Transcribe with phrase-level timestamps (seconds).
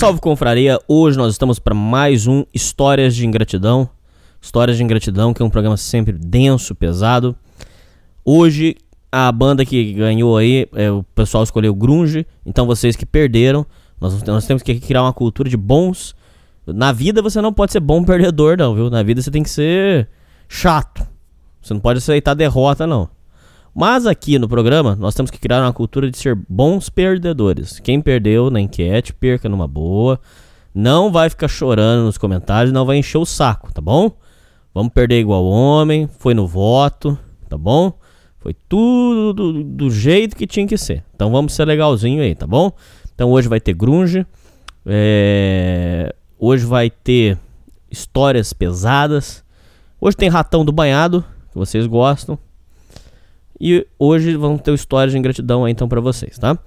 [0.00, 0.78] Salve, confraria!
[0.88, 3.86] Hoje nós estamos para mais um Histórias de Ingratidão.
[4.40, 7.36] Histórias de Ingratidão, que é um programa sempre denso, pesado.
[8.24, 8.76] Hoje,
[9.12, 12.26] a banda que ganhou aí, é, o pessoal escolheu Grunge.
[12.46, 13.66] Então, vocês que perderam,
[14.00, 16.14] nós, nós temos que criar uma cultura de bons.
[16.66, 18.88] Na vida, você não pode ser bom perdedor, não, viu?
[18.88, 20.08] Na vida, você tem que ser
[20.48, 21.06] chato.
[21.60, 23.06] Você não pode aceitar derrota, não.
[23.74, 27.78] Mas aqui no programa, nós temos que criar uma cultura de ser bons perdedores.
[27.78, 30.20] Quem perdeu na enquete, perca numa boa.
[30.74, 34.12] Não vai ficar chorando nos comentários, não vai encher o saco, tá bom?
[34.72, 37.18] Vamos perder igual homem, foi no voto,
[37.48, 37.92] tá bom?
[38.38, 41.04] Foi tudo do, do jeito que tinha que ser.
[41.14, 42.72] Então vamos ser legalzinho aí, tá bom?
[43.14, 44.26] Então hoje vai ter grunge,
[44.86, 46.14] é...
[46.38, 47.36] hoje vai ter
[47.90, 49.44] histórias pesadas.
[50.00, 52.38] Hoje tem ratão do banhado, que vocês gostam.
[53.60, 56.58] E hoje vão ter histórias de ingratidão aí então para vocês, tá?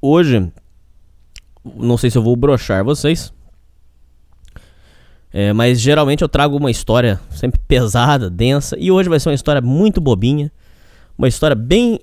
[0.00, 0.52] Hoje,
[1.64, 3.32] não sei se eu vou brochar vocês.
[5.32, 8.76] É, mas geralmente eu trago uma história sempre pesada, densa.
[8.78, 10.52] E hoje vai ser uma história muito bobinha.
[11.18, 11.98] Uma história bem.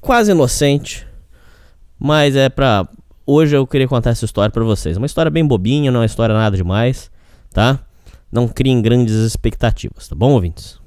[0.00, 1.06] quase inocente.
[1.96, 2.88] Mas é pra.
[3.24, 4.96] Hoje eu queria contar essa história pra vocês.
[4.96, 7.10] Uma história bem bobinha, não é uma história nada demais,
[7.52, 7.78] tá?
[8.32, 10.77] Não criem grandes expectativas, tá bom, ouvintes?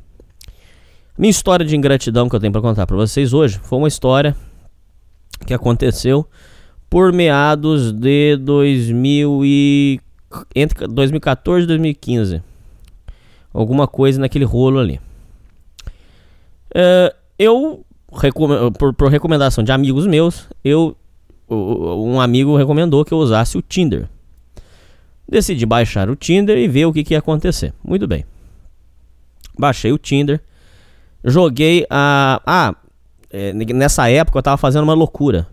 [1.22, 4.36] Minha história de ingratidão que eu tenho para contar para vocês hoje foi uma história
[5.46, 6.28] que aconteceu
[6.90, 10.02] por meados de 2000 e
[10.56, 12.42] entre 2014 e 2015.
[13.54, 15.00] Alguma coisa naquele rolo ali.
[16.74, 17.86] É, eu,
[18.80, 20.98] por, por, recomendação de amigos meus, eu
[21.48, 24.09] um amigo recomendou que eu usasse o Tinder.
[25.30, 27.76] Decidi baixar o Tinder e ver o que, que ia acontecer.
[27.84, 28.26] Muito bem.
[29.56, 30.42] Baixei o Tinder
[31.24, 32.42] Joguei a.
[32.46, 32.76] Ah,
[33.30, 35.48] é, nessa época eu tava fazendo uma loucura.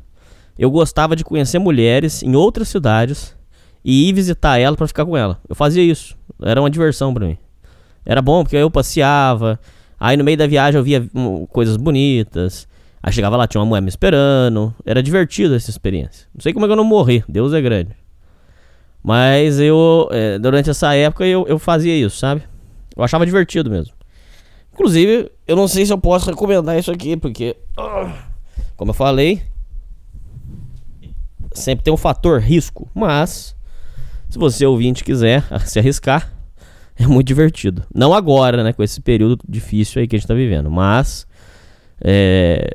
[0.58, 3.36] Eu gostava de conhecer mulheres em outras cidades
[3.84, 5.38] e ir visitar ela para ficar com ela.
[5.48, 6.16] Eu fazia isso.
[6.42, 7.38] Era uma diversão para mim.
[8.04, 9.60] Era bom porque eu passeava.
[10.00, 12.66] Aí no meio da viagem eu via um, coisas bonitas.
[13.02, 14.74] Aí chegava lá, tinha uma mulher me esperando.
[14.84, 16.26] Era divertido essa experiência.
[16.34, 17.22] Não sei como é que eu não morri.
[17.28, 17.90] Deus é grande.
[19.02, 22.42] Mas eu, é, durante essa época, eu, eu fazia isso, sabe?
[22.96, 23.94] Eu achava divertido mesmo.
[24.78, 27.56] Inclusive, eu não sei se eu posso recomendar isso aqui, porque,
[28.76, 29.42] como eu falei,
[31.52, 32.88] sempre tem um fator risco.
[32.94, 33.56] Mas,
[34.30, 36.32] se você ouvinte quiser se arriscar,
[36.96, 37.82] é muito divertido.
[37.92, 38.72] Não agora, né?
[38.72, 40.70] Com esse período difícil aí que a gente tá vivendo.
[40.70, 41.26] Mas,
[42.00, 42.70] é,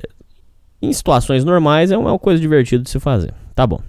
[0.81, 3.33] em situações normais, é uma, coisa divertida de se fazer.
[3.55, 3.79] Tá bom.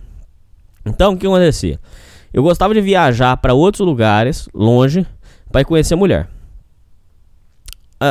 [0.87, 1.81] Então, o que acontecia?
[2.33, 5.05] Eu gostava de viajar para outros lugares, longe,
[5.51, 6.29] para conhecer mulher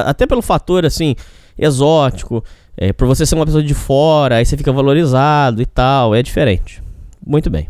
[0.02, 1.16] até pelo fator assim
[1.58, 2.44] exótico,
[2.76, 6.24] é, por você ser uma pessoa de fora, aí você fica valorizado e tal, é
[6.24, 6.82] diferente.
[7.26, 7.70] Muito bem.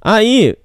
[0.00, 0.56] Aí,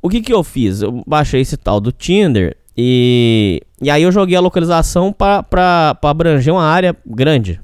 [0.00, 0.80] o que que eu fiz?
[0.80, 6.54] Eu baixei esse tal do Tinder e, e aí eu joguei a localização para abranger
[6.54, 7.60] uma área grande.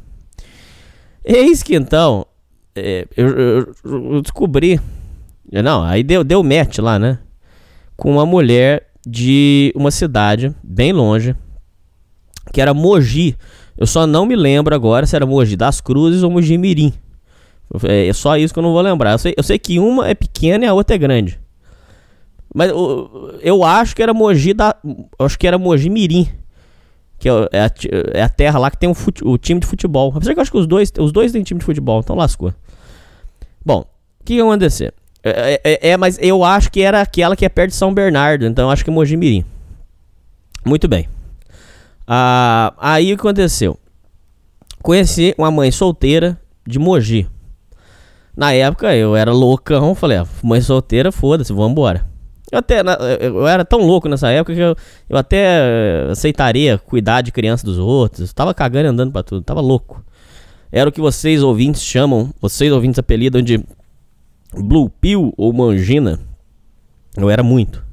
[1.25, 2.27] Eis que então,
[2.75, 4.81] é, eu, eu, eu, descobri,
[5.51, 7.19] não, aí deu, deu match lá, né?
[7.97, 11.35] Com uma mulher de uma cidade bem longe,
[12.53, 13.37] que era Mogi.
[13.77, 16.93] Eu só não me lembro agora se era Mogi das Cruzes ou Mogi Mirim.
[17.85, 19.13] É, é só isso que eu não vou lembrar.
[19.13, 21.39] Eu sei, eu sei que uma é pequena e a outra é grande.
[22.55, 24.75] Mas eu, eu acho que era Mogi da.
[25.19, 26.29] Acho que era Mogi Mirim.
[27.19, 27.71] Que é, é a,
[28.15, 30.13] é a terra lá que tem um fute, o time de futebol.
[30.15, 32.55] Apesar que eu acho que os dois, os dois têm time de futebol, então lascou.
[33.65, 33.85] Bom,
[34.21, 34.95] o que, vai acontecer?
[35.23, 38.47] É, é, é, mas eu acho que era aquela que é perto de São Bernardo,
[38.47, 39.45] então eu acho que é Mogi Mirim.
[40.65, 41.09] Muito bem.
[42.11, 43.79] Ah, aí o que aconteceu?
[44.83, 47.29] Conheci uma mãe solteira de Mogi.
[48.35, 52.07] Na época eu era loucão, falei, ah, mãe solteira, foda-se, vambora.
[52.51, 52.81] Eu até
[53.21, 54.75] eu era tão louco nessa época que eu,
[55.07, 58.33] eu até aceitaria cuidar de criança dos outros.
[58.33, 60.03] Tava cagando e andando pra tudo, tava louco.
[60.73, 63.63] Era o que vocês ouvintes chamam, vocês ouvintes apelidam de
[64.55, 66.19] Blue Pill ou Mangina.
[67.15, 67.88] Eu era muito.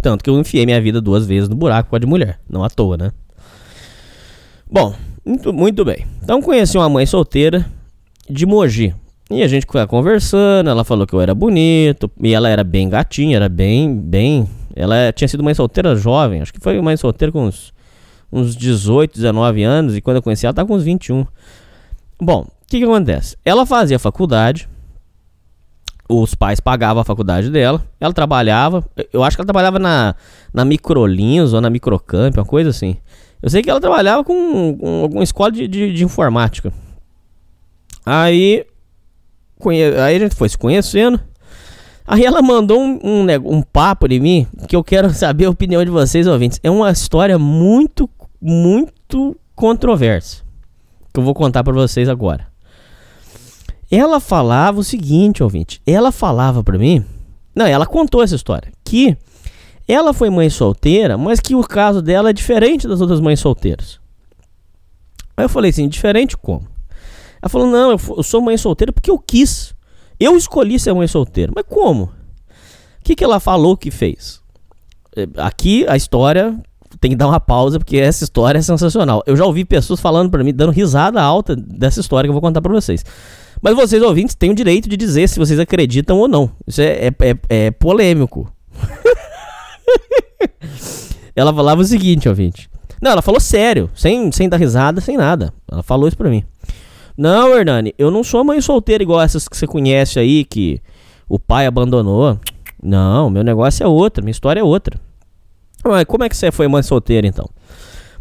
[0.00, 2.38] Tanto que eu enfiei minha vida duas vezes no buraco com a de mulher.
[2.48, 3.12] Não à toa, né?
[4.70, 4.94] Bom,
[5.24, 6.06] muito, muito bem.
[6.22, 7.66] Então conheci uma mãe solteira
[8.28, 8.94] de Mogi.
[9.30, 12.88] E a gente foi conversando, ela falou que eu era bonito, e ela era bem
[12.88, 14.48] gatinha, era bem, bem...
[14.74, 17.72] Ela tinha sido mãe solteira jovem, acho que foi mãe solteira com uns,
[18.32, 21.26] uns 18, 19 anos, e quando eu conheci ela, tava com uns 21.
[22.20, 23.36] Bom, o que que acontece?
[23.44, 24.68] Ela fazia faculdade,
[26.20, 30.14] os pais pagavam a faculdade dela, ela trabalhava, eu acho que ela trabalhava na,
[30.52, 32.96] na Microlins ou na Microcamp, uma coisa assim.
[33.42, 36.72] Eu sei que ela trabalhava com, com alguma escola de, de, de informática.
[38.04, 38.64] Aí
[39.62, 39.84] Conhe...
[39.96, 41.18] Aí a gente foi se conhecendo.
[42.04, 43.26] Aí ela mandou um, um,
[43.56, 46.58] um, papo de mim que eu quero saber a opinião de vocês, ouvintes.
[46.62, 48.10] É uma história muito,
[48.40, 50.42] muito controversa.
[51.14, 52.51] Que eu vou contar para vocês agora.
[53.94, 55.82] Ela falava o seguinte, ouvinte.
[55.86, 57.04] Ela falava para mim.
[57.54, 58.72] Não, ela contou essa história.
[58.82, 59.18] Que
[59.86, 64.00] ela foi mãe solteira, mas que o caso dela é diferente das outras mães solteiras.
[65.36, 66.66] Aí eu falei assim: diferente como?
[67.42, 69.74] Ela falou: Não, eu, sou mãe solteira porque eu quis.
[70.18, 71.52] Eu escolhi ser mãe solteira.
[71.54, 72.04] Mas como?
[72.04, 74.40] O que, que ela falou que fez?
[75.14, 76.58] É, aqui a história
[77.00, 79.22] tem que dar uma pausa porque essa história é sensacional.
[79.26, 82.42] Eu já ouvi pessoas falando para mim, dando risada alta dessa história que eu vou
[82.42, 83.04] contar para vocês.
[83.60, 86.50] Mas vocês ouvintes têm o direito de dizer se vocês acreditam ou não.
[86.66, 88.52] Isso é, é, é, é polêmico.
[91.36, 92.68] ela falava o seguinte, ouvinte.
[93.00, 95.52] Não, ela falou sério, sem, sem dar risada, sem nada.
[95.70, 96.44] Ela falou isso pra mim.
[97.16, 100.80] Não, Hernani, eu não sou mãe solteira igual essas que você conhece aí, que
[101.28, 102.38] o pai abandonou.
[102.82, 104.98] Não, meu negócio é outro, minha história é outra.
[105.84, 107.48] Mas como é que você foi mãe solteira então?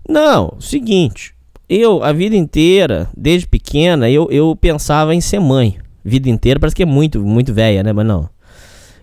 [0.07, 1.33] Não, seguinte,
[1.69, 5.77] eu a vida inteira, desde pequena, eu, eu pensava em ser mãe.
[6.03, 7.93] Vida inteira, parece que é muito, muito velha, né?
[7.93, 8.29] Mas não.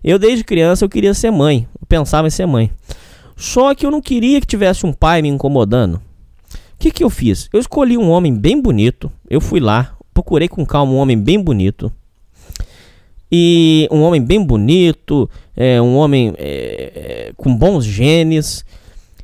[0.03, 2.71] Eu desde criança eu queria ser mãe, eu pensava em ser mãe.
[3.37, 5.95] Só que eu não queria que tivesse um pai me incomodando.
[5.95, 6.01] O
[6.79, 7.49] que, que eu fiz?
[7.53, 9.11] Eu escolhi um homem bem bonito.
[9.31, 11.93] Eu fui lá, procurei com calma um homem bem bonito.
[13.31, 15.29] E um homem bem bonito,
[15.61, 18.65] é, um homem é, é, com bons genes.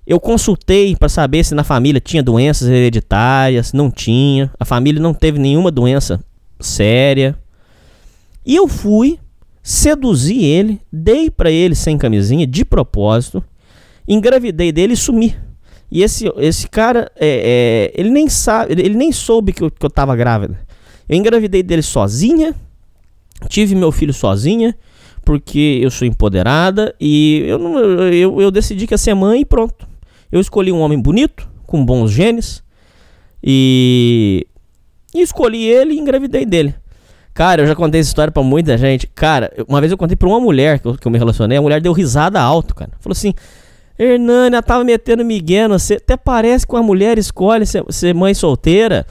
[0.04, 3.72] Eu consultei para saber se na família tinha doenças hereditárias.
[3.72, 4.50] Não tinha.
[4.58, 6.20] A família não teve nenhuma doença
[6.58, 7.38] séria.
[8.44, 9.16] E eu fui,
[9.62, 13.42] seduzi ele, dei para ele sem camisinha, de propósito,
[14.06, 15.36] engravidei dele e sumi.
[15.88, 19.86] E esse, esse cara, é, é, ele nem sabe, ele nem soube que eu, que
[19.86, 20.58] eu tava grávida.
[21.08, 22.54] Eu engravidei dele sozinha,
[23.48, 24.76] tive meu filho sozinha,
[25.24, 27.78] porque eu sou empoderada e eu, não,
[28.12, 29.86] eu, eu decidi que ia ser mãe e pronto.
[30.30, 32.62] Eu escolhi um homem bonito, com bons genes,
[33.42, 34.46] e,
[35.14, 36.74] e escolhi ele e engravidei dele.
[37.32, 39.08] Cara, eu já contei essa história pra muita gente.
[39.08, 41.62] Cara, uma vez eu contei pra uma mulher que eu, que eu me relacionei, a
[41.62, 42.92] mulher deu risada alto, cara.
[43.00, 43.34] Falou assim:
[43.98, 49.06] Hernânia tava metendo migué, você até parece que uma mulher escolhe ser, ser mãe solteira.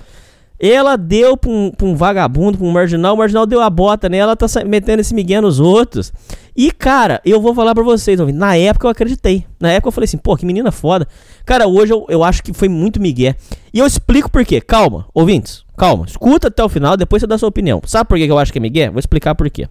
[0.66, 4.08] Ela deu pra um, pra um, vagabundo, pra um marginal, o marginal deu a bota
[4.08, 6.14] nela, ela tá metendo esse migué nos outros.
[6.56, 9.46] E, cara, eu vou falar pra vocês, na época eu acreditei.
[9.60, 11.06] Na época eu falei assim, pô, que menina foda.
[11.46, 13.36] Cara, hoje eu, eu acho que foi muito migué.
[13.74, 14.62] E eu explico por quê.
[14.62, 16.06] Calma, ouvintes, calma.
[16.06, 17.82] Escuta até o final, depois você dá sua opinião.
[17.86, 18.90] Sabe por que eu acho que é migué?
[18.90, 19.68] Vou explicar por quê.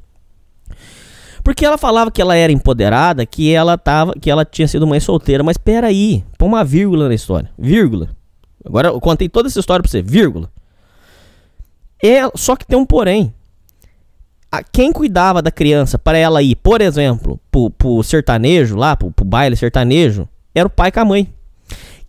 [1.43, 5.01] Porque ela falava que ela era empoderada, que ela tava, que ela tinha sido mãe
[5.01, 7.51] solteira, mas peraí, põe uma vírgula na história.
[7.59, 8.11] Vírgula.
[8.63, 10.51] Agora eu contei toda essa história pra você, vírgula.
[12.03, 13.33] É, só que tem um porém.
[14.51, 19.11] A, quem cuidava da criança para ela ir, por exemplo, pro, pro sertanejo lá, pro,
[19.11, 21.33] pro baile sertanejo, era o pai com a mãe.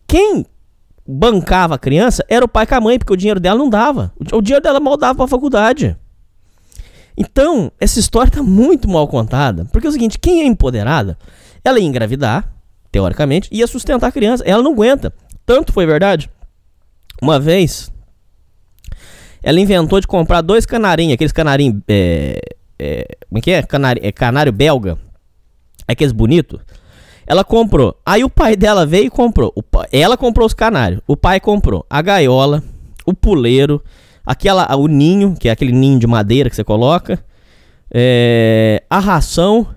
[0.08, 0.46] Quem
[1.08, 4.12] bancava a criança era o pai com a mãe, porque o dinheiro dela não dava.
[4.20, 5.96] O, o dinheiro dela mal dava pra faculdade.
[7.16, 9.66] Então, essa história está muito mal contada.
[9.66, 11.18] Porque é o seguinte: quem é empoderada,
[11.64, 12.52] ela ia engravidar,
[12.92, 14.44] teoricamente, ia sustentar a criança.
[14.46, 15.14] Ela não aguenta.
[15.46, 16.30] Tanto foi verdade.
[17.22, 17.93] Uma vez,
[19.44, 21.82] ela inventou de comprar dois canarinhos, aqueles canarinhos.
[21.88, 22.40] É,
[22.80, 23.62] é, como é que é?
[23.62, 24.98] Canário, é canário belga.
[25.88, 26.62] Aqueles bonitos.
[27.28, 27.96] Ela comprou.
[28.06, 29.54] Aí o pai dela veio e comprou.
[29.92, 31.02] Ela comprou os canários.
[31.06, 32.64] O pai comprou a gaiola,
[33.06, 33.82] o puleiro
[34.26, 37.24] aquela, o ninho, que é aquele ninho de madeira que você coloca,
[37.92, 39.68] é, a ração,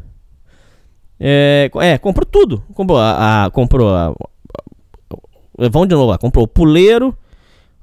[1.18, 4.14] é, é, comprou tudo, comprou a, a comprou a,
[5.70, 7.16] vamos de novo lá, comprou o puleiro,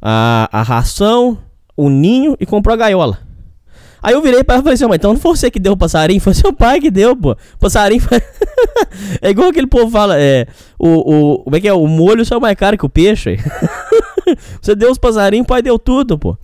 [0.01, 1.37] a, a ração,
[1.75, 3.19] o ninho e comprou a gaiola.
[4.01, 5.73] Aí eu virei pra ela e falei assim, mas então não foi você que deu
[5.73, 7.37] o passarinho, foi seu pai que deu, pô.
[7.59, 8.21] Passarinho foi...
[9.21, 10.45] É igual aquele povo fala, é.
[10.77, 11.73] O, o, como é que é?
[11.73, 13.37] O molho só é mais caro que o peixe.
[14.61, 16.37] você deu os passarinhos, o pai deu tudo, pô.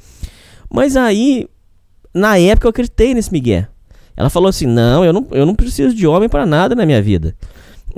[0.69, 1.47] Mas aí,
[2.13, 3.65] na época eu acreditei nesse Miguel.
[4.15, 7.01] Ela falou assim: não, eu não, eu não preciso de homem para nada na minha
[7.01, 7.35] vida.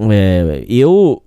[0.10, 1.22] É, eu.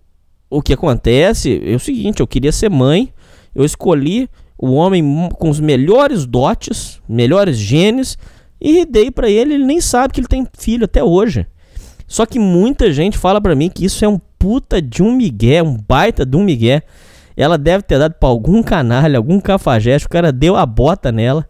[0.48, 3.12] O que acontece é o seguinte: eu queria ser mãe,
[3.54, 4.28] eu escolhi
[4.64, 8.16] o homem com os melhores dotes, melhores genes,
[8.60, 9.54] e dei para ele.
[9.54, 11.46] Ele nem sabe que ele tem filho até hoje.
[12.06, 15.62] Só que muita gente fala para mim que isso é um puta de um migué,
[15.62, 16.82] um baita de um migué.
[17.36, 21.46] Ela deve ter dado pra algum canalha, algum cafajeste, o cara deu a bota nela.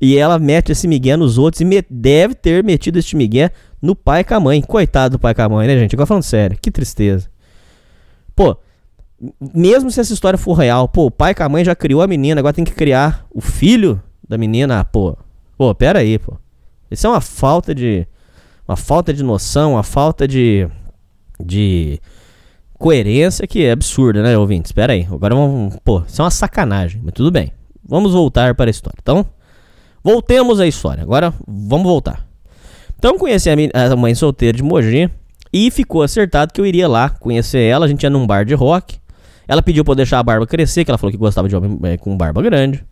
[0.00, 3.50] E ela mete esse migué nos outros e deve ter metido esse migué
[3.80, 4.60] no pai com a mãe.
[4.62, 5.96] Coitado do pai com a mãe, né, gente?
[5.96, 7.28] Agora falando sério, que tristeza.
[8.34, 8.56] Pô,
[9.54, 12.06] mesmo se essa história for real, pô, o pai com a mãe já criou a
[12.06, 15.16] menina, agora tem que criar o filho da menina, ah, pô.
[15.56, 16.36] Pô, pera aí, pô.
[16.90, 18.06] Isso é uma falta de
[18.68, 20.68] uma falta de noção, uma falta de
[21.38, 22.00] de
[22.78, 24.70] coerência que é absurda, né, ouvintes?
[24.70, 25.06] Espera aí.
[25.10, 27.52] Agora vamos, pô, isso é uma sacanagem, mas tudo bem.
[27.88, 28.98] Vamos voltar para a história.
[29.00, 29.24] Então,
[30.02, 31.02] voltemos à história.
[31.02, 32.26] Agora vamos voltar.
[32.98, 35.10] Então conheci a, a mãe solteira de Mogi
[35.52, 37.86] e ficou acertado que eu iria lá conhecer ela.
[37.86, 38.98] A gente ia num bar de rock.
[39.48, 41.78] Ela pediu pra eu deixar a barba crescer, que ela falou que gostava de homem
[41.84, 42.84] é, com barba grande.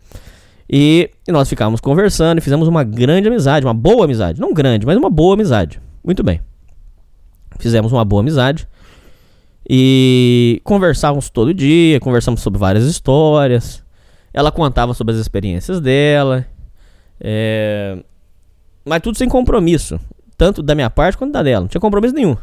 [0.69, 4.39] E, e nós ficávamos conversando e fizemos uma grande amizade, uma boa amizade.
[4.39, 5.79] Não grande, mas uma boa amizade.
[6.03, 6.41] Muito bem.
[7.59, 8.67] Fizemos uma boa amizade.
[9.67, 13.83] E conversávamos todo dia, conversamos sobre várias histórias.
[14.33, 16.45] Ela contava sobre as experiências dela.
[17.19, 17.97] É...
[18.83, 19.99] Mas tudo sem compromisso.
[20.37, 21.61] Tanto da minha parte quanto da dela.
[21.61, 22.37] Não tinha compromisso nenhum.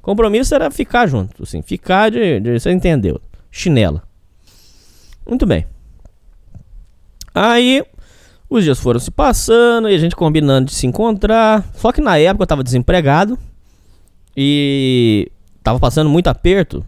[0.00, 1.60] Compromisso era ficar junto, assim.
[1.62, 3.20] Ficar de, de você entendeu.
[3.52, 4.02] Chinela.
[5.28, 5.66] Muito bem.
[7.34, 7.84] Aí
[8.50, 11.64] os dias foram se passando e a gente combinando de se encontrar.
[11.74, 13.38] Só que na época eu tava desempregado
[14.36, 15.30] e
[15.62, 16.84] tava passando muito aperto.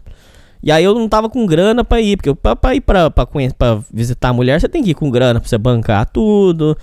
[0.61, 3.25] E aí eu não tava com grana pra ir, porque pra, pra ir pra, pra,
[3.25, 6.75] pra, visitar a mulher, você tem que ir com grana pra você bancar tudo,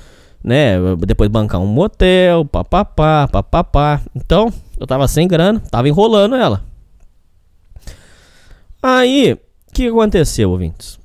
[0.42, 0.76] né?
[1.00, 4.00] Depois bancar um motel, papapá, papapá.
[4.14, 6.64] Então, eu tava sem grana, tava enrolando ela.
[8.80, 9.36] Aí,
[9.72, 11.00] o que aconteceu, ouvintes?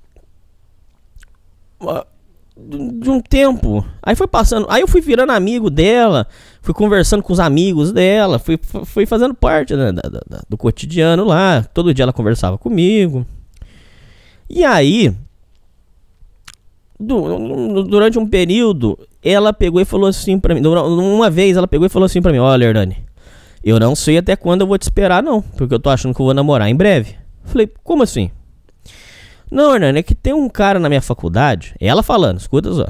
[2.60, 3.86] de um tempo.
[4.02, 4.66] Aí foi passando.
[4.70, 6.28] Aí eu fui virando amigo dela.
[6.62, 8.40] Fui conversando com os amigos dela.
[8.40, 11.64] Fui, fui fazendo parte né, da, da, do cotidiano lá.
[11.74, 13.26] Todo dia ela conversava comigo.
[14.50, 15.16] E aí.
[17.00, 20.66] Durante um período, ela pegou e falou assim pra mim.
[20.66, 22.98] Uma vez ela pegou e falou assim pra mim: Olha, Hernani,
[23.64, 25.42] eu não sei até quando eu vou te esperar, não.
[25.42, 27.16] Porque eu tô achando que eu vou namorar em breve.
[27.44, 28.32] Falei: Como assim?
[29.50, 32.88] Não, Hernani, é que tem um cara na minha faculdade, ela falando, escuta só.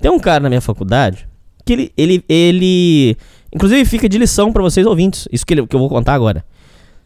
[0.00, 1.28] Tem um cara na minha faculdade
[1.64, 3.16] que ele, ele, ele
[3.54, 6.44] inclusive fica de lição para vocês ouvintes, isso que, ele, que eu vou contar agora.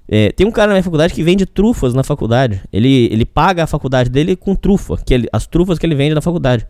[0.06, 2.62] É, tem um cara na minha faculdade que vende trufas na faculdade.
[2.72, 6.14] Ele, ele paga a faculdade dele com trufa, que ele, as trufas que ele vende
[6.14, 6.66] na faculdade.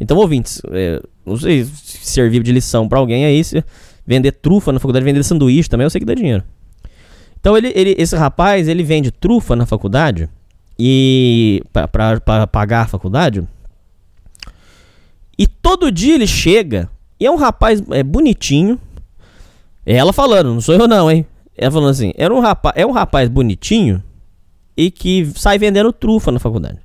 [0.00, 3.64] Então, ouvintes, é, não sei se servir de lição para alguém aí, se
[4.06, 6.44] vender trufa na faculdade, vender sanduíche também, eu sei que dá dinheiro.
[7.40, 10.28] Então, ele, ele, esse rapaz, ele vende trufa na faculdade
[10.78, 13.46] e para pagar a faculdade.
[15.36, 18.78] E todo dia ele chega e é um rapaz é bonitinho.
[19.84, 21.26] É ela falando, não sou eu não, hein?
[21.56, 24.02] Ela falando assim, era um rapaz, é um rapaz bonitinho
[24.76, 26.78] e que sai vendendo trufa na faculdade.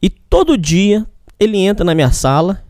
[0.00, 1.06] E todo dia
[1.40, 2.62] ele entra na minha sala,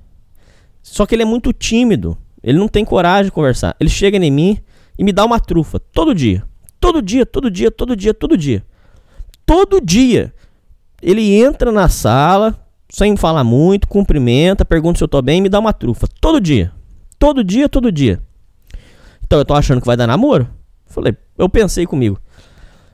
[0.83, 2.17] só que ele é muito tímido.
[2.43, 3.75] Ele não tem coragem de conversar.
[3.81, 4.59] Ele chega em mim
[4.99, 6.45] e me dá uma trufa todo dia.
[6.79, 8.65] Todo dia, todo dia, todo dia, todo dia.
[9.47, 10.33] Todo dia.
[11.05, 12.59] Ele entra na sala,
[12.91, 16.09] sem falar muito, cumprimenta, pergunta se eu tô bem e me dá uma trufa.
[16.19, 16.73] Todo dia.
[17.19, 18.23] Todo dia, todo dia.
[19.23, 20.49] Então eu tô achando que vai dar namoro?
[20.87, 22.19] Falei, eu pensei comigo.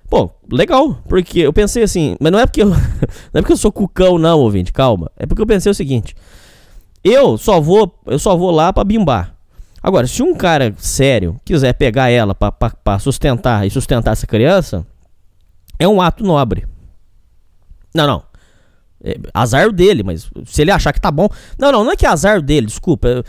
[0.09, 2.67] Pô, legal, porque eu pensei assim, mas não é porque eu,
[3.33, 5.09] não é porque eu sou cucão não, ouvinte, calma.
[5.17, 6.17] É porque eu pensei o seguinte:
[7.05, 9.37] eu só vou, eu só vou lá para bimbar.
[9.81, 14.85] Agora, se um cara sério quiser pegar ela para sustentar e sustentar essa criança,
[15.79, 16.67] é um ato nobre.
[17.95, 18.23] Não, não.
[19.03, 21.29] É, azar dele, mas se ele achar que tá bom.
[21.59, 23.25] Não, não, não é que é azar dele, desculpa.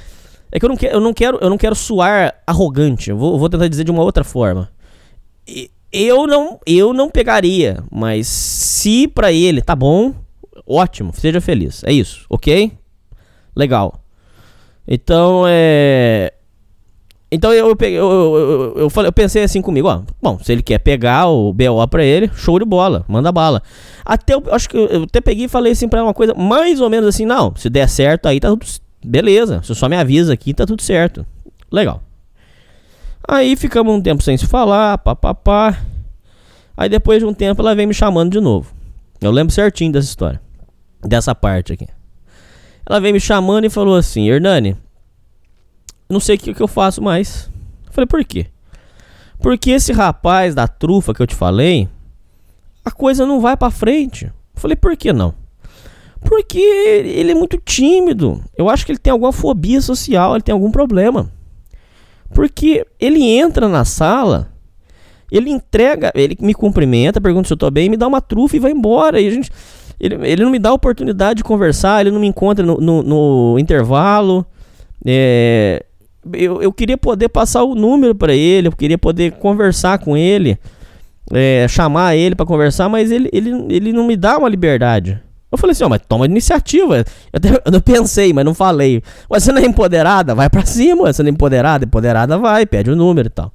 [0.52, 3.10] É que eu não, que, eu não quero, eu não quero suar arrogante.
[3.10, 4.70] Eu vou, vou tentar dizer de uma outra forma.
[5.92, 10.14] Eu não, eu não pegaria, mas se para ele tá bom,
[10.66, 11.84] ótimo, seja feliz.
[11.84, 12.72] É isso, ok?
[13.56, 14.02] Legal.
[14.88, 16.34] Então é
[17.32, 20.02] então eu, eu, eu, eu, falei, eu pensei assim comigo, ó.
[20.22, 23.64] Bom, se ele quer pegar o BO pra ele, show de bola, manda bala.
[24.04, 26.90] Até eu acho que eu até peguei e falei assim pra uma coisa mais ou
[26.90, 28.50] menos assim, não, se der certo aí tá,
[29.04, 31.26] Beleza, você só me avisa aqui, tá tudo certo.
[31.72, 32.04] Legal.
[33.28, 35.78] Aí ficamos um tempo sem se falar, papapá.
[36.76, 38.72] Aí depois de um tempo ela vem me chamando de novo.
[39.22, 40.42] Eu lembro certinho dessa história.
[41.02, 41.88] Dessa parte aqui.
[42.86, 44.76] Ela veio me chamando e falou assim: Hernani,
[46.12, 47.50] não sei o que, que eu faço mais.
[47.88, 48.48] Eu falei: por quê?
[49.40, 51.90] Porque esse rapaz da trufa que eu te falei,
[52.86, 54.26] a coisa não vai para frente.
[54.26, 55.34] Eu falei: por que não?
[56.22, 58.42] Porque ele é muito tímido.
[58.56, 61.32] Eu acho que ele tem alguma fobia social, ele tem algum problema.
[62.34, 64.52] Porque ele entra na sala,
[65.32, 68.60] ele entrega, ele me cumprimenta, pergunta se eu tô bem, me dá uma trufa e
[68.60, 69.20] vai embora.
[69.20, 69.52] E a gente,
[70.00, 73.60] ele, ele não me dá oportunidade de conversar, ele não me encontra no, no, no
[73.60, 74.46] intervalo.
[75.04, 75.84] É,
[76.34, 80.58] eu, eu queria poder passar o número para ele, eu queria poder conversar com ele,
[81.32, 85.22] é, chamar ele para conversar, mas ele, ele, ele não me dá uma liberdade.
[85.52, 87.00] Eu falei assim, ó, mas toma iniciativa.
[87.00, 89.04] Eu, até, eu pensei, mas não falei.
[89.30, 90.34] Mas você não é empoderada?
[90.34, 91.12] Vai pra cima.
[91.12, 91.84] Você não é empoderada?
[91.84, 93.52] Empoderada vai, pede o número e tal.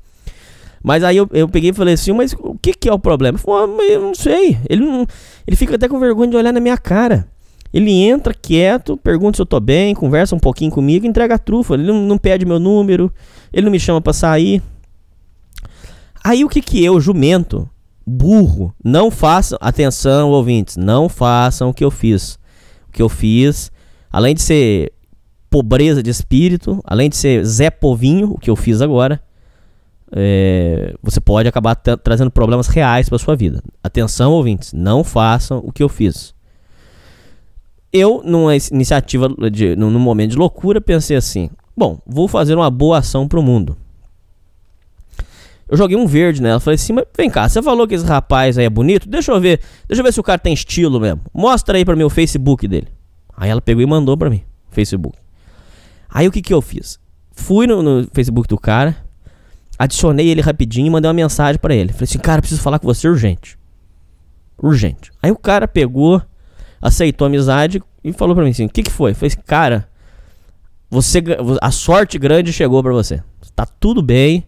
[0.84, 3.36] Mas aí eu, eu peguei e falei assim, mas o que que é o problema?
[3.36, 4.58] Ele falou, ah, eu não sei.
[4.68, 5.06] Ele, não,
[5.46, 7.26] ele fica até com vergonha de olhar na minha cara.
[7.72, 11.74] Ele entra quieto, pergunta se eu tô bem, conversa um pouquinho comigo, entrega a trufa.
[11.74, 13.12] Ele não, não pede meu número,
[13.52, 14.62] ele não me chama pra sair.
[16.24, 17.68] Aí o que que eu, jumento,
[18.06, 18.74] burro.
[18.84, 22.38] Não façam, atenção, ouvintes, não façam o que eu fiz.
[22.88, 23.70] O que eu fiz,
[24.10, 24.92] além de ser
[25.50, 29.20] pobreza de espírito, além de ser Zé Povinho, o que eu fiz agora,
[30.12, 33.62] é, você pode acabar trazendo problemas reais para sua vida.
[33.82, 36.35] Atenção, ouvintes, não façam o que eu fiz.
[37.96, 42.98] Eu, numa iniciativa, de, num momento de loucura, pensei assim: bom, vou fazer uma boa
[42.98, 43.76] ação para o mundo.
[45.68, 46.60] Eu joguei um verde nela.
[46.60, 49.08] Falei assim, mas vem cá, você falou que esse rapaz aí é bonito?
[49.08, 49.60] Deixa eu ver.
[49.88, 51.22] Deixa eu ver se o cara tem estilo mesmo.
[51.34, 52.88] Mostra aí pra mim o Facebook dele.
[53.36, 54.42] Aí ela pegou e mandou pra mim.
[54.70, 55.18] Facebook.
[56.08, 56.98] Aí o que que eu fiz?
[57.32, 58.96] Fui no, no Facebook do cara.
[59.78, 61.92] Adicionei ele rapidinho e mandei uma mensagem para ele.
[61.92, 63.58] Falei assim, cara, preciso falar com você urgente.
[64.56, 65.10] Urgente.
[65.22, 66.22] Aí o cara pegou,
[66.80, 69.14] aceitou a amizade e falou pra mim assim: o que que foi?
[69.14, 69.88] Falei assim, cara,
[70.90, 71.22] você,
[71.60, 73.22] a sorte grande chegou para você.
[73.54, 74.46] Tá tudo bem.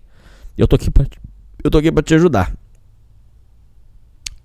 [0.57, 1.07] Eu tô aqui pra,
[1.63, 2.55] eu tô aqui pra te ajudar.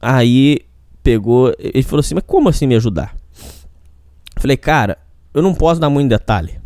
[0.02, 0.60] Aí
[1.02, 3.16] pegou, ele falou assim: Mas como assim me ajudar?
[4.38, 4.98] Falei, cara,
[5.34, 6.60] eu não posso dar muito detalhe.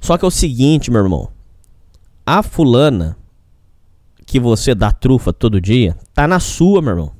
[0.00, 1.30] Só que é o seguinte, meu irmão.
[2.26, 3.16] A fulana
[4.26, 7.12] que você dá trufa todo dia tá na sua, meu irmão.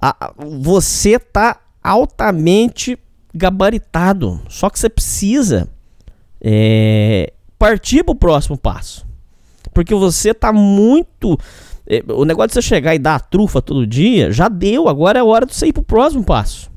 [0.00, 2.98] A, você tá altamente
[3.34, 4.40] gabaritado.
[4.48, 5.68] Só que você precisa
[6.40, 9.06] é, partir pro próximo passo.
[9.72, 11.38] Porque você tá muito.
[11.86, 15.18] É, o negócio de você chegar e dar a trufa todo dia já deu, agora
[15.18, 16.70] é hora de você ir pro próximo passo.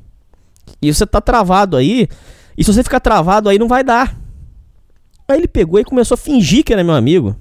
[0.80, 2.08] E você tá travado aí.
[2.56, 4.16] E se você ficar travado aí, não vai dar.
[5.28, 7.36] Aí ele pegou e começou a fingir que era meu amigo.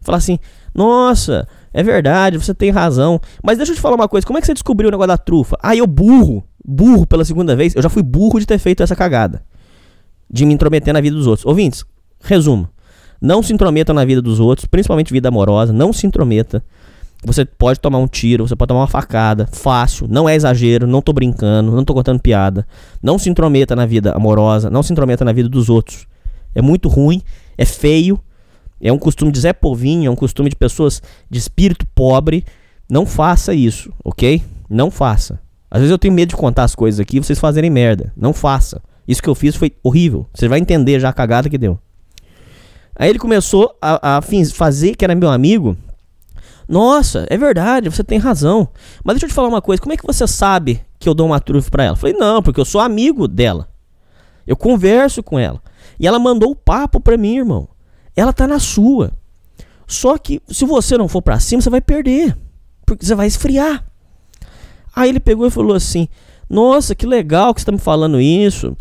[0.00, 0.38] Falar assim:
[0.74, 3.20] Nossa, é verdade, você tem razão.
[3.42, 5.18] Mas deixa eu te falar uma coisa: como é que você descobriu o negócio da
[5.18, 5.58] trufa?
[5.60, 7.74] Ah, eu burro, burro pela segunda vez.
[7.74, 9.42] Eu já fui burro de ter feito essa cagada.
[10.30, 11.44] De me intrometer na vida dos outros.
[11.44, 11.84] Ouvintes,
[12.22, 12.68] resumo.
[13.20, 15.72] Não se intrometa na vida dos outros, principalmente vida amorosa.
[15.72, 16.64] Não se intrometa.
[17.24, 21.00] Você pode tomar um tiro, você pode tomar uma facada, fácil, não é exagero, não
[21.00, 22.66] tô brincando, não tô contando piada.
[23.02, 26.06] Não se intrometa na vida amorosa, não se intrometa na vida dos outros.
[26.54, 27.22] É muito ruim,
[27.56, 28.20] é feio,
[28.80, 32.44] é um costume de Zé Povinho, é um costume de pessoas de espírito pobre.
[32.88, 34.42] Não faça isso, ok?
[34.68, 35.40] Não faça.
[35.70, 38.12] Às vezes eu tenho medo de contar as coisas aqui e vocês fazerem merda.
[38.16, 38.82] Não faça.
[39.06, 40.26] Isso que eu fiz foi horrível.
[40.32, 41.78] Você vai entender já a cagada que deu.
[42.96, 45.76] Aí ele começou a, a fazer que era meu amigo.
[46.68, 48.68] Nossa, é verdade, você tem razão.
[49.02, 51.26] Mas deixa eu te falar uma coisa: como é que você sabe que eu dou
[51.26, 51.92] uma trufa pra ela?
[51.94, 53.68] Eu falei, não, porque eu sou amigo dela.
[54.46, 55.60] Eu converso com ela.
[55.98, 57.68] E ela mandou o papo pra mim, irmão.
[58.16, 59.12] Ela tá na sua.
[59.86, 62.36] Só que se você não for pra cima, você vai perder.
[62.86, 63.84] Porque você vai esfriar.
[64.94, 66.08] Aí ele pegou e falou assim:
[66.48, 68.76] Nossa, que legal que você tá me falando isso.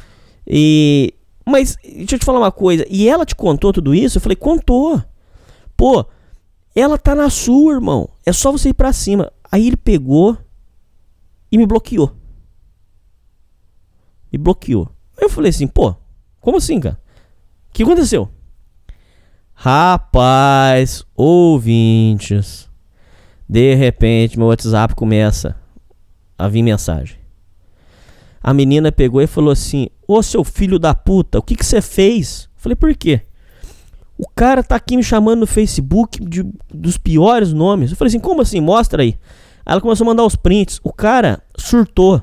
[0.46, 1.14] E
[1.46, 2.86] mas deixa eu te falar uma coisa.
[2.90, 4.18] E ela te contou tudo isso?
[4.18, 5.02] Eu falei, contou.
[5.76, 6.06] Pô,
[6.76, 8.10] ela tá na sua, irmão.
[8.26, 9.32] É só você ir pra cima.
[9.52, 10.38] Aí ele pegou
[11.52, 12.16] e me bloqueou.
[14.32, 14.90] Me bloqueou.
[15.18, 15.96] Eu falei assim, pô,
[16.40, 17.00] como assim, cara?
[17.70, 18.30] O que aconteceu?
[19.66, 22.70] Rapaz, ouvintes.
[23.48, 25.56] De repente, meu WhatsApp começa
[26.38, 27.16] a vir mensagem.
[28.42, 32.50] A menina pegou e falou assim: Ô seu filho da puta, o que você fez?
[32.58, 33.22] Falei, por quê?
[34.18, 37.92] O cara tá aqui me chamando no Facebook de, dos piores nomes.
[37.92, 38.60] Eu falei assim, como assim?
[38.60, 39.18] Mostra aí.
[39.66, 40.82] Aí ela começou a mandar os prints.
[40.84, 42.22] O cara surtou.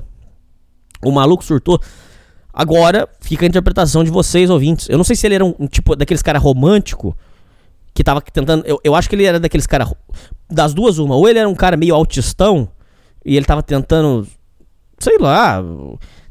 [1.03, 1.81] O maluco surtou.
[2.53, 4.87] Agora fica a interpretação de vocês, ouvintes.
[4.89, 7.17] Eu não sei se ele era um, um tipo daqueles cara romântico
[7.93, 8.65] que tava tentando.
[8.65, 9.89] Eu, eu acho que ele era daqueles cara.
[10.49, 11.15] Das duas, uma.
[11.15, 12.69] Ou ele era um cara meio autistão
[13.25, 14.27] e ele tava tentando,
[14.99, 15.63] sei lá,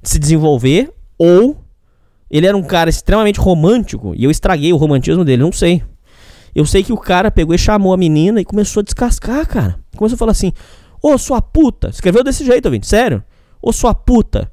[0.03, 0.93] se desenvolver.
[1.19, 1.57] Ou
[2.31, 5.83] ele era um cara extremamente romântico e eu estraguei o romantismo dele, não sei.
[6.55, 9.79] Eu sei que o cara pegou e chamou a menina e começou a descascar, cara.
[9.97, 10.53] Começou a falar assim:
[11.03, 11.89] Ô, sua puta.
[11.89, 13.23] Escreveu desse jeito, ouvinte, sério.
[13.63, 14.51] Ô, sua puta.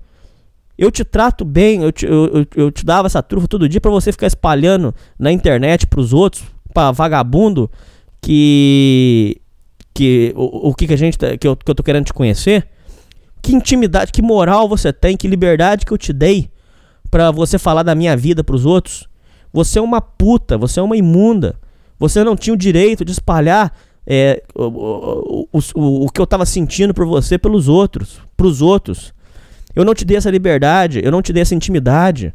[0.78, 3.82] Eu te trato bem, eu te, eu, eu, eu te dava essa trufa todo dia
[3.82, 6.44] para você ficar espalhando na internet pros outros,
[6.78, 7.72] pra vagabundo,
[8.22, 9.42] que.
[9.94, 11.18] que o, o que, que a gente.
[11.18, 12.68] Tá, que eu, que eu tô querendo te conhecer.
[13.42, 16.52] Que intimidade, que moral você tem, que liberdade que eu te dei
[17.10, 19.08] para você falar da minha vida pros outros.
[19.52, 21.56] Você é uma puta, você é uma imunda.
[21.98, 23.74] Você não tinha o direito de espalhar
[24.06, 29.14] é, o, o, o, o, que eu estava sentindo por você pelos outros, pros outros.
[29.74, 32.34] Eu não te dei essa liberdade, eu não te dei essa intimidade.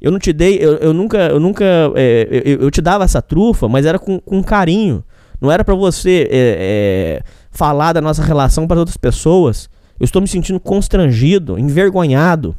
[0.00, 1.64] Eu não te dei, eu, eu nunca, eu nunca,
[1.96, 5.02] é, eu, eu, te dava essa trufa, mas era com, com carinho.
[5.40, 9.68] Não era para você é, é, falar da nossa relação para outras pessoas.
[9.98, 12.54] Eu estou me sentindo constrangido, envergonhado.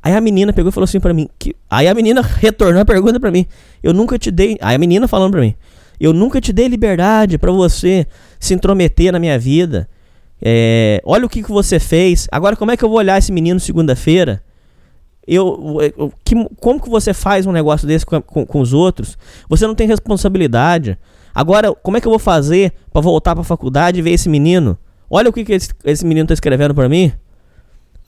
[0.00, 2.84] Aí a menina pegou e falou assim para mim, que, aí a menina retornou a
[2.84, 3.46] pergunta para mim.
[3.82, 5.54] Eu nunca te dei, aí a menina falando para mim,
[5.98, 8.06] eu nunca te dei liberdade para você
[8.38, 9.88] se intrometer na minha vida.
[10.42, 12.28] É, olha o que, que você fez.
[12.30, 14.42] Agora, como é que eu vou olhar esse menino segunda-feira?
[15.26, 19.16] Eu, eu, que, como que você faz um negócio desse com, com, com, os outros?
[19.48, 20.98] Você não tem responsabilidade.
[21.34, 24.28] Agora, como é que eu vou fazer para voltar para a faculdade e ver esse
[24.28, 24.78] menino?
[25.08, 27.12] Olha o que, que esse, esse menino tá escrevendo para mim.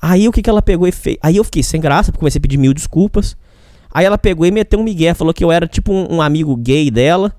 [0.00, 1.16] Aí o que, que ela pegou e fez?
[1.22, 3.36] Aí eu fiquei sem graça, porque comecei a pedir mil desculpas.
[3.92, 6.54] Aí ela pegou e meteu um migué, falou que eu era tipo um, um amigo
[6.56, 7.34] gay dela,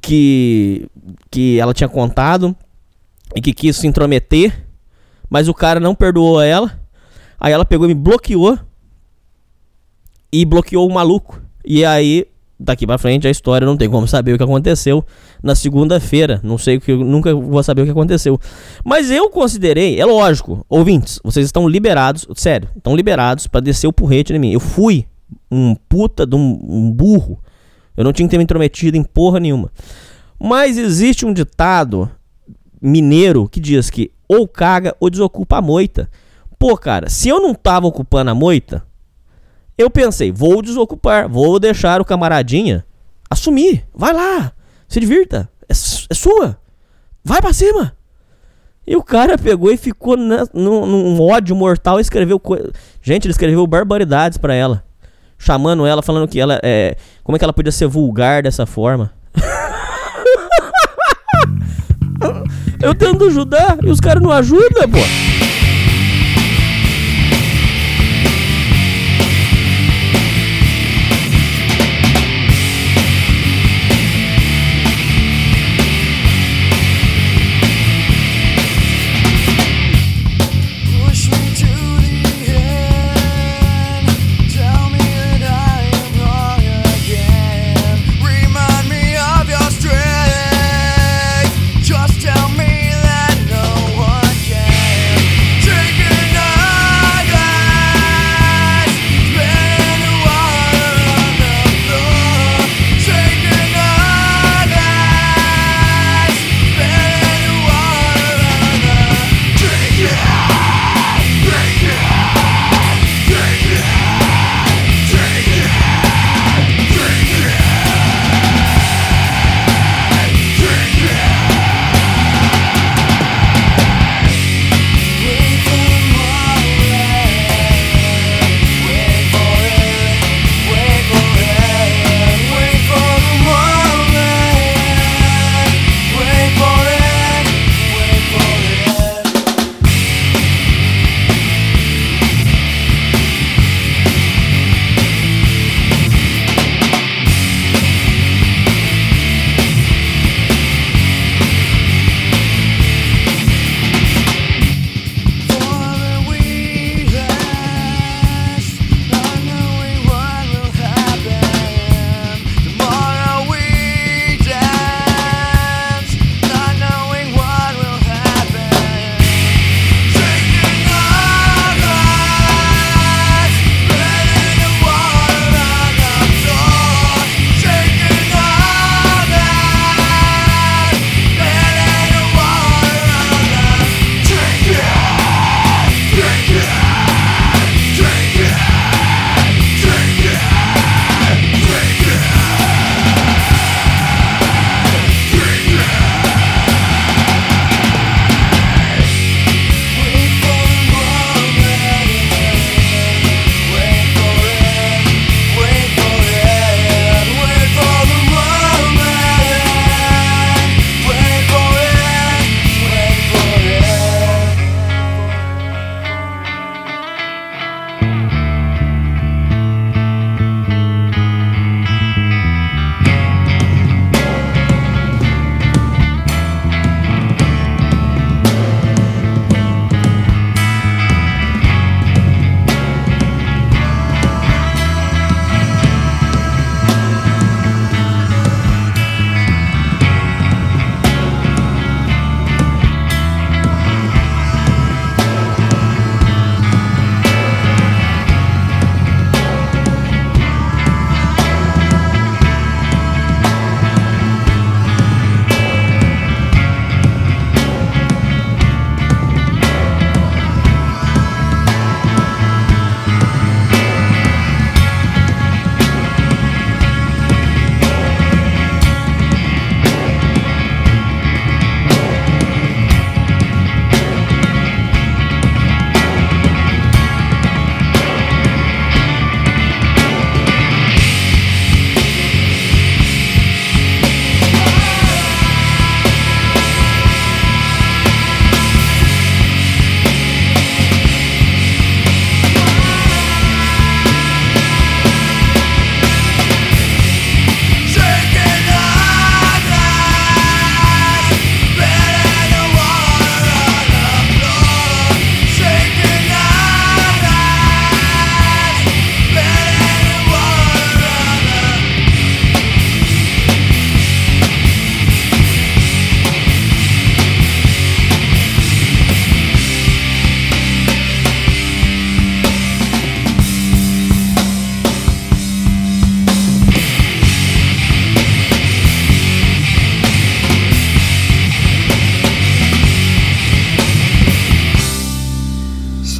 [0.00, 0.88] que
[1.30, 2.56] que ela tinha contado
[3.34, 4.66] e que quis se intrometer,
[5.28, 6.81] mas o cara não perdoou ela.
[7.44, 8.56] Aí ela pegou e me bloqueou
[10.30, 11.42] e bloqueou o maluco.
[11.64, 12.24] E aí,
[12.58, 15.04] daqui pra frente, a história não tem como saber o que aconteceu
[15.42, 16.40] na segunda-feira.
[16.44, 18.38] Não sei o que, nunca vou saber o que aconteceu.
[18.84, 23.92] Mas eu considerei, é lógico, ouvintes, vocês estão liberados, sério, estão liberados para descer o
[23.92, 24.52] porrete em mim.
[24.52, 25.04] Eu fui
[25.50, 27.40] um puta de um, um burro.
[27.96, 29.68] Eu não tinha que ter me intrometido em porra nenhuma.
[30.38, 32.08] Mas existe um ditado
[32.80, 36.08] mineiro que diz que ou caga ou desocupa a moita.
[36.62, 38.84] Pô, cara, se eu não tava ocupando a moita,
[39.76, 42.86] eu pensei, vou desocupar, vou deixar o camaradinha
[43.28, 43.84] assumir.
[43.92, 44.52] Vai lá,
[44.86, 46.56] se divirta, é, é sua,
[47.24, 47.96] vai pra cima.
[48.86, 52.40] E o cara pegou e ficou na, num, num, ódio mortal e escreveu.
[53.02, 54.84] Gente, ele escreveu barbaridades para ela.
[55.36, 56.96] Chamando ela, falando que ela é.
[57.24, 59.10] Como é que ela podia ser vulgar dessa forma?
[62.80, 65.51] Eu tento ajudar e os caras não ajudam, pô.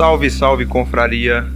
[0.02, 1.46] Salve, salve, confraria.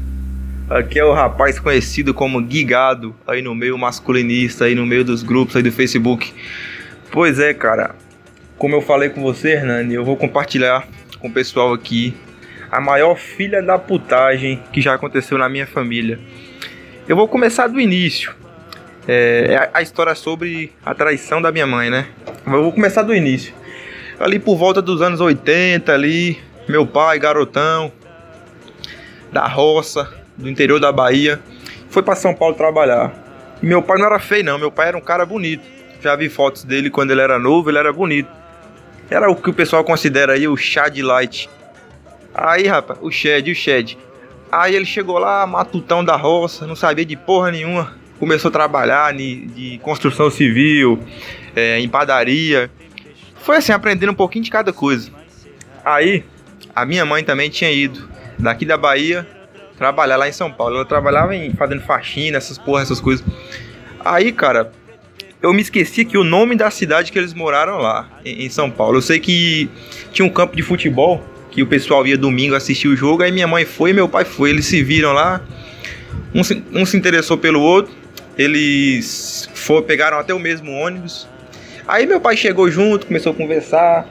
[0.71, 5.25] Aqui é o rapaz conhecido como Guigado, aí no meio masculinista, aí no meio dos
[5.25, 6.33] grupos aí do Facebook.
[7.11, 7.97] Pois é, cara.
[8.57, 10.87] Como eu falei com você, Hernani, eu vou compartilhar
[11.19, 12.15] com o pessoal aqui
[12.71, 16.21] a maior filha da putagem que já aconteceu na minha família.
[17.09, 18.33] Eu vou começar do início.
[19.09, 22.07] É, é a história sobre a traição da minha mãe, né?
[22.47, 23.53] Eu vou começar do início.
[24.21, 27.91] Ali por volta dos anos 80, ali, meu pai, garotão,
[29.33, 31.41] da roça, do interior da Bahia,
[31.89, 33.13] foi para São Paulo trabalhar.
[33.63, 35.63] E meu pai não era feio, não, meu pai era um cara bonito.
[36.01, 38.29] Já vi fotos dele quando ele era novo, ele era bonito.
[39.11, 41.49] Era o que o pessoal considera aí o chá de light.
[42.35, 43.97] Aí, rapaz, o Shed, o Shed.
[44.51, 47.95] Aí ele chegou lá, matutão da roça, não sabia de porra nenhuma.
[48.19, 50.99] Começou a trabalhar de, de construção civil,
[51.55, 52.71] é, em padaria.
[53.43, 55.11] Foi assim, aprendendo um pouquinho de cada coisa.
[55.85, 56.25] Aí,
[56.75, 59.27] a minha mãe também tinha ido daqui da Bahia
[59.77, 60.77] trabalhar lá em São Paulo.
[60.77, 63.25] Ela trabalhava em, fazendo faxina, essas porra, essas coisas.
[64.05, 64.71] Aí, cara,
[65.43, 68.99] eu me esqueci que o nome da cidade que eles moraram lá, em, São Paulo.
[68.99, 69.69] Eu sei que
[70.13, 73.23] tinha um campo de futebol que o pessoal ia domingo assistir o jogo.
[73.23, 74.51] Aí minha mãe foi meu pai foi.
[74.51, 75.41] Eles se viram lá.
[76.35, 77.95] Um se, um se interessou pelo outro.
[78.37, 81.27] Eles for, pegaram até o mesmo ônibus.
[81.89, 84.07] Aí meu pai chegou junto, começou a conversar.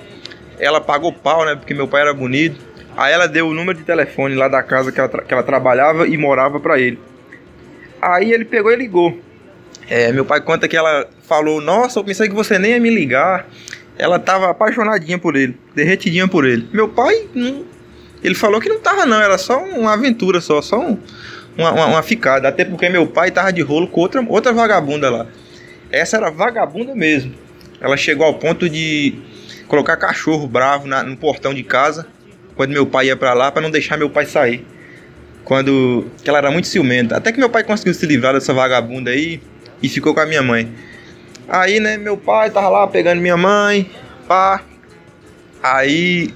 [0.58, 1.56] Ela pagou pau, né?
[1.56, 2.60] Porque meu pai era bonito.
[2.98, 6.08] Aí ela deu o número de telefone lá da casa que ela, que ela trabalhava
[6.08, 7.00] e morava para ele.
[8.02, 9.20] Aí ele pegou e ligou.
[9.90, 12.90] É, meu pai conta que ela falou: Nossa, eu pensei que você nem ia me
[12.90, 13.48] ligar.
[13.98, 16.68] Ela tava apaixonadinha por ele, derretidinha por ele.
[16.74, 17.66] Meu pai, não,
[18.22, 20.98] ele falou que não tava, não, era só uma aventura, só, só um,
[21.58, 22.48] uma, uma, uma, ficada.
[22.50, 25.28] Até porque meu pai tava de rolo com outra, outra vagabunda lá.
[25.92, 27.34] Essa era vagabunda mesmo.
[27.80, 29.16] Ela chegou ao ponto de
[29.68, 32.06] colocar cachorro bravo na, no portão de casa
[32.56, 34.66] quando meu pai ia para lá para não deixar meu pai sair.
[35.44, 37.18] Quando que ela era muito ciumenta.
[37.18, 39.40] Até que meu pai conseguiu se livrar dessa vagabunda aí
[39.82, 40.72] e ficou com a minha mãe.
[41.48, 43.90] Aí, né, meu pai tava lá pegando minha mãe,
[44.28, 44.64] pá.
[45.62, 46.34] Aí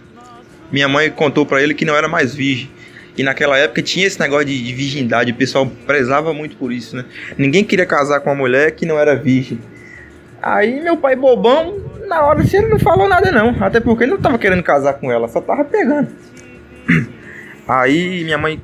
[0.71, 2.69] minha mãe contou para ele que não era mais virgem.
[3.17, 6.95] E naquela época tinha esse negócio de, de virgindade, o pessoal prezava muito por isso,
[6.95, 7.03] né?
[7.37, 9.59] Ninguém queria casar com uma mulher que não era virgem.
[10.41, 13.55] Aí meu pai bobão, na hora assim, ele não falou nada não.
[13.63, 16.09] Até porque ele não tava querendo casar com ela, só tava pegando.
[17.67, 18.61] Aí minha mãe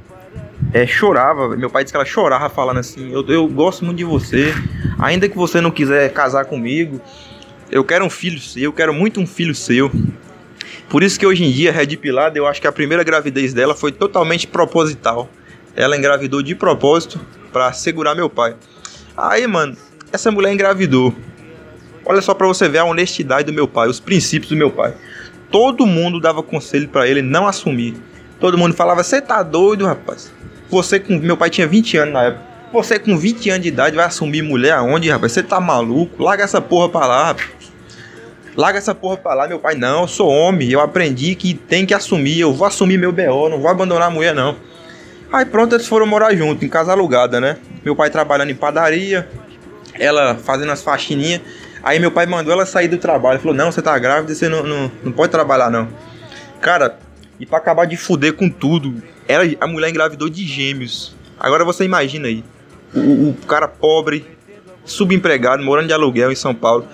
[0.73, 4.03] é, chorava, meu pai disse que ela chorava falando assim, eu, eu gosto muito de
[4.03, 4.53] você,
[4.99, 6.99] ainda que você não quiser casar comigo,
[7.71, 9.91] eu quero um filho seu, eu quero muito um filho seu.
[10.89, 13.75] Por isso que hoje em dia, Red Pilada, eu acho que a primeira gravidez dela
[13.75, 15.29] foi totalmente proposital.
[15.75, 17.19] Ela engravidou de propósito
[17.51, 18.55] para segurar meu pai.
[19.17, 19.75] Aí, mano,
[20.12, 21.13] essa mulher engravidou.
[22.05, 24.93] Olha só para você ver a honestidade do meu pai, os princípios do meu pai.
[25.49, 27.95] Todo mundo dava conselho para ele não assumir.
[28.39, 30.31] Todo mundo falava: "Você tá doido, rapaz?
[30.69, 32.43] Você com meu pai tinha 20 anos na época.
[32.73, 35.31] Você com 20 anos de idade vai assumir mulher aonde, rapaz?
[35.31, 36.21] Você tá maluco?
[36.21, 37.49] Larga essa porra pra lá, rapaz.
[38.55, 39.75] Larga essa porra pra lá, meu pai.
[39.75, 40.69] Não, eu sou homem.
[40.69, 42.39] Eu aprendi que tem que assumir.
[42.39, 43.49] Eu vou assumir meu BO.
[43.49, 44.55] Não vou abandonar a mulher, não.
[45.31, 47.57] Aí pronto, eles foram morar junto, em casa alugada, né?
[47.83, 49.27] Meu pai trabalhando em padaria.
[49.93, 51.41] Ela fazendo as faxininhas.
[51.86, 53.39] Aí meu pai mandou ela sair do trabalho.
[53.39, 55.88] Falou: Não, você tá grávida, você não, não, não pode trabalhar, não.
[56.60, 56.98] Cara,
[57.39, 61.15] e pra acabar de fuder com tudo, ela, a mulher engravidou de gêmeos.
[61.39, 62.43] Agora você imagina aí.
[62.91, 64.26] O, o cara pobre,
[64.84, 66.88] subempregado, morando de aluguel em São Paulo.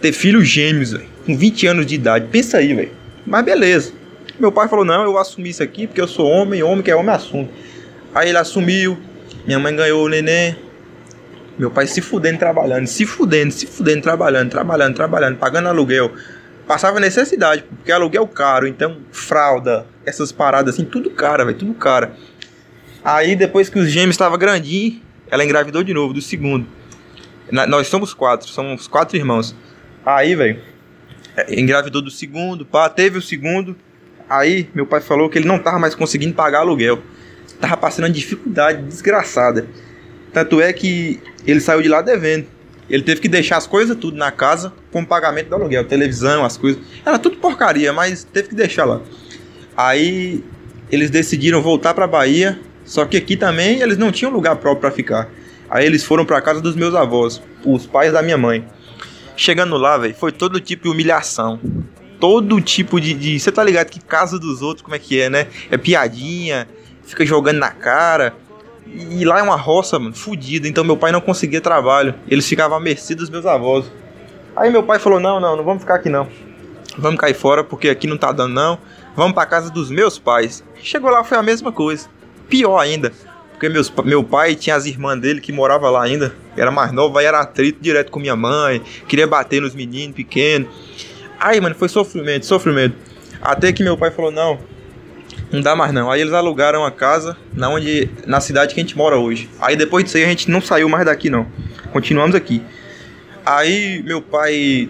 [0.00, 2.26] Ter filhos gêmeos, véio, com 20 anos de idade.
[2.26, 2.90] Pensa aí, velho.
[3.24, 3.92] Mas beleza.
[4.36, 6.90] Meu pai falou: Não, eu vou assumir isso aqui porque eu sou homem, homem que
[6.90, 7.48] é homem assume.
[8.12, 8.98] Aí ele assumiu.
[9.46, 10.56] Minha mãe ganhou o neném.
[11.58, 16.12] Meu pai se fudendo trabalhando, se fudendo, se fudendo trabalhando, trabalhando, trabalhando, pagando aluguel.
[16.66, 22.16] Passava necessidade, porque aluguel caro, então fralda, essas paradas assim, tudo cara, velho, tudo cara.
[23.04, 26.66] Aí depois que os gêmeos estavam grandinhos, ela engravidou de novo, do segundo.
[27.50, 29.54] Na, nós somos quatro, somos quatro irmãos.
[30.06, 30.60] Aí, velho,
[31.36, 33.76] é, engravidou do segundo, pá, teve o segundo.
[34.28, 37.02] Aí meu pai falou que ele não tava mais conseguindo pagar aluguel.
[37.60, 39.66] Tava passando uma dificuldade desgraçada.
[40.32, 42.46] Tanto é que ele saiu de lá devendo.
[42.88, 46.56] Ele teve que deixar as coisas tudo na casa com pagamento do aluguel, televisão, as
[46.56, 46.82] coisas.
[47.04, 49.00] Era tudo porcaria, mas teve que deixar lá.
[49.76, 50.44] Aí
[50.90, 54.90] eles decidiram voltar para Bahia, só que aqui também eles não tinham lugar próprio para
[54.90, 55.30] ficar.
[55.70, 58.66] Aí eles foram para casa dos meus avós, os pais da minha mãe.
[59.34, 61.58] Chegando lá, velho, foi todo tipo de humilhação.
[62.20, 63.40] Todo tipo de.
[63.40, 65.46] Você tá ligado que casa dos outros, como é que é, né?
[65.70, 66.68] É piadinha,
[67.02, 68.34] fica jogando na cara.
[68.94, 70.68] E lá é uma roça, mano, fodida.
[70.68, 72.14] Então meu pai não conseguia trabalho.
[72.28, 73.90] Eles ficavam à mercê dos meus avós.
[74.54, 76.28] Aí meu pai falou: Não, não, não vamos ficar aqui não.
[76.98, 78.78] Vamos cair fora porque aqui não tá dando não.
[79.16, 80.62] vamos pra casa dos meus pais.
[80.82, 82.06] Chegou lá, foi a mesma coisa.
[82.48, 83.12] Pior ainda,
[83.52, 87.20] porque meus, meu pai tinha as irmãs dele que morava lá ainda, era mais nova,
[87.20, 90.68] aí era atrito direto com minha mãe, queria bater nos meninos pequenos.
[91.38, 92.96] Aí, mano, foi sofrimento, sofrimento.
[93.40, 94.58] Até que meu pai falou: não,
[95.52, 96.10] não dá mais não.
[96.10, 99.48] Aí eles alugaram a casa na, onde, na cidade que a gente mora hoje.
[99.60, 101.46] Aí depois disso aí a gente não saiu mais daqui não.
[101.92, 102.62] Continuamos aqui.
[103.44, 104.88] Aí meu pai.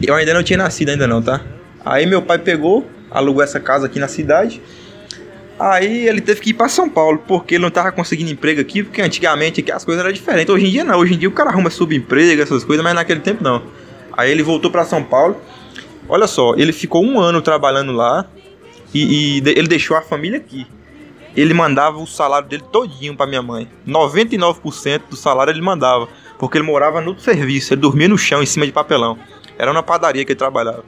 [0.00, 1.40] Eu ainda não tinha nascido ainda não, tá?
[1.84, 4.60] Aí meu pai pegou, alugou essa casa aqui na cidade.
[5.58, 8.82] Aí ele teve que ir para São Paulo, porque ele não tava conseguindo emprego aqui,
[8.82, 10.52] porque antigamente aqui as coisas eram diferentes.
[10.52, 13.20] Hoje em dia não, hoje em dia o cara arruma subemprego, essas coisas, mas naquele
[13.20, 13.62] tempo não.
[14.16, 15.36] Aí ele voltou para São Paulo.
[16.08, 18.26] Olha só, ele ficou um ano trabalhando lá
[18.94, 20.66] e, e ele deixou a família aqui.
[21.34, 23.66] Ele mandava o salário dele todinho para minha mãe.
[23.86, 28.46] 99% do salário ele mandava, porque ele morava no serviço, ele dormia no chão em
[28.46, 29.18] cima de papelão.
[29.58, 30.84] Era na padaria que ele trabalhava.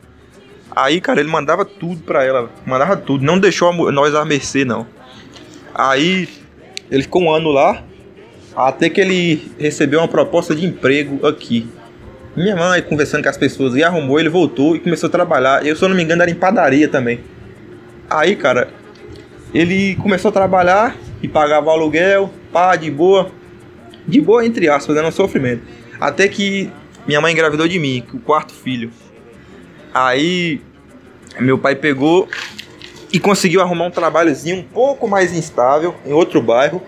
[0.77, 4.87] Aí, cara, ele mandava tudo pra ela, mandava tudo, não deixou nós à mercê, não.
[5.73, 6.29] Aí,
[6.91, 7.83] ele ficou um ano lá,
[8.57, 11.69] até que ele recebeu uma proposta de emprego aqui.
[12.37, 15.65] Minha mãe, conversando com as pessoas, e arrumou, ele voltou e começou a trabalhar.
[15.65, 17.21] Eu, se eu não me engano, era em padaria também.
[18.15, 18.69] Aí, cara,
[19.53, 23.33] ele começou a trabalhar e pagava aluguel, pá, de boa.
[24.07, 25.65] De boa, entre aspas, era um sofrimento.
[26.01, 26.71] Até que
[27.09, 28.93] minha mãe engravidou de mim, o quarto filho.
[29.93, 30.61] Aí
[31.41, 32.29] meu pai pegou
[33.13, 36.81] e conseguiu arrumar um trabalhozinho um pouco mais instável em outro bairro.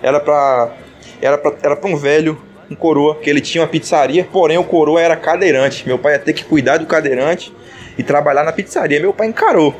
[0.00, 0.76] Era pra,
[1.20, 4.62] era pra, era pra um velho, um coroa, que ele tinha uma pizzaria, porém o
[4.62, 5.84] coroa era cadeirante.
[5.84, 7.52] Meu pai ia ter que cuidar do cadeirante
[7.98, 9.00] e trabalhar na pizzaria.
[9.00, 9.74] Meu pai encarou.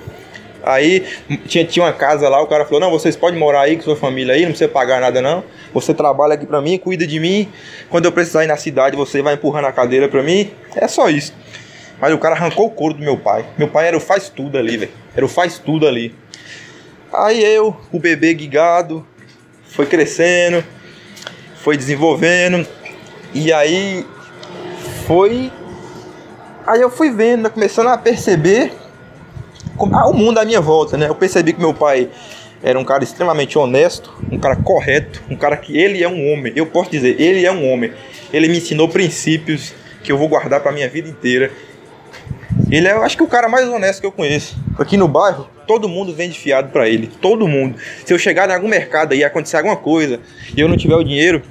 [0.63, 1.05] Aí
[1.47, 3.97] tinha, tinha uma casa lá, o cara falou: Não, vocês podem morar aí com sua
[3.97, 5.43] família aí, não precisa pagar nada não.
[5.73, 7.49] Você trabalha aqui pra mim, cuida de mim.
[7.89, 10.51] Quando eu precisar ir na cidade, você vai empurrando a cadeira pra mim.
[10.75, 11.33] É só isso.
[12.01, 13.45] Mas o cara arrancou o couro do meu pai.
[13.59, 14.93] Meu pai era o faz tudo ali, velho.
[15.15, 16.15] Era o faz tudo ali.
[17.13, 19.07] Aí eu, o bebê guigado,
[19.65, 20.65] foi crescendo,
[21.57, 22.67] foi desenvolvendo.
[23.35, 24.07] E aí
[25.07, 25.53] foi.
[26.67, 28.73] Aí eu fui vendo, começando a perceber
[29.87, 31.09] o mundo à minha volta, né?
[31.09, 32.09] Eu percebi que meu pai
[32.63, 36.53] era um cara extremamente honesto, um cara correto, um cara que ele é um homem.
[36.55, 37.93] Eu posso dizer, ele é um homem.
[38.33, 41.51] Ele me ensinou princípios que eu vou guardar para minha vida inteira.
[42.71, 44.57] Ele é, eu acho que o cara mais honesto que eu conheço.
[44.79, 47.11] Aqui no bairro, todo mundo vende fiado para ele.
[47.21, 47.79] Todo mundo.
[48.05, 50.21] Se eu chegar em algum mercado e acontecer alguma coisa
[50.57, 51.43] e eu não tiver o dinheiro,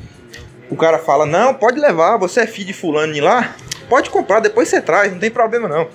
[0.69, 3.55] o cara fala: Não, pode levar, você é filho de fulano de lá,
[3.89, 5.87] pode comprar, depois você traz, não tem problema não.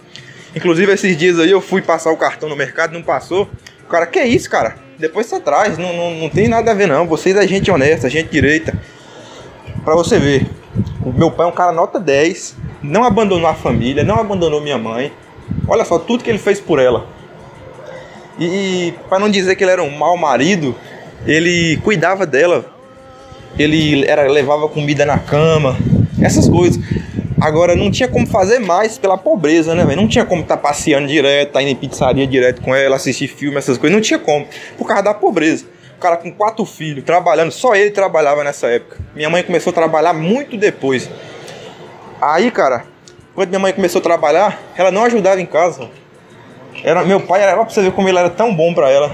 [0.55, 3.49] Inclusive, esses dias aí eu fui passar o cartão no mercado, não passou.
[3.85, 4.77] O cara, que isso, cara?
[4.99, 7.07] Depois você traz, não, não, não tem nada a ver não.
[7.07, 8.73] Vocês é gente honesta, gente direita.
[9.85, 10.47] Pra você ver,
[11.05, 14.79] o meu pai é um cara nota 10, não abandonou a família, não abandonou minha
[14.79, 15.13] mãe.
[15.67, 17.07] Olha só tudo que ele fez por ela.
[18.39, 20.75] E, e para não dizer que ele era um mau marido,
[21.27, 22.65] ele cuidava dela.
[23.59, 25.77] Ele era levava comida na cama,
[26.21, 26.83] essas coisas.
[27.41, 30.01] Agora não tinha como fazer mais pela pobreza, né, velho?
[30.01, 33.29] Não tinha como estar tá passeando direto, tá indo em pizzaria direto com ela, assistir
[33.29, 33.95] filme, essas coisas.
[33.95, 34.47] Não tinha como,
[34.79, 35.67] por causa da pobreza.
[35.97, 38.99] O cara com quatro filhos, trabalhando, só ele trabalhava nessa época.
[39.15, 41.11] Minha mãe começou a trabalhar muito depois.
[42.21, 42.85] Aí, cara,
[43.35, 45.89] quando minha mãe começou a trabalhar, ela não ajudava em casa.
[46.83, 49.11] Era, meu pai era pra você ver como ele era tão bom pra ela.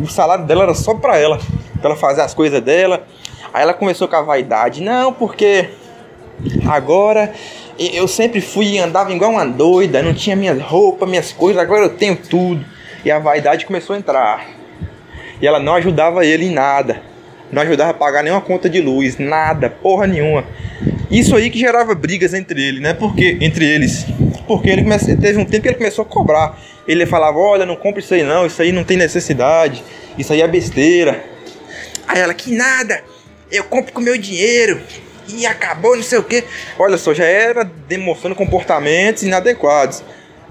[0.00, 1.38] O salário dela era só pra ela.
[1.80, 3.04] Pra ela fazer as coisas dela.
[3.52, 4.82] Aí ela começou com a vaidade.
[4.82, 5.68] Não, porque
[6.66, 7.32] agora
[7.78, 10.02] eu sempre fui e andava igual uma doida.
[10.02, 11.62] Não tinha minhas roupas, minhas coisas.
[11.62, 12.64] Agora eu tenho tudo.
[13.04, 14.48] E a vaidade começou a entrar.
[15.40, 17.00] E ela não ajudava ele em nada.
[17.50, 20.44] Não ajudava a pagar nenhuma conta de luz, nada, porra nenhuma.
[21.10, 22.92] Isso aí que gerava brigas entre ele, né?
[22.92, 24.04] Porque entre eles,
[24.46, 26.58] porque ele comece, teve um tempo que ele começou a cobrar.
[26.86, 29.82] Ele falava: "Olha, não compre isso aí não, isso aí não tem necessidade,
[30.18, 31.24] isso aí é besteira".
[32.06, 33.02] Aí ela: "Que nada.
[33.50, 34.78] Eu compro com meu dinheiro".
[35.28, 36.44] E acabou, não sei o que.
[36.78, 40.02] Olha só, já era demonstrando comportamentos inadequados.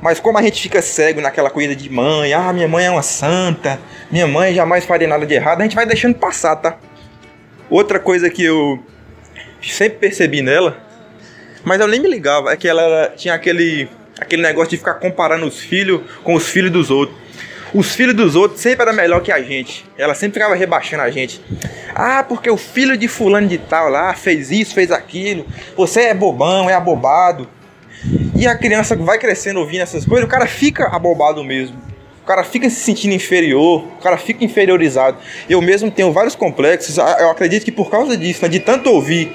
[0.01, 3.01] Mas como a gente fica cego naquela coisa de mãe, ah, minha mãe é uma
[3.01, 3.79] santa,
[4.11, 6.77] minha mãe jamais faria nada de errado, a gente vai deixando passar, tá?
[7.69, 8.83] Outra coisa que eu
[9.61, 10.77] sempre percebi nela,
[11.63, 15.47] mas eu nem me ligava, é que ela tinha aquele, aquele negócio de ficar comparando
[15.47, 17.17] os filhos com os filhos dos outros.
[17.77, 19.85] Os filhos dos outros sempre era melhor que a gente.
[19.95, 21.39] Ela sempre ficava rebaixando a gente.
[21.93, 25.45] Ah, porque o filho de fulano de tal lá fez isso, fez aquilo.
[25.75, 27.47] Você é bobão, é abobado.
[28.35, 31.77] E a criança vai crescendo ouvindo essas coisas, o cara fica abobado mesmo.
[32.23, 35.19] O cara fica se sentindo inferior, o cara fica inferiorizado.
[35.47, 39.31] Eu mesmo tenho vários complexos, eu acredito que por causa disso, né, de tanto ouvir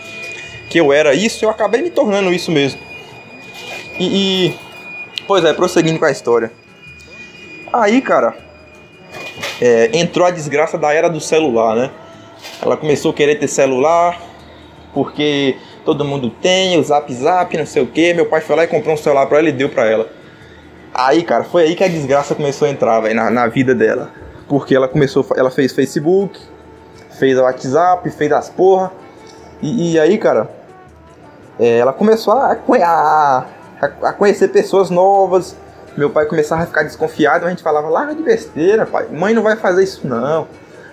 [0.69, 2.81] que eu era isso, eu acabei me tornando isso mesmo.
[4.01, 4.59] E, e
[5.29, 6.51] pois é, prosseguindo com a história.
[7.73, 8.37] Aí, cara,
[9.61, 11.91] é, entrou a desgraça da era do celular, né?
[12.61, 14.21] Ela começou a querer ter celular,
[14.93, 18.13] porque todo mundo tem, o zap zap, não sei o que.
[18.15, 20.09] Meu pai foi lá e comprou um celular pra ela e deu pra ela.
[20.95, 24.11] Aí, cara, foi aí que a desgraça começou a entrar, velho, na, na vida dela.
[24.49, 26.39] Porque ela começou, ela fez Facebook,
[27.19, 28.93] fez o WhatsApp, fez as porra.
[29.63, 30.51] E, e aí, cara,
[31.59, 33.45] é, ela começou a, a,
[34.03, 35.57] a, conhecer pessoas novas.
[35.97, 39.09] Meu pai começava a ficar desconfiado, a gente falava, larga de besteira, pai.
[39.11, 40.49] Mãe não vai fazer isso não.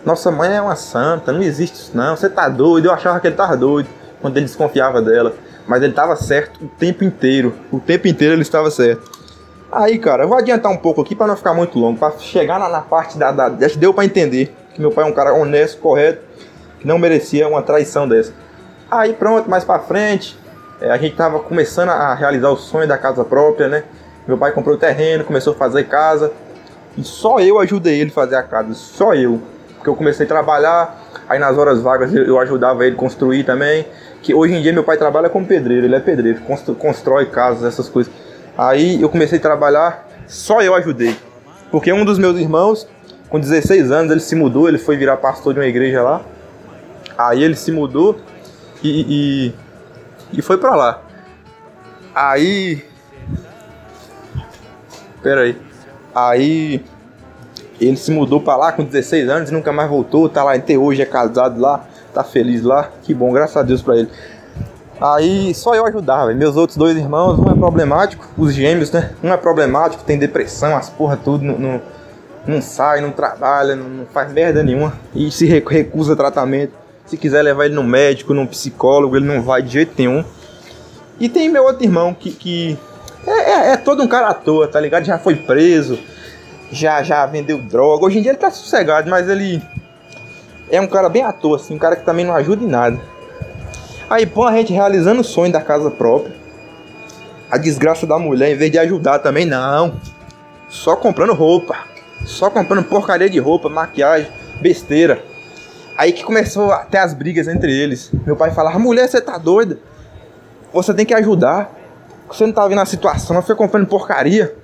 [0.06, 2.16] Nossa mãe é uma santa, não existe isso não.
[2.16, 3.88] Você tá doido, eu achava que ele tava doido
[4.22, 5.34] quando ele desconfiava dela.
[5.68, 7.54] Mas ele tava certo o tempo inteiro.
[7.72, 9.20] O tempo inteiro ele estava certo.
[9.72, 12.60] Aí, cara, eu vou adiantar um pouco aqui para não ficar muito longo, para chegar
[12.60, 13.52] na, na, parte da, da.
[13.52, 16.22] Que deu para entender que meu pai é um cara honesto, correto,
[16.80, 18.34] que não merecia uma traição dessa.
[18.89, 20.36] Aí, pronto, mais para frente,
[20.82, 23.84] é, a gente tava começando a realizar o sonho da casa própria, né?
[24.30, 26.32] Meu pai comprou o terreno, começou a fazer casa.
[26.95, 29.41] E só eu ajudei ele a fazer a casa, só eu.
[29.73, 33.88] Porque eu comecei a trabalhar, aí nas horas vagas eu ajudava ele a construir também.
[34.21, 36.41] Que hoje em dia meu pai trabalha como pedreiro, ele é pedreiro,
[36.77, 38.13] constrói casas, essas coisas.
[38.55, 41.15] Aí eu comecei a trabalhar, só eu ajudei.
[41.71, 42.88] Porque um dos meus irmãos,
[43.32, 46.21] com 16 anos, ele se mudou, ele foi virar pastor de uma igreja lá.
[47.17, 48.19] Aí ele se mudou
[48.84, 49.53] e,
[50.32, 51.01] e, e foi pra lá.
[52.13, 52.89] Aí.
[55.22, 55.57] Pera aí.
[56.13, 56.84] Aí.
[57.80, 60.28] Ele se mudou pra lá com 16 anos nunca mais voltou.
[60.28, 62.89] Tá lá até hoje, é casado lá, tá feliz lá.
[63.03, 64.09] Que bom, graças a Deus pra ele.
[65.01, 66.34] Aí só eu ajudava.
[66.34, 69.11] Meus outros dois irmãos, um é problemático, os gêmeos, né?
[69.24, 71.82] Um é problemático, tem depressão, as porra tudo, não, não,
[72.45, 74.93] não sai, não trabalha, não, não, faz merda nenhuma.
[75.15, 76.74] E se recusa tratamento.
[77.05, 80.24] Se quiser levar ele no médico, num psicólogo, ele não vai de jeito nenhum.
[81.20, 82.78] E tem meu outro irmão que, que
[83.26, 85.05] é, é, é todo um cara à toa, tá ligado?
[85.05, 85.99] Já foi preso,
[86.72, 88.05] já, já vendeu droga.
[88.05, 89.61] Hoje em dia ele tá sossegado, mas ele
[90.70, 92.99] é um cara bem à toa, assim, um cara que também não ajuda em nada.
[94.09, 96.36] Aí, pô, a gente realizando o sonho da casa própria.
[97.51, 99.93] A desgraça da mulher, em vez de ajudar também, não.
[100.67, 101.76] Só comprando roupa.
[102.26, 104.28] Só comprando porcaria de roupa, maquiagem,
[104.61, 105.24] besteira.
[105.97, 108.11] Aí que começou até as brigas entre eles.
[108.26, 109.78] Meu pai falava, mulher, você tá doida?
[110.74, 111.72] Você tem que ajudar.
[112.30, 114.55] Você não tá vendo a situação, ela foi comprando porcaria.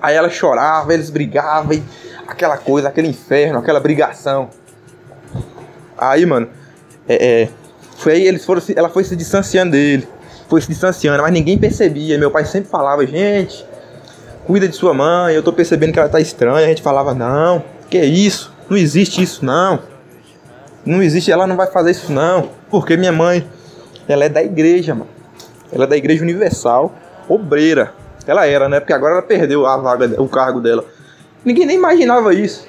[0.00, 1.82] Aí ela chorava, eles brigavam,
[2.26, 4.48] aquela coisa, aquele inferno, aquela brigação.
[5.98, 6.48] Aí, mano,
[7.08, 7.48] é, é
[7.96, 10.06] foi aí eles foram, ela foi se distanciando dele,
[10.48, 12.18] foi se distanciando, mas ninguém percebia.
[12.18, 13.66] Meu pai sempre falava, gente,
[14.46, 16.66] cuida de sua mãe, eu tô percebendo que ela tá estranha.
[16.66, 18.54] A gente falava, não, que isso?
[18.68, 19.80] Não existe isso, não.
[20.84, 22.50] Não existe, ela não vai fazer isso, não.
[22.70, 23.48] Porque minha mãe,
[24.06, 25.10] ela é da igreja, mano.
[25.72, 26.94] Ela é da igreja universal,
[27.28, 27.92] obreira.
[28.26, 28.80] Ela era, né?
[28.80, 30.84] Porque agora ela perdeu a vaga, o cargo dela.
[31.44, 32.66] Ninguém nem imaginava isso.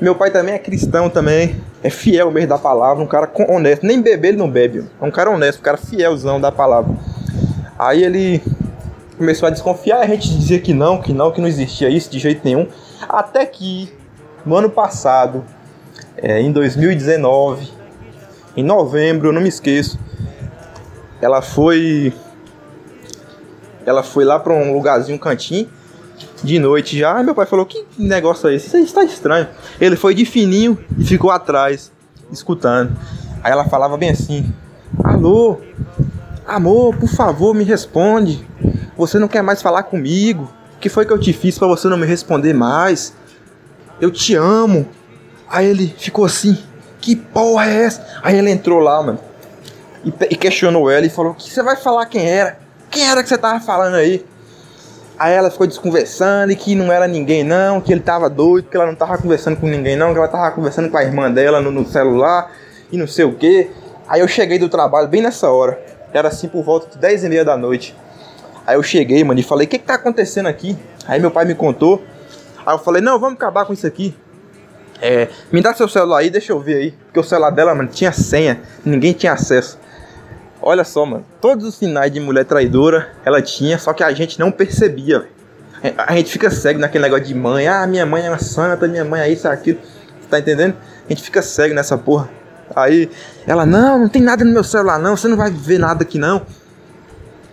[0.00, 3.86] Meu pai também é cristão também é fiel mesmo da palavra, um cara honesto.
[3.86, 6.94] Nem beber ele não bebe, é um cara honesto, um cara fielzão da palavra.
[7.78, 8.42] Aí ele
[9.16, 12.18] começou a desconfiar, a gente dizia que não, que não, que não existia isso de
[12.18, 12.66] jeito nenhum.
[13.08, 13.92] Até que
[14.44, 15.44] no ano passado,
[16.16, 17.70] é, em 2019,
[18.56, 19.98] em novembro, eu não me esqueço,
[21.20, 22.12] ela foi.
[23.88, 25.68] Ela foi lá para um lugarzinho, um cantinho,
[26.42, 27.22] de noite já.
[27.22, 28.66] Meu pai falou: Que negócio é esse?
[28.66, 29.48] Isso aí está estranho.
[29.80, 31.90] Ele foi de fininho e ficou atrás,
[32.30, 32.96] escutando.
[33.42, 34.52] Aí ela falava bem assim:
[35.02, 35.58] Alô,
[36.46, 38.46] amor, por favor, me responde.
[38.96, 40.52] Você não quer mais falar comigo?
[40.76, 43.14] O que foi que eu te fiz para você não me responder mais?
[44.00, 44.86] Eu te amo.
[45.48, 46.58] Aí ele ficou assim:
[47.00, 48.04] Que porra é essa?
[48.22, 49.18] Aí ele entrou lá, mano,
[50.04, 52.67] e, e questionou ela e falou: Que você vai falar quem era?
[52.90, 54.24] Quem era que você tava falando aí?
[55.18, 58.76] Aí ela ficou desconversando e que não era ninguém não, que ele tava doido, que
[58.76, 61.60] ela não tava conversando com ninguém não, que ela tava conversando com a irmã dela
[61.60, 62.52] no, no celular
[62.90, 63.68] e não sei o que.
[64.06, 65.78] Aí eu cheguei do trabalho bem nessa hora,
[66.12, 67.96] era assim por volta de 10 e meia da noite.
[68.64, 70.78] Aí eu cheguei, mano, e falei, o que que tá acontecendo aqui?
[71.06, 72.02] Aí meu pai me contou.
[72.64, 74.14] Aí eu falei, não, vamos acabar com isso aqui.
[75.00, 76.90] É, me dá seu celular aí, deixa eu ver aí.
[76.90, 79.78] Porque o celular dela, mano, tinha senha, ninguém tinha acesso.
[80.70, 81.24] Olha só, mano.
[81.40, 85.26] Todos os sinais de mulher traidora ela tinha, só que a gente não percebia.
[85.82, 87.66] É, a gente fica cego naquele negócio de mãe.
[87.66, 89.78] Ah, minha mãe é uma santa, minha mãe é isso, é aquilo.
[90.28, 90.76] Tá entendendo?
[91.06, 92.28] A gente fica cego nessa porra.
[92.76, 93.08] Aí
[93.46, 95.16] ela, não, não tem nada no meu celular, não.
[95.16, 96.42] Você não vai ver nada aqui, não.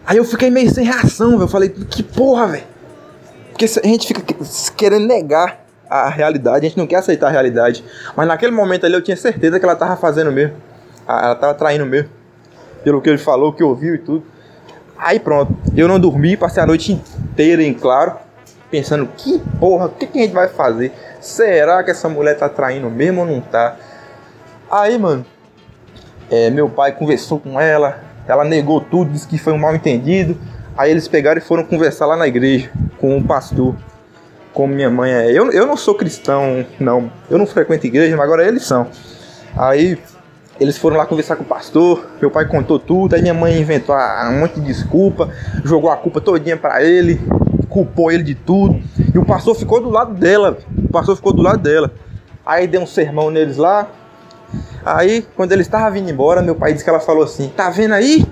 [0.05, 1.43] Aí eu fiquei meio sem reação, velho.
[1.43, 2.65] Eu falei, que porra, velho.
[3.51, 4.21] Porque a gente fica
[4.75, 7.81] querendo negar a realidade, a gente não quer aceitar a realidade.
[8.13, 10.57] Mas naquele momento ali eu tinha certeza que ela tava fazendo mesmo.
[11.07, 12.09] Ela tava traindo mesmo
[12.85, 14.23] pelo que ele falou, que ouviu e tudo.
[14.95, 18.13] Aí pronto, eu não dormi, passei a noite inteira em claro.
[18.69, 20.93] pensando, que porra, o que, que a gente vai fazer?
[21.19, 23.75] Será que essa mulher tá traindo mesmo ou não tá?
[24.69, 25.25] Aí, mano,
[26.29, 30.37] é, meu pai conversou com ela, ela negou tudo, disse que foi um mal entendido.
[30.77, 32.69] Aí eles pegaram e foram conversar lá na igreja
[32.99, 33.75] com o pastor,
[34.53, 35.31] como minha mãe é.
[35.31, 37.11] Eu, eu não sou cristão, não.
[37.29, 38.87] Eu não frequento igreja, mas agora eles são.
[39.55, 39.97] Aí
[40.59, 43.95] eles foram lá conversar com o pastor, meu pai contou tudo, aí minha mãe inventou
[43.95, 45.29] um monte de desculpa,
[45.63, 47.19] jogou a culpa todinha para ele,
[47.69, 48.81] culpou ele de tudo.
[49.13, 51.91] E o pastor ficou do lado dela, o pastor ficou do lado dela.
[52.45, 53.87] Aí deu um sermão neles lá.
[54.85, 57.93] Aí, quando ele estava vindo embora, meu pai disse que ela falou assim: "Tá vendo
[57.93, 58.25] aí?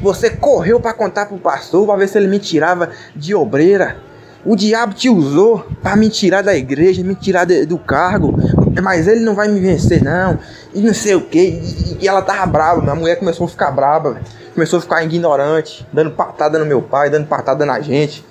[0.00, 3.96] Você correu para contar pro pastor para ver se ele me tirava de obreira.
[4.44, 8.38] O diabo te usou para me tirar da igreja, me tirar de, do cargo,
[8.82, 10.38] mas ele não vai me vencer não.
[10.74, 11.60] E não sei o que.
[12.00, 14.20] E, ela tava brava, minha mulher começou a ficar brava,
[14.54, 18.24] começou a ficar ignorante, dando patada no meu pai, dando patada na gente.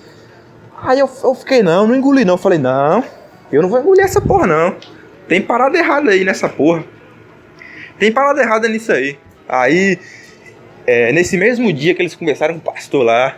[0.82, 2.34] Aí eu, eu fiquei não, não engoli não.
[2.34, 3.04] Eu falei, não,
[3.52, 4.76] eu não vou engolir essa porra não.
[5.28, 6.84] Tem parada errada aí nessa porra.
[7.98, 9.18] Tem parada errada nisso aí.
[9.48, 9.98] Aí
[10.86, 13.38] é, nesse mesmo dia que eles conversaram com o pastor lá,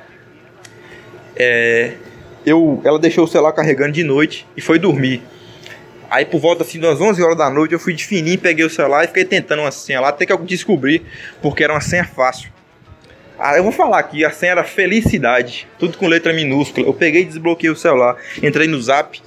[1.35, 1.93] é,
[2.45, 5.21] eu, ela deixou o celular carregando de noite e foi dormir.
[6.09, 8.69] Aí por volta assim das 11 horas da noite eu fui de fininho, peguei o
[8.69, 11.05] celular e fiquei tentando uma senha lá até que eu descobri
[11.41, 12.49] porque era uma senha fácil.
[13.37, 16.87] Ah, eu vou falar aqui, a senha era felicidade, tudo com letra minúscula.
[16.87, 19.21] Eu peguei e desbloqueei o celular, entrei no Zap,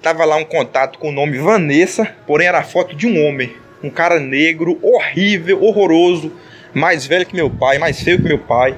[0.00, 3.54] tava lá um contato com o nome Vanessa, porém era a foto de um homem,
[3.82, 6.32] um cara negro, horrível, horroroso,
[6.72, 8.74] mais velho que meu pai, mais feio que meu pai.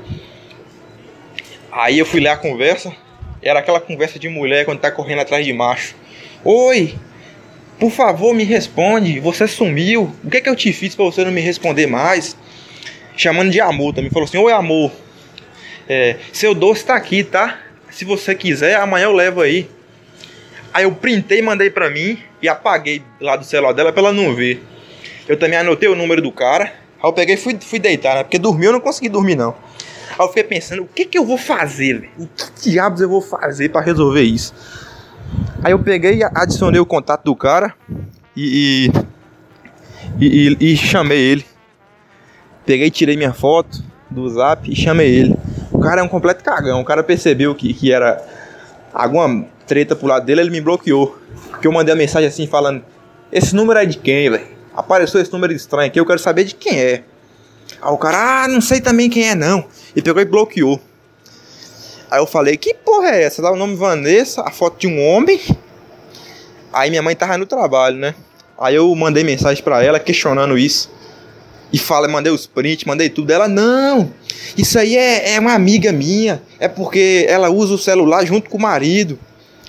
[1.70, 2.92] Aí eu fui ler a conversa,
[3.40, 5.94] era aquela conversa de mulher quando tá correndo atrás de macho.
[6.44, 6.96] Oi,
[7.82, 11.24] por favor me responde, você sumiu, o que é que eu te fiz para você
[11.24, 12.36] não me responder mais?
[13.16, 14.92] Chamando de amor também, falou assim, oi amor,
[15.88, 17.58] é, seu doce tá aqui, tá?
[17.90, 19.68] Se você quiser, amanhã eu levo aí.
[20.72, 24.32] Aí eu printei mandei pra mim e apaguei lá do celular dela pra ela não
[24.32, 24.62] ver.
[25.28, 26.72] Eu também anotei o número do cara
[27.02, 28.22] Aí eu peguei e fui, fui deitar, né?
[28.22, 29.56] Porque dormir eu não consegui dormir, não.
[30.10, 32.12] Aí eu fiquei pensando, o que que eu vou fazer, velho?
[32.16, 34.54] O que diabos eu vou fazer para resolver isso?
[35.62, 37.74] Aí eu peguei adicionei o contato do cara
[38.36, 38.90] e
[40.18, 41.46] e, e, e, chamei ele.
[42.66, 45.36] Peguei, tirei minha foto do zap e chamei ele.
[45.70, 46.80] O cara é um completo cagão.
[46.80, 48.22] O cara percebeu que, que era
[48.92, 51.18] alguma treta pro lado dele, ele me bloqueou.
[51.50, 52.84] Porque eu mandei a mensagem assim falando:
[53.32, 54.52] Esse número é de quem, velho?
[54.74, 57.04] apareceu esse número estranho aqui, eu quero saber de quem é.
[57.80, 59.64] Aí o cara, ah, não sei também quem é não.
[59.94, 60.80] E pegou e bloqueou.
[62.12, 63.40] Aí eu falei, que porra é essa?
[63.40, 65.40] Dá o nome Vanessa, a foto de um homem.
[66.70, 68.14] Aí minha mãe tava no trabalho, né?
[68.60, 70.90] Aí eu mandei mensagem para ela questionando isso.
[71.72, 73.30] E fala, mandei os prints, mandei tudo.
[73.30, 74.12] Ela, não,
[74.58, 76.42] isso aí é, é uma amiga minha.
[76.60, 79.18] É porque ela usa o celular junto com o marido.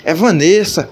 [0.04, 0.90] É Vanessa.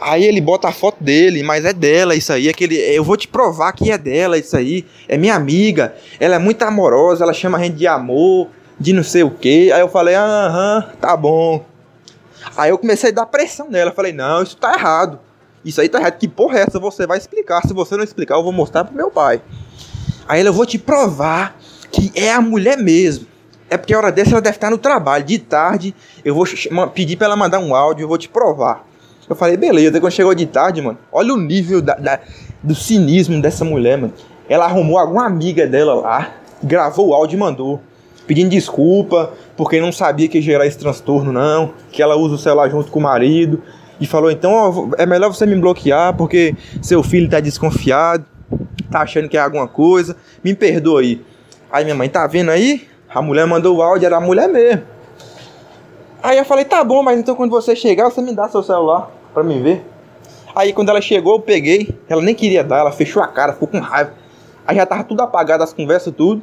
[0.00, 2.48] Aí ele bota a foto dele, mas é dela isso aí.
[2.48, 4.86] Aquele, eu vou te provar que é dela isso aí.
[5.06, 5.94] É minha amiga.
[6.18, 9.72] Ela é muito amorosa, ela chama a gente de amor, de não sei o que.
[9.72, 11.64] Aí eu falei, aham, tá bom.
[12.56, 13.92] Aí eu comecei a dar pressão nela.
[13.92, 15.18] Falei, não, isso tá errado.
[15.64, 16.18] Isso aí tá errado.
[16.18, 16.78] Que porra é essa?
[16.78, 17.62] Você vai explicar.
[17.66, 19.40] Se você não explicar, eu vou mostrar pro meu pai.
[20.28, 21.56] Aí ele, eu vou te provar
[21.90, 23.26] que é a mulher mesmo.
[23.68, 25.24] É porque a hora dessa ela deve estar no trabalho.
[25.24, 26.46] De tarde, eu vou
[26.94, 28.86] pedir para ela mandar um áudio, eu vou te provar.
[29.28, 30.00] Eu falei, beleza.
[30.00, 32.20] Quando chegou de tarde, mano, olha o nível da, da,
[32.62, 34.12] do cinismo dessa mulher, mano.
[34.48, 37.80] Ela arrumou alguma amiga dela lá, gravou o áudio e mandou.
[38.26, 41.72] Pedindo desculpa, porque não sabia que ia gerar esse transtorno, não.
[41.92, 43.62] Que ela usa o celular junto com o marido.
[44.00, 48.26] E falou, então ó, é melhor você me bloquear, porque seu filho tá desconfiado,
[48.90, 50.16] tá achando que é alguma coisa.
[50.44, 51.22] Me perdoa aí.
[51.70, 52.86] Aí minha mãe, tá vendo aí?
[53.08, 54.82] A mulher mandou o áudio, era a mulher mesmo.
[56.22, 59.10] Aí eu falei, tá bom, mas então quando você chegar, você me dá seu celular
[59.32, 59.84] pra me ver.
[60.54, 61.96] Aí quando ela chegou, eu peguei.
[62.08, 64.12] Ela nem queria dar, ela fechou a cara, ficou com raiva.
[64.66, 66.42] Aí já tava tudo apagado, as conversas, tudo.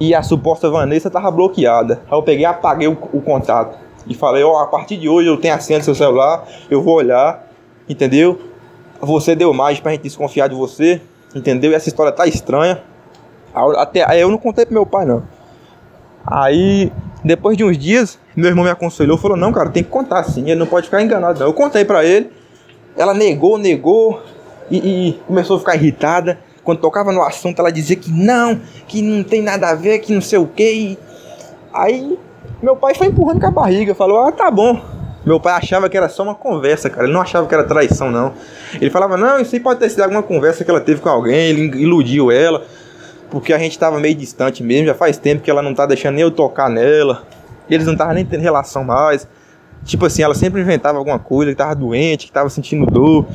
[0.00, 2.00] E a suposta Vanessa tava bloqueada.
[2.10, 3.78] Aí eu peguei apaguei o, o contato.
[4.06, 6.82] E falei, ó, oh, a partir de hoje eu tenho a senha seu celular, eu
[6.82, 7.46] vou olhar,
[7.88, 8.40] entendeu?
[9.00, 11.00] Você deu mais pra gente desconfiar de você,
[11.34, 11.72] entendeu?
[11.72, 12.82] E essa história tá estranha.
[13.76, 15.22] Até aí eu não contei pro meu pai, não.
[16.26, 16.92] Aí
[17.24, 20.42] depois de uns dias, meu irmão me aconselhou, falou: "Não, cara, tem que contar assim,
[20.42, 21.40] ele não pode ficar enganado".
[21.40, 21.46] Não.
[21.46, 22.30] Eu contei para ele.
[22.96, 24.22] Ela negou, negou
[24.70, 26.38] e, e, começou a ficar irritada.
[26.68, 30.12] Quando tocava no assunto, ela dizia que não, que não tem nada a ver, que
[30.12, 30.98] não sei o que.
[31.72, 32.18] Aí
[32.62, 34.78] meu pai foi empurrando com a barriga, falou: "Ah, tá bom".
[35.24, 37.04] Meu pai achava que era só uma conversa, cara.
[37.04, 38.34] Ele não achava que era traição, não.
[38.74, 41.48] Ele falava: "Não, isso aí pode ter sido alguma conversa que ela teve com alguém,
[41.48, 42.62] ele iludiu ela"
[43.30, 46.16] porque a gente tava meio distante mesmo, já faz tempo que ela não tá deixando
[46.16, 47.22] nem eu tocar nela.
[47.70, 49.26] Eles não estavam nem tendo relação mais.
[49.86, 53.26] Tipo assim, ela sempre inventava alguma coisa, que tava doente, que tava sentindo dor.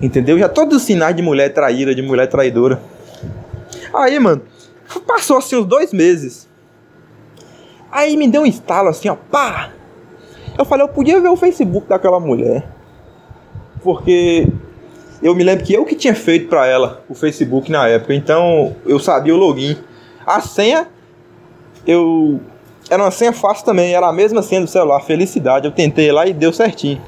[0.00, 0.38] Entendeu?
[0.38, 2.80] Já todos os sinais de mulher traíra, de mulher traidora.
[3.92, 4.42] Aí, mano,
[5.06, 6.48] passou assim uns dois meses.
[7.90, 9.70] Aí me deu um estalo assim, ó, pá!
[10.58, 12.66] Eu falei, eu podia ver o Facebook daquela mulher.
[13.82, 14.48] Porque
[15.22, 18.74] eu me lembro que eu que tinha feito para ela o Facebook na época, então
[18.84, 19.76] eu sabia o login.
[20.26, 20.88] A senha,
[21.86, 22.40] eu.
[22.90, 25.66] Era uma senha fácil também, era a mesma senha do celular, felicidade.
[25.66, 27.00] Eu tentei lá e deu certinho.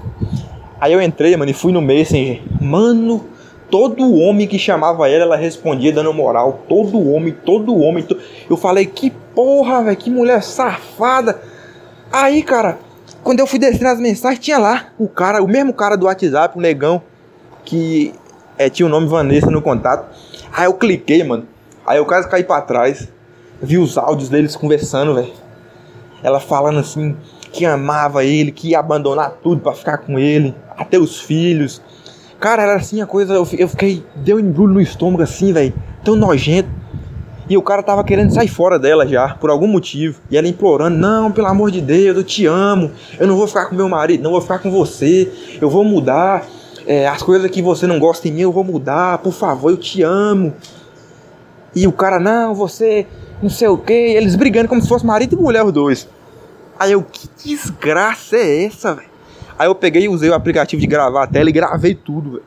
[0.81, 2.43] Aí eu entrei, mano, e fui no Messenger.
[2.61, 3.25] Mano,
[3.71, 6.61] todo homem que chamava ela, ela respondia dando moral.
[6.69, 8.05] Todo homem, todo homem.
[8.05, 8.17] To...
[8.49, 11.41] Eu falei, que porra, velho, que mulher safada.
[12.13, 12.79] Aí, cara,
[13.23, 16.57] quando eu fui descendo as mensagens, tinha lá o cara, o mesmo cara do WhatsApp,
[16.57, 17.03] o negão,
[17.65, 18.15] que
[18.59, 20.07] é, tinha o nome Vanessa no contato.
[20.53, 21.47] Aí eu cliquei, mano.
[21.87, 23.09] Aí eu quase caí pra trás.
[23.61, 25.33] Vi os áudios deles conversando, velho.
[26.23, 27.17] Ela falando assim
[27.57, 31.81] que amava ele, que ia abandonar tudo para ficar com ele, até os filhos.
[32.39, 33.33] Cara, era assim a coisa.
[33.35, 34.05] Eu fiquei.
[34.17, 35.73] Deu um embrulho no estômago assim, velho.
[36.05, 36.69] Tão nojento.
[37.49, 40.21] E o cara tava querendo sair fora dela já, por algum motivo.
[40.31, 42.91] E ela implorando: Não, pelo amor de Deus, eu te amo.
[43.19, 45.33] Eu não vou ficar com meu marido, não vou ficar com você.
[45.61, 46.45] Eu vou mudar.
[46.87, 49.19] É, as coisas que você não gosta em mim, eu vou mudar.
[49.19, 50.53] Por favor, eu te amo.
[51.75, 53.07] E o cara: Não, você
[53.43, 53.95] não sei o que.
[53.95, 56.07] Eles brigando como se fosse marido e mulher, os dois.
[56.79, 59.09] Aí eu: Que desgraça é essa, velho?
[59.59, 62.45] Aí eu peguei e usei o aplicativo de gravar a tela e gravei tudo, velho.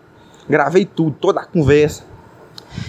[0.47, 2.03] Gravei tudo, toda a conversa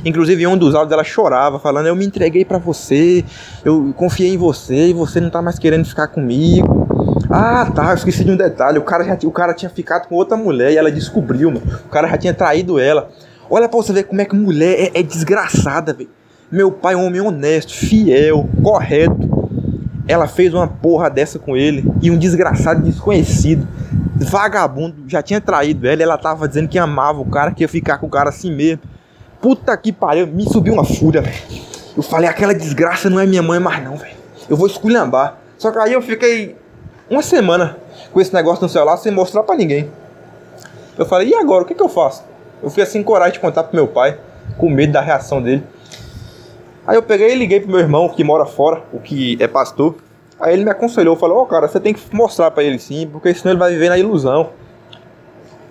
[0.04, 3.24] Inclusive, um dos áudios ela chorava, falando: Eu me entreguei para você,
[3.64, 6.86] eu confiei em você e você não tá mais querendo ficar comigo.
[7.30, 10.14] Ah, tá, eu esqueci de um detalhe: o cara, já, o cara tinha ficado com
[10.14, 11.66] outra mulher e ela descobriu, mano.
[11.86, 13.10] O cara já tinha traído ela.
[13.48, 16.10] Olha pra você ver como é que mulher é, é desgraçada, velho.
[16.50, 19.39] Meu pai é um homem honesto, fiel, correto.
[20.10, 23.68] Ela fez uma porra dessa com ele e um desgraçado desconhecido,
[24.16, 26.02] vagabundo, já tinha traído ela.
[26.02, 28.80] Ela tava dizendo que amava o cara, que ia ficar com o cara assim mesmo.
[29.40, 31.38] Puta que pariu, me subiu uma fúria, velho.
[31.96, 34.16] Eu falei, aquela desgraça não é minha mãe mais não, velho.
[34.48, 35.36] Eu vou esculhambar.
[35.56, 36.56] Só que aí eu fiquei
[37.08, 37.76] uma semana
[38.12, 39.88] com esse negócio no celular sem mostrar para ninguém.
[40.98, 42.24] Eu falei, e agora, o que, que eu faço?
[42.60, 44.18] Eu fui assim coragem de contar pro meu pai,
[44.58, 45.62] com medo da reação dele.
[46.86, 49.96] Aí eu peguei e liguei pro meu irmão, que mora fora, o que é pastor.
[50.40, 53.06] Aí ele me aconselhou, falou, ó oh, cara, você tem que mostrar para ele sim,
[53.06, 54.50] porque senão ele vai viver na ilusão.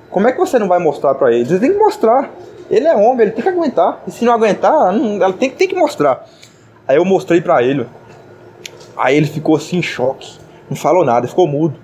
[0.10, 1.46] Como é que você não vai mostrar para ele?
[1.46, 2.30] Você tem que mostrar.
[2.70, 4.02] Ele é homem, ele tem que aguentar.
[4.08, 6.26] E se não aguentar, não, ela tem, tem que mostrar.
[6.88, 7.88] Aí eu mostrei pra ele.
[8.96, 10.38] Aí ele ficou assim em choque.
[10.70, 11.76] Não falou nada, ficou mudo.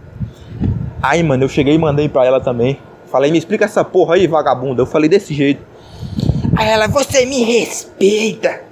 [1.02, 2.80] Aí, mano, eu cheguei e mandei pra ela também.
[3.12, 4.82] Falei, me explica essa porra aí, vagabunda.
[4.82, 5.64] Eu falei desse jeito.
[6.58, 8.65] Aí ela, você me respeita.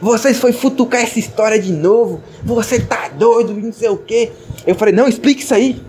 [0.00, 2.22] Vocês foi futucar essa história de novo.
[2.42, 4.32] Você tá doido, não sei o quê.
[4.66, 5.82] Eu falei, não, explica isso aí.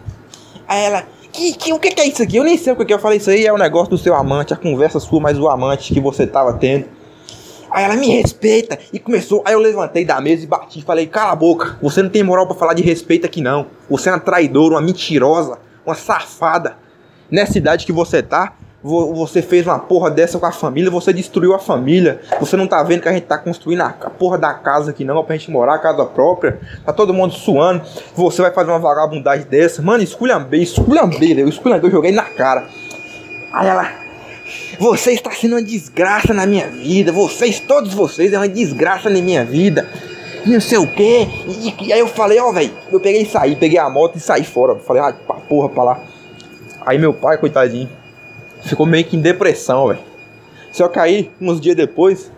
[0.68, 2.38] Aí ela, que, que, o que, é isso aqui?
[2.38, 3.18] Eu nem sei o que, que eu falei.
[3.18, 5.99] Isso aí é o negócio do seu amante, a conversa sua, mas o amante que
[5.99, 6.86] você tava tendo.
[7.70, 9.43] Aí ela me respeita e começou.
[9.45, 12.47] Aí eu levantei da mesa e bati falei: Cala a boca, você não tem moral
[12.47, 13.68] para falar de respeito aqui não.
[13.89, 16.78] Você é uma traidora, uma mentirosa, uma safada.
[17.30, 18.53] Nessa idade que você tá,
[18.86, 22.22] você fez uma porra dessa com a família, você destruiu a família.
[22.40, 25.24] Você não tá vendo que a gente tá construindo a porra da casa aqui não,
[25.24, 26.60] pra gente morar, casa própria.
[26.86, 27.82] Tá todo mundo suando.
[28.14, 29.82] Você vai fazer uma vagabundagem dessa.
[29.82, 32.68] Mano, esculhambei, esculhambei, eu esculhambei, eu joguei na cara.
[33.52, 33.92] Aí ela,
[34.80, 37.12] você está sendo uma desgraça na minha vida.
[37.12, 39.90] Vocês, todos vocês, é uma desgraça na minha vida.
[40.46, 41.28] Não sei o que.
[41.48, 42.72] E, e, aí eu falei, ó, oh, velho.
[42.92, 44.76] Eu peguei e saí, peguei a moto e saí fora.
[44.76, 45.12] Falei, ah,
[45.50, 46.00] porra, pra lá.
[46.86, 47.90] Aí meu pai, coitadinho
[48.68, 49.99] ficou meio que em depressão, velho.
[50.72, 52.32] Só aí, uns dias depois.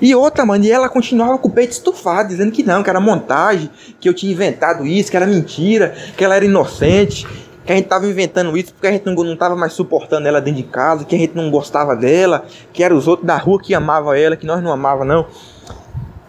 [0.00, 3.00] E outra, mano, e ela continuava com o peito estufado, dizendo que não, que era
[3.00, 7.26] montagem, que eu tinha inventado isso, que era mentira, que ela era inocente,
[7.64, 10.40] que a gente tava inventando isso porque a gente não, não tava mais suportando ela
[10.40, 13.60] dentro de casa, que a gente não gostava dela, que eram os outros da rua
[13.60, 15.26] que amavam ela, que nós não amava não.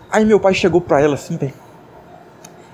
[0.09, 1.37] Aí meu pai chegou pra ela assim.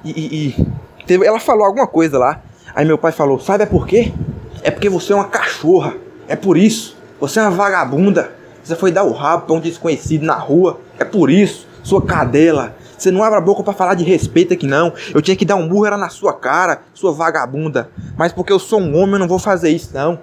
[0.03, 2.41] E, e, e teve, ela falou alguma coisa lá.
[2.75, 4.13] Aí meu pai falou: Sabe é por quê?
[4.61, 5.95] É porque você é uma cachorra.
[6.31, 6.95] É por isso.
[7.19, 8.31] Você é uma vagabunda.
[8.63, 10.79] Você foi dar o rabo pra um desconhecido na rua.
[10.97, 11.67] É por isso.
[11.83, 12.73] Sua cadela.
[12.97, 14.93] Você não abre a boca para falar de respeito aqui não.
[15.13, 17.89] Eu tinha que dar um burro era na sua cara, sua vagabunda.
[18.15, 20.19] Mas porque eu sou um homem, eu não vou fazer isso não.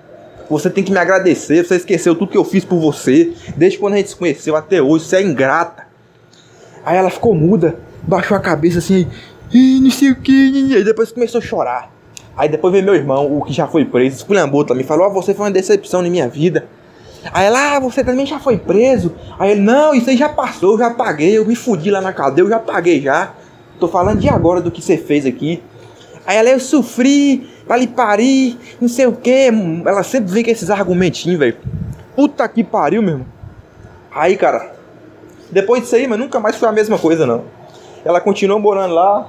[0.49, 1.63] Você tem que me agradecer.
[1.63, 3.35] Você esqueceu tudo que eu fiz por você.
[3.55, 5.05] Desde quando a gente se conheceu até hoje.
[5.05, 5.87] Você é ingrata.
[6.87, 7.79] Aí ela ficou muda.
[8.03, 9.07] Baixou a cabeça assim.
[9.53, 10.33] E não sei o que.
[10.33, 11.98] E depois começou a chorar.
[12.39, 15.35] Aí depois veio meu irmão, o que já foi preso, esculhambou também, falou: oh, você
[15.35, 16.69] foi uma decepção na minha vida.
[17.33, 19.13] Aí ela, ah, você também já foi preso.
[19.41, 22.13] Aí ele, não, isso aí já passou, eu já paguei, eu me fudi lá na
[22.13, 23.35] cadeia, eu já paguei já.
[23.81, 25.61] Tô falando de agora do que você fez aqui.
[26.25, 29.51] Aí ela, eu sofri, pra lhe parir, não sei o que.
[29.85, 31.57] Ela sempre vem com esses argumentinhos, velho.
[32.15, 33.27] Puta que pariu, meu irmão.
[34.15, 34.75] Aí, cara,
[35.51, 37.45] depois disso aí, mas nunca mais foi a mesma coisa, não.
[38.05, 39.29] Ela continuou morando lá,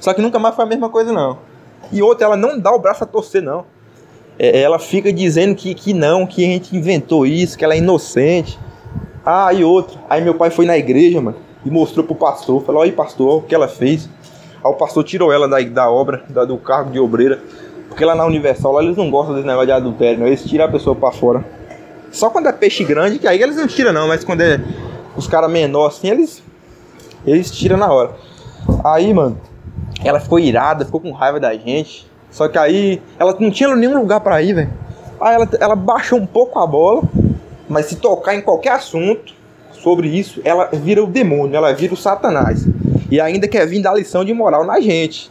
[0.00, 1.51] só que nunca mais foi a mesma coisa, não.
[1.92, 3.64] E outra, ela não dá o braço a torcer, não.
[4.38, 7.78] É, ela fica dizendo que, que não, que a gente inventou isso, que ela é
[7.78, 8.58] inocente.
[9.24, 10.00] Ah, e outra.
[10.08, 12.64] Aí meu pai foi na igreja, mano, e mostrou pro pastor.
[12.64, 14.08] Falou, aí pastor, o que ela fez.
[14.64, 17.40] Aí o pastor tirou ela da, da obra, da, do cargo de obreira.
[17.88, 20.26] Porque lá na Universal, lá eles não gostam desse negócio de adultério, não.
[20.26, 21.44] Eles tiram a pessoa para fora.
[22.10, 24.60] Só quando é peixe grande, que aí eles não tiram não, mas quando é
[25.14, 26.42] os caras menores assim, eles,
[27.26, 28.12] eles tiram na hora.
[28.84, 29.38] Aí, mano,
[30.04, 32.06] ela ficou irada, ficou com raiva da gente.
[32.30, 34.70] Só que aí ela não tinha nenhum lugar para ir, velho.
[35.20, 37.02] Aí ela, ela baixou um pouco a bola,
[37.68, 39.34] mas se tocar em qualquer assunto
[39.72, 42.66] sobre isso, ela vira o demônio, ela vira o satanás.
[43.10, 45.30] E ainda quer vir dar lição de moral na gente.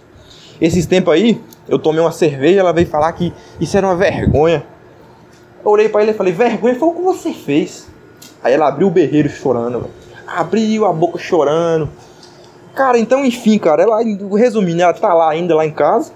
[0.59, 4.63] Esses tempos aí, eu tomei uma cerveja, ela veio falar que isso era uma vergonha.
[5.63, 7.88] Eu olhei para ele e falei, vergonha foi o que você fez.
[8.43, 9.93] Aí ela abriu o berreiro chorando, véio.
[10.28, 11.89] abriu a boca chorando.
[12.76, 13.99] Cara, então enfim, cara, ela,
[14.38, 16.13] resumindo, ela tá lá ainda lá em casa,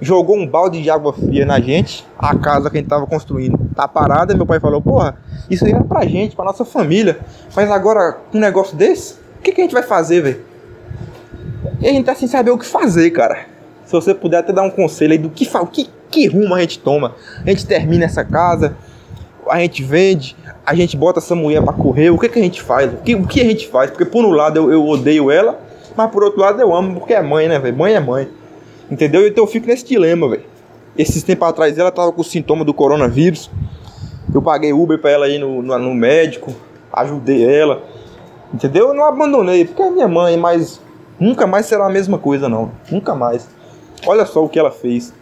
[0.00, 3.58] jogou um balde de água fria na gente, a casa que a gente tava construindo
[3.74, 5.16] tá parada, meu pai falou, porra,
[5.48, 7.20] isso aí era pra gente, pra nossa família,
[7.56, 10.40] mas agora um negócio desse, o que, que a gente vai fazer, velho?
[11.80, 13.46] E a gente tá sem saber o que fazer, cara.
[13.84, 16.78] Se você puder até dar um conselho aí do que, que, que rumo a gente
[16.78, 17.14] toma.
[17.44, 18.76] A gente termina essa casa,
[19.48, 22.62] a gente vende, a gente bota essa mulher para correr, o que, que a gente
[22.62, 22.92] faz?
[22.92, 23.90] O que, o que a gente faz?
[23.90, 25.60] Porque por um lado eu, eu odeio ela,
[25.96, 27.76] mas por outro lado eu amo, porque é mãe, né, velho?
[27.76, 28.28] Mãe é mãe.
[28.90, 29.26] Entendeu?
[29.26, 30.44] Então eu fico nesse dilema, velho.
[30.96, 33.50] Esses tempos atrás ela tava com sintoma do coronavírus.
[34.32, 36.54] Eu paguei Uber pra ela ir no, no, no médico,
[36.92, 37.82] ajudei ela.
[38.52, 38.88] Entendeu?
[38.88, 40.80] Eu não abandonei, porque é minha mãe, mas
[41.18, 42.70] nunca mais será a mesma coisa, não.
[42.90, 43.48] Nunca mais.
[44.06, 45.12] Olha só o que ela fez.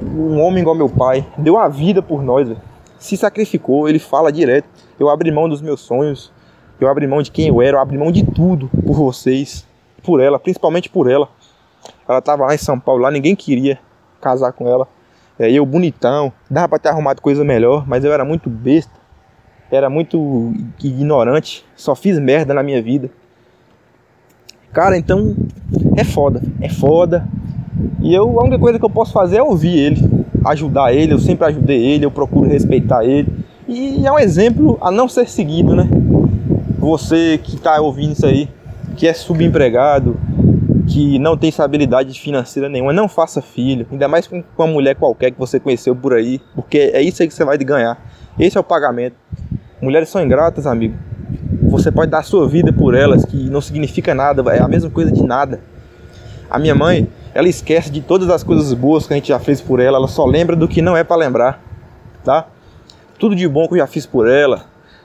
[0.00, 2.71] Um homem igual meu pai deu a vida por nós, velho
[3.02, 4.68] se sacrificou, ele fala direto.
[4.98, 6.32] Eu abri mão dos meus sonhos,
[6.80, 9.66] eu abri mão de quem eu era, eu abri mão de tudo por vocês,
[10.04, 11.28] por ela, principalmente por ela.
[12.08, 13.78] Ela tava lá em São Paulo, lá ninguém queria
[14.20, 14.86] casar com ela.
[15.36, 18.92] É, eu bonitão, dava pra ter arrumado coisa melhor, mas eu era muito besta,
[19.68, 23.10] era muito ignorante, só fiz merda na minha vida.
[24.72, 25.34] Cara, então
[25.96, 27.26] é foda, é foda.
[28.00, 31.18] E eu, a única coisa que eu posso fazer é ouvir ele ajudar ele, eu
[31.18, 33.28] sempre ajudei ele, eu procuro respeitar ele.
[33.68, 35.88] E é um exemplo a não ser seguido, né?
[36.78, 38.48] Você que está ouvindo isso aí,
[38.96, 40.16] que é subempregado,
[40.86, 45.30] que não tem estabilidade financeira nenhuma, não faça filho, ainda mais com uma mulher qualquer
[45.30, 47.98] que você conheceu por aí, porque é isso aí que você vai ganhar.
[48.38, 49.16] Esse é o pagamento.
[49.80, 50.94] Mulheres são ingratas, amigo.
[51.62, 54.90] Você pode dar a sua vida por elas, que não significa nada, é a mesma
[54.90, 55.60] coisa de nada.
[56.50, 59.60] A minha mãe, ela esquece de todas as coisas boas que a gente já fez
[59.60, 61.62] por ela, ela só lembra do que não é para lembrar,
[62.24, 62.46] tá?
[63.18, 64.64] Tudo de bom que eu já fiz por ela,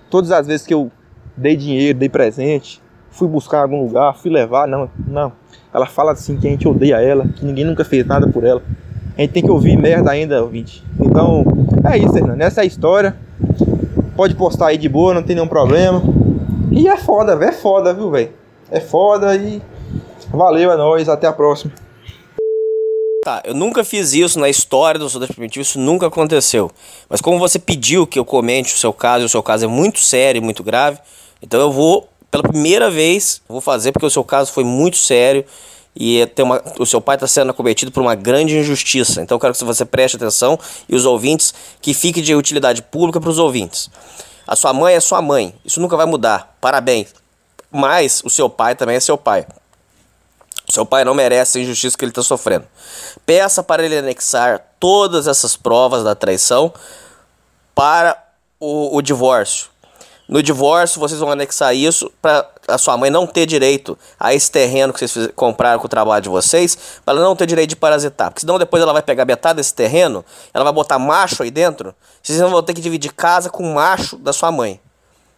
[0.09, 0.91] todas as vezes que eu
[1.35, 5.31] dei dinheiro, dei presente, fui buscar em algum lugar, fui levar, não, não.
[5.73, 8.61] Ela fala assim que a gente odeia ela, que ninguém nunca fez nada por ela.
[9.17, 10.83] A gente tem que ouvir merda ainda, ouvinte.
[10.99, 11.43] Então,
[11.91, 12.41] é isso, Hernando.
[12.41, 13.15] Essa é a história.
[14.15, 16.01] Pode postar aí de boa, não tem nenhum problema.
[16.71, 17.49] E é foda, velho.
[17.49, 18.29] É foda, viu, velho?
[18.69, 19.61] É foda e
[20.29, 21.09] valeu, é nóis.
[21.09, 21.71] Até a próxima.
[23.27, 26.71] Tá, eu nunca fiz isso na história do Soldado Primitivo, isso nunca aconteceu.
[27.09, 29.67] Mas como você pediu que eu comente o seu caso, e o seu caso é
[29.67, 30.97] muito sério e muito grave,
[31.41, 35.43] então eu vou, pela primeira vez, vou fazer porque o seu caso foi muito sério
[35.93, 39.21] e tem uma, o seu pai está sendo acometido por uma grande injustiça.
[39.21, 40.57] Então eu quero que você preste atenção
[40.87, 43.89] e os ouvintes, que fique de utilidade pública para os ouvintes.
[44.47, 47.13] A sua mãe é sua mãe, isso nunca vai mudar, parabéns.
[47.69, 49.45] Mas o seu pai também é seu pai.
[50.69, 52.65] Seu pai não merece a injustiça que ele está sofrendo.
[53.25, 56.73] Peça para ele anexar todas essas provas da traição
[57.73, 58.21] para
[58.59, 59.69] o, o divórcio.
[60.27, 64.51] No divórcio, vocês vão anexar isso para a sua mãe não ter direito a esse
[64.51, 67.75] terreno que vocês compraram com o trabalho de vocês, para ela não ter direito de
[67.77, 68.29] parasitar.
[68.29, 71.95] Porque senão depois ela vai pegar metade desse terreno, ela vai botar macho aí dentro,
[72.21, 74.81] vocês vão ter que dividir casa com o macho da sua mãe.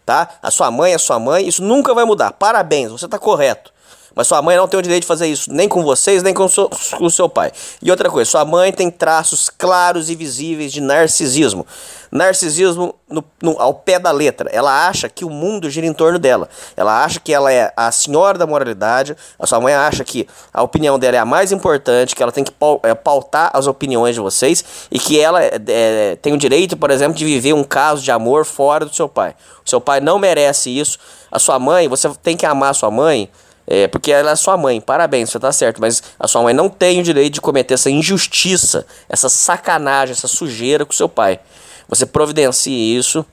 [0.07, 0.27] Tá?
[0.41, 2.31] A sua mãe é sua mãe, isso nunca vai mudar.
[2.31, 3.71] Parabéns, você está correto.
[4.15, 6.45] Mas sua mãe não tem o direito de fazer isso, nem com vocês, nem com
[6.45, 7.51] o, seu, com o seu pai.
[7.81, 11.65] E outra coisa, sua mãe tem traços claros e visíveis de narcisismo.
[12.11, 14.49] Narcisismo no, no, ao pé da letra.
[14.51, 16.49] Ela acha que o mundo gira em torno dela.
[16.75, 19.15] Ela acha que ela é a senhora da moralidade.
[19.37, 22.43] A sua mãe acha que a opinião dela é a mais importante, que ela tem
[22.43, 22.51] que
[22.83, 26.89] é, pautar as opiniões de vocês e que ela é, é, tem o direito, por
[26.89, 29.35] exemplo, de viver um caso de amor fora do seu pai.
[29.63, 30.97] O seu pai não merece isso.
[31.31, 33.29] A sua mãe, você tem que amar a sua mãe
[33.71, 36.67] É, porque ela é sua mãe, parabéns, você tá certo, mas a sua mãe não
[36.67, 41.39] tem o direito de cometer essa injustiça, essa sacanagem, essa sujeira com seu pai.
[41.87, 43.23] Você providencie isso,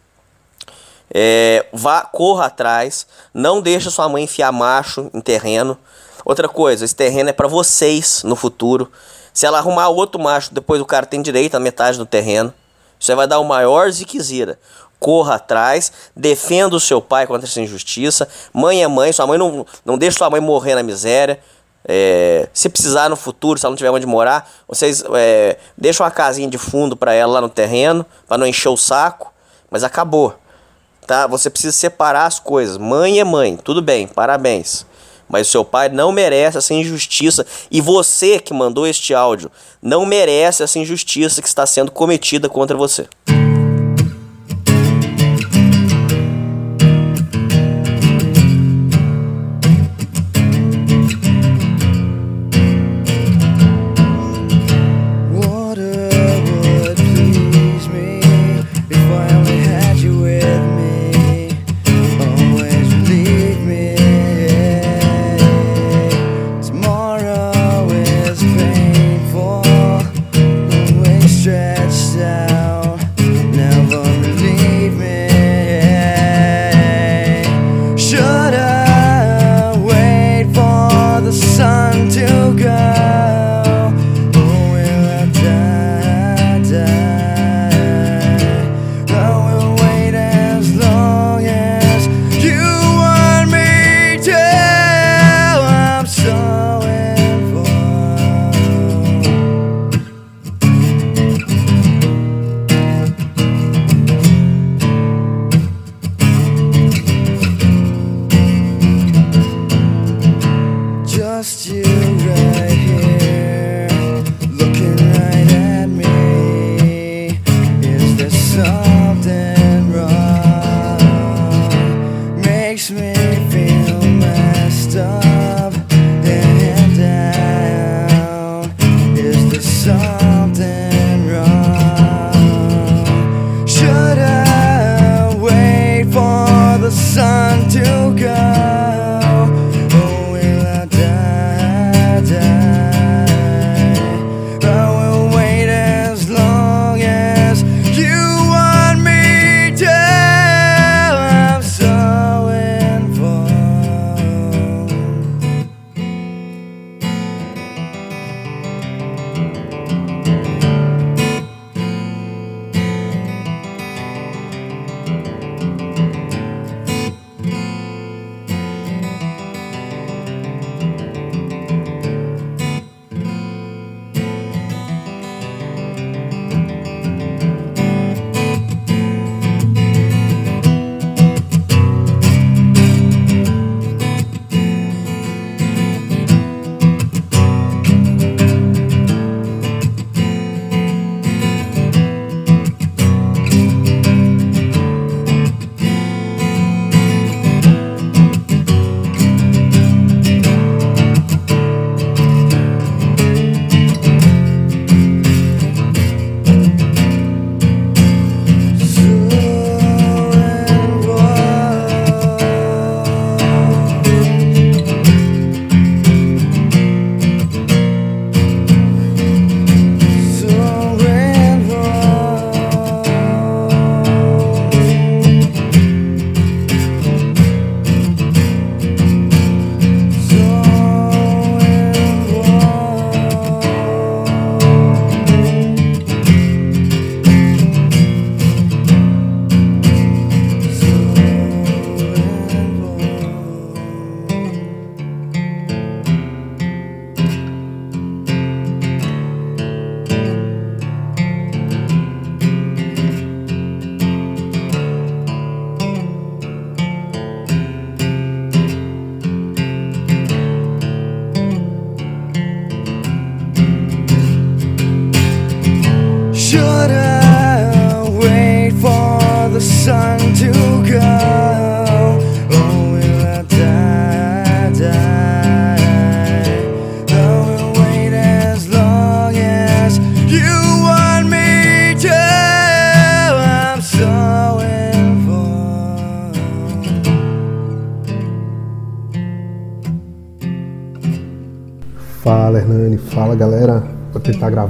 [1.11, 5.78] é, vá, corra atrás, não deixe sua mãe enfiar macho em terreno.
[6.22, 8.93] Outra coisa, esse terreno é para vocês no futuro.
[9.32, 12.53] Se ela arrumar outro macho, depois o cara tem direito à metade do terreno.
[13.01, 14.59] Você vai dar o maior ziquezira
[15.07, 18.26] corra atrás, defenda o seu pai contra essa injustiça.
[18.52, 21.38] Mãe é mãe, sua mãe não, não deixa sua mãe morrer na miséria.
[21.86, 26.11] É, se precisar no futuro, se ela não tiver onde morar, vocês é, deixam uma
[26.11, 29.32] casinha de fundo para ela lá no terreno, para não encher o saco.
[29.70, 30.34] Mas acabou,
[31.07, 31.28] tá?
[31.28, 32.76] Você precisa separar as coisas.
[32.76, 34.84] Mãe é mãe, tudo bem, parabéns.
[35.28, 37.46] Mas o seu pai não merece essa injustiça.
[37.70, 42.76] E você que mandou este áudio não merece essa injustiça que está sendo cometida contra
[42.76, 43.07] você.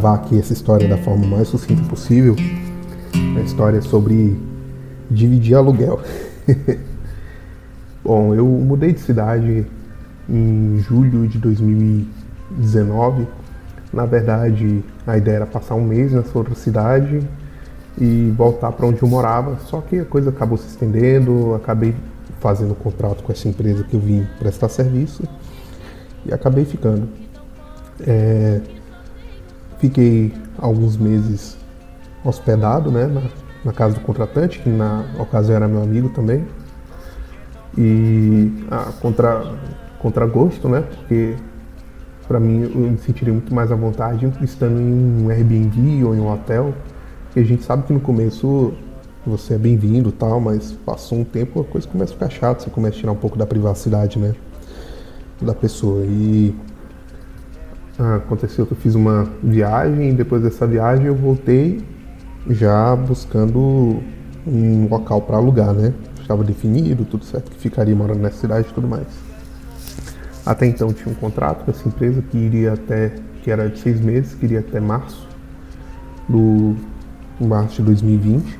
[0.06, 2.36] Gravar aqui essa história da forma mais sucinta possível.
[3.36, 4.40] A história sobre
[5.10, 6.00] dividir aluguel.
[8.04, 9.66] Bom, eu mudei de cidade
[10.28, 13.26] em julho de 2019.
[13.92, 17.20] Na verdade, a ideia era passar um mês nessa outra cidade
[17.98, 19.58] e voltar para onde eu morava.
[19.66, 21.96] Só que a coisa acabou se estendendo, acabei
[22.38, 25.24] fazendo um contrato com essa empresa que eu vim prestar serviço
[26.24, 27.08] e acabei ficando.
[28.06, 28.60] É,
[29.86, 31.56] fiquei alguns meses
[32.24, 33.22] hospedado né, na,
[33.64, 36.44] na, casa do contratante, que na ocasião era meu amigo também.
[37.78, 39.54] E a contra,
[39.98, 40.82] contra gosto, né?
[40.82, 41.36] Porque
[42.26, 46.20] para mim eu me sentiria muito mais à vontade estando em um Airbnb ou em
[46.20, 46.74] um hotel.
[47.26, 48.72] Porque a gente sabe que no começo
[49.24, 52.70] você é bem-vindo tal, mas passou um tempo a coisa começa a ficar chata, você
[52.70, 54.34] começa a tirar um pouco da privacidade, né?
[55.40, 56.04] Da pessoa.
[56.06, 56.75] E ah,
[57.98, 61.82] aconteceu que eu fiz uma viagem e depois dessa viagem eu voltei
[62.48, 64.02] já buscando
[64.46, 65.92] um local para alugar, né?
[66.20, 69.06] Estava definido, tudo certo, que ficaria morando nessa cidade e tudo mais.
[70.44, 74.00] Até então tinha um contrato com essa empresa que iria até, que era de seis
[74.00, 75.26] meses, que iria até março
[76.28, 76.76] do
[77.40, 78.58] março de 2020.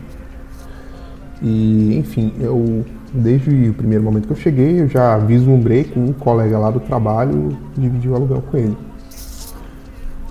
[1.43, 6.13] E enfim, eu desde o primeiro momento que eu cheguei, eu já vislumbrei com um
[6.13, 8.77] colega lá do trabalho dividir o aluguel com ele.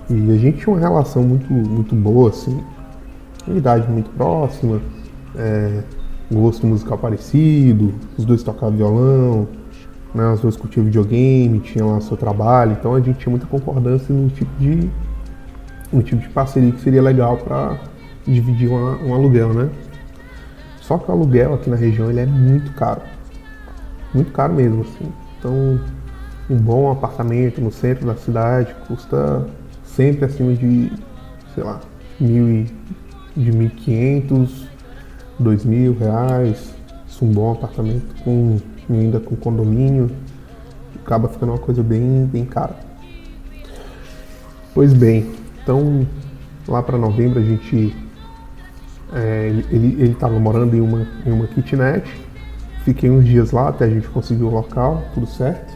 [0.10, 2.64] E a gente tinha uma relação muito, muito boa, assim,
[3.48, 4.80] idade muito próxima,
[5.36, 5.84] é,
[6.32, 9.48] gosto musical parecido, os dois tocavam violão,
[10.14, 14.14] né, os dois curtiam videogame, tinham lá seu trabalho, então a gente tinha muita concordância
[14.14, 14.90] no tipo de,
[15.92, 17.78] no tipo de parceria que seria legal para
[18.26, 19.70] dividir uma, um aluguel, né?
[20.82, 23.02] Só que o aluguel aqui na região ele é muito caro,
[24.14, 25.12] muito caro mesmo, assim.
[25.38, 25.80] Então,
[26.50, 29.48] um bom apartamento no centro da cidade custa
[29.96, 30.92] sempre acima de,
[31.54, 31.80] sei lá,
[32.20, 32.72] mil e,
[33.36, 34.68] de 1.500,
[35.42, 36.76] 2.000 reais.
[37.08, 40.12] Isso um bom apartamento com ainda com condomínio,
[41.04, 42.76] acaba ficando uma coisa bem, bem cara.
[44.74, 45.32] Pois bem,
[45.64, 46.06] então
[46.68, 47.96] lá para novembro a gente
[49.14, 52.06] é, ele estava morando em uma, em uma kitnet.
[52.84, 55.76] Fiquei uns dias lá até a gente conseguir o local, tudo certo.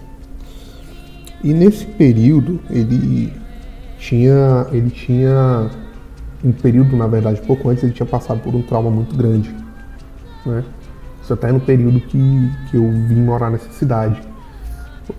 [1.44, 3.34] E nesse período ele
[4.00, 5.70] tinha, ele tinha
[6.44, 9.54] um período, na verdade, pouco antes ele tinha passado por um trauma muito grande,
[10.46, 10.64] né?
[11.22, 14.20] Isso até no período que, que eu vim morar nessa cidade.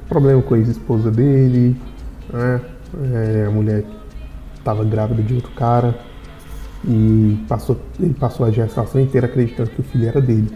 [0.09, 1.77] Problema com a ex-esposa dele,
[2.33, 2.61] né?
[3.13, 3.85] É, a mulher
[4.57, 5.97] estava grávida de outro cara
[6.85, 10.51] e passou, ele passou a gestação inteira acreditando que o filho era dele.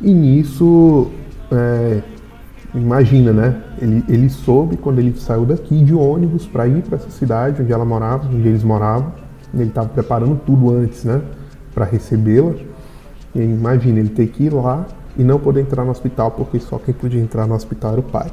[0.00, 1.10] E nisso,
[1.50, 2.02] é,
[2.74, 3.62] imagina, né?
[3.80, 7.72] Ele, ele soube quando ele saiu daqui de ônibus para ir para essa cidade onde
[7.72, 9.12] ela morava, onde eles moravam.
[9.54, 11.22] Ele estava preparando tudo antes, né?
[11.74, 12.52] Para recebê-la.
[13.34, 16.78] E imagina ele ter que ir lá e não poder entrar no hospital porque só
[16.78, 18.30] quem podia entrar no hospital era o pai.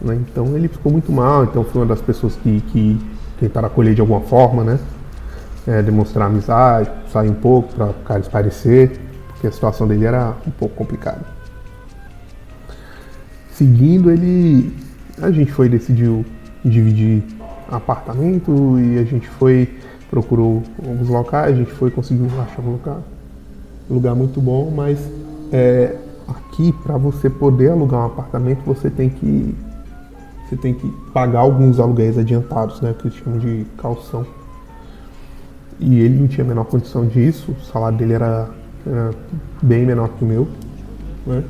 [0.00, 0.14] Né?
[0.14, 1.44] Então ele ficou muito mal.
[1.44, 3.00] Então foi uma das pessoas que, que
[3.40, 4.78] tentaram acolher de alguma forma, né?
[5.66, 10.36] É, demonstrar amizade, sair um pouco para o cara esparecer, porque a situação dele era
[10.46, 11.35] um pouco complicada.
[13.56, 14.70] Seguindo, ele.
[15.22, 16.26] A gente foi, decidiu
[16.62, 17.22] dividir
[17.70, 19.78] apartamento e a gente foi,
[20.10, 22.98] procurou alguns locais, a gente foi, conseguiu achar um lugar,
[23.88, 24.98] lugar muito bom, mas
[25.50, 25.96] é,
[26.28, 29.54] aqui para você poder alugar um apartamento você tem que
[30.48, 34.24] você tem que pagar alguns aluguéis adiantados, né, que eles chamam de calção.
[35.80, 38.50] E ele não tinha a menor condição disso, o salário dele era,
[38.86, 39.10] era
[39.62, 40.46] bem menor que o meu,
[41.26, 41.42] né?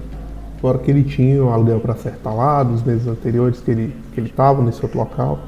[0.66, 4.18] Fora que ele tinha o aluguel para acertar lá dos meses anteriores que ele que
[4.18, 5.38] ele estava nesse outro local.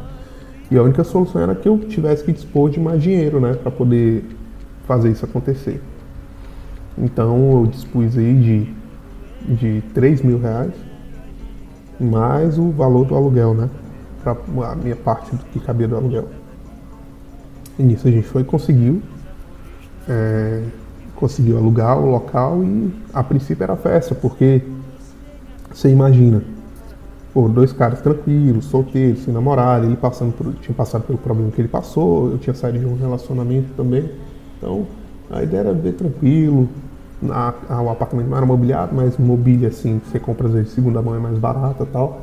[0.71, 3.69] E a única solução era que eu tivesse que dispor de mais dinheiro, né, para
[3.69, 4.25] poder
[4.87, 5.83] fazer isso acontecer.
[6.97, 8.33] Então eu dispus aí
[9.45, 10.73] de, de 3 mil reais,
[11.99, 13.69] mais o valor do aluguel, né,
[14.23, 14.37] para
[14.71, 16.29] a minha parte do que cabia do aluguel.
[17.77, 19.03] E nisso a gente foi conseguiu,
[20.09, 20.62] é,
[21.16, 24.62] conseguiu alugar o local e a princípio era festa, porque
[25.79, 26.43] você imagina,
[27.33, 31.61] pô, dois caras tranquilos, solteiros, sem namorado, ele passando por, tinha passado pelo problema que
[31.61, 34.11] ele passou, eu tinha saído de um relacionamento também.
[34.57, 34.85] Então,
[35.31, 36.68] a ideia era ver tranquilo.
[37.31, 41.01] A, a, o apartamento não era mobiliado, mas mobília assim, você compra às vezes segunda
[41.01, 42.22] mão é mais barata tal.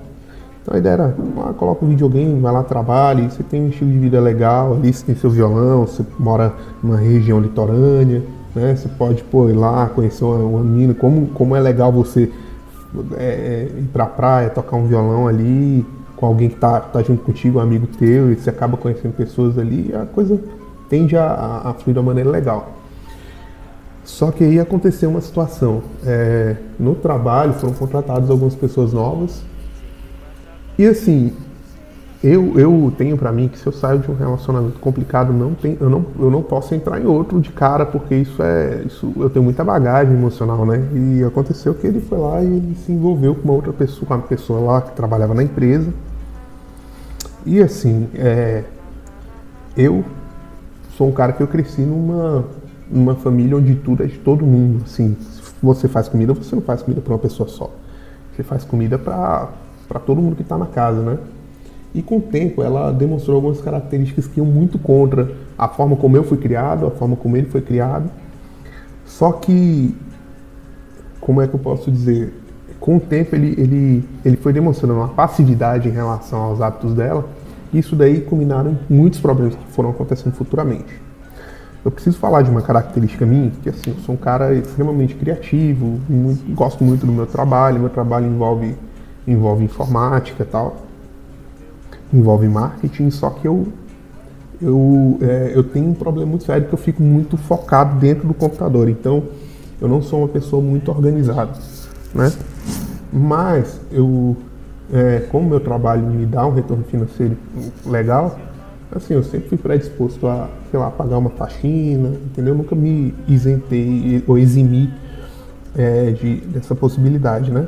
[0.62, 1.16] Então a ideia era,
[1.48, 4.92] ah, coloca um videogame, vai lá, trabalhe, você tem um estilo de vida legal, ali
[4.92, 6.54] você tem seu violão, você mora
[6.84, 8.22] numa região litorânea,
[8.54, 8.76] né?
[8.76, 12.30] Você pode pô, ir lá, conhecer uma, uma mina, como, como é legal você
[13.18, 15.86] é, é, ir pra praia, tocar um violão ali,
[16.16, 19.58] com alguém que tá, tá junto contigo, um amigo teu, e você acaba conhecendo pessoas
[19.58, 20.40] ali, a coisa
[20.90, 22.74] tende a, a fluir de uma maneira legal.
[24.04, 25.82] Só que aí aconteceu uma situação.
[26.06, 29.42] É, no trabalho foram contratadas algumas pessoas novas.
[30.78, 31.34] E assim,
[32.26, 35.78] eu, eu tenho para mim que se eu saio de um relacionamento complicado, não tem,
[35.80, 38.82] eu, não, eu não posso entrar em outro de cara, porque isso é.
[38.84, 40.84] Isso, eu tenho muita bagagem emocional, né?
[40.92, 44.16] E aconteceu que ele foi lá e ele se envolveu com uma outra pessoa, com
[44.16, 45.94] uma pessoa lá que trabalhava na empresa.
[47.46, 48.64] E assim, é,
[49.78, 50.04] eu
[50.98, 52.44] sou um cara que eu cresci numa,
[52.90, 54.82] numa família onde tudo é de todo mundo.
[54.84, 55.16] Assim,
[55.62, 57.70] você faz comida, você não faz comida para uma pessoa só.
[58.36, 59.48] Você faz comida para
[60.08, 61.20] todo mundo que está na casa, né?
[61.96, 66.18] E com o tempo ela demonstrou algumas características que iam muito contra a forma como
[66.18, 68.12] eu fui criado, a forma como ele foi criado.
[69.06, 69.96] Só que,
[71.22, 72.34] como é que eu posso dizer?
[72.82, 77.30] Com o tempo ele, ele, ele foi demonstrando uma passividade em relação aos hábitos dela.
[77.72, 81.02] E isso daí culminaram em muitos problemas que foram acontecendo futuramente.
[81.86, 85.98] Eu preciso falar de uma característica minha, que assim, eu sou um cara extremamente criativo,
[86.10, 88.76] muito, gosto muito do meu trabalho, meu trabalho envolve,
[89.26, 90.85] envolve informática e tal
[92.18, 93.68] envolve marketing, só que eu
[94.62, 98.34] eu, é, eu tenho um problema muito sério que eu fico muito focado dentro do
[98.34, 99.24] computador, então
[99.82, 101.52] eu não sou uma pessoa muito organizada,
[102.14, 102.32] né?
[103.12, 104.36] Mas eu,
[104.94, 107.38] é, como meu trabalho me dá um retorno financeiro
[107.86, 108.40] legal,
[108.96, 112.54] assim, eu sempre fui predisposto a, sei lá, pagar uma faxina, entendeu?
[112.54, 114.92] Eu nunca me isentei ou eximi
[115.78, 117.68] é, de, dessa possibilidade, né?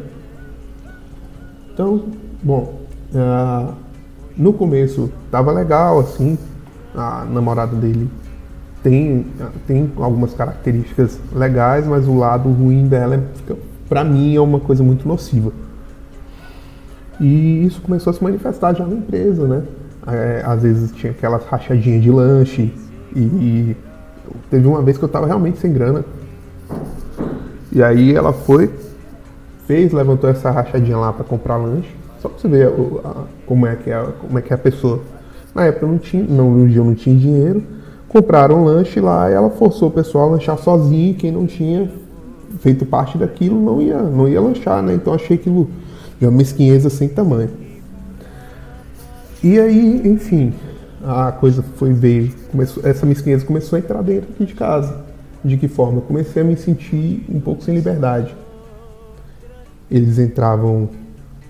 [1.74, 2.06] Então,
[2.42, 2.74] bom,
[3.14, 3.74] uh,
[4.38, 6.38] no começo tava legal, assim,
[6.96, 8.10] a namorada dele
[8.84, 9.26] tem,
[9.66, 13.56] tem algumas características legais, mas o lado ruim dela, é,
[13.90, 15.52] pra mim, é uma coisa muito nociva.
[17.20, 19.64] E isso começou a se manifestar já na empresa, né?
[20.08, 22.74] É, às vezes tinha aquelas rachadinhas de lanche
[23.14, 23.78] e, e
[24.50, 26.06] teve uma vez que eu tava realmente sem grana.
[27.72, 28.72] E aí ela foi,
[29.66, 31.97] fez, levantou essa rachadinha lá para comprar lanche.
[32.28, 34.60] Só pra você ver o, a, como, é que é, como é que é a
[34.60, 35.02] pessoa.
[35.56, 37.64] Na época eu não tinha, não, no dia não tinha dinheiro.
[38.10, 41.16] Compraram um lanche lá e ela forçou o pessoal a lanchar sozinho.
[41.16, 41.90] Quem não tinha
[42.60, 44.94] feito parte daquilo não ia, não ia lanchar, né?
[44.94, 45.70] Então achei aquilo
[46.20, 47.50] de uma mesquinheza sem tamanho.
[49.44, 50.54] E aí, enfim,
[51.04, 55.06] a coisa foi ver, começou, essa mesquinheza começou a entrar dentro aqui de casa.
[55.46, 56.00] De que forma?
[56.00, 58.36] Eu comecei a me sentir um pouco sem liberdade.
[59.90, 60.90] Eles entravam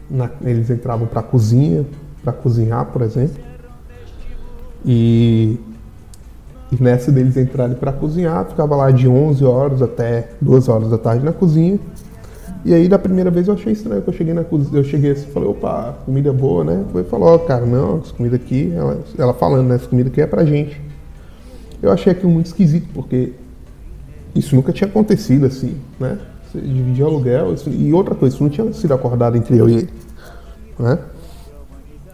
[0.09, 1.85] na, eles entravam para a cozinha,
[2.23, 3.37] para cozinhar, por exemplo.
[4.85, 5.59] E,
[6.71, 10.97] e nessa deles entrarem para cozinhar, ficava lá de 11 horas até 2 horas da
[10.97, 11.79] tarde na cozinha.
[12.65, 14.79] E aí, da primeira vez, eu achei estranho que eu cheguei na cozinha.
[14.79, 16.83] Eu cheguei assim falei, opa, comida boa, né?
[16.91, 19.75] Foi falou, oh, cara, não, essa comida aqui, ela, ela falando, né?
[19.75, 20.81] Essa comida aqui é pra gente.
[21.81, 23.33] Eu achei aquilo muito esquisito, porque
[24.35, 26.17] isso nunca tinha acontecido assim, né?
[26.61, 27.55] Dividir aluguel.
[27.67, 29.89] E outra coisa, isso não tinha sido acordado entre eu e ele.
[30.79, 30.99] Né?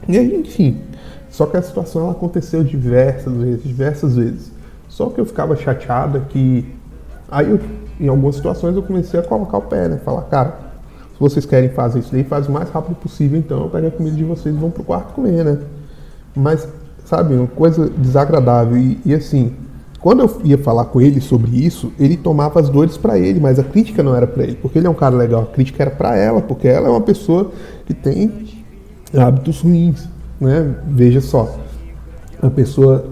[0.07, 0.81] E aí, enfim.
[1.29, 4.51] Só que a situação ela aconteceu diversas vezes, diversas vezes.
[4.87, 6.65] Só que eu ficava chateada que.
[7.29, 7.59] Aí, eu,
[7.99, 9.97] em algumas situações, eu comecei a colocar o pé, né?
[10.03, 10.59] Falar, cara,
[11.13, 13.91] se vocês querem fazer isso daí, faz o mais rápido possível, então eu pego a
[13.91, 15.59] comida de vocês e vão pro quarto comer, né?
[16.35, 16.67] Mas,
[17.05, 18.77] sabe, uma coisa desagradável.
[18.77, 19.55] E, e assim,
[20.03, 23.57] quando eu ia falar com ele sobre isso, ele tomava as dores para ele, mas
[23.57, 25.43] a crítica não era para ele, porque ele é um cara legal.
[25.43, 27.53] A crítica era para ela, porque ela é uma pessoa
[27.85, 28.29] que tem
[29.15, 30.05] hábitos ruins,
[30.41, 30.75] né?
[30.89, 31.57] Veja só,
[32.41, 33.11] a pessoa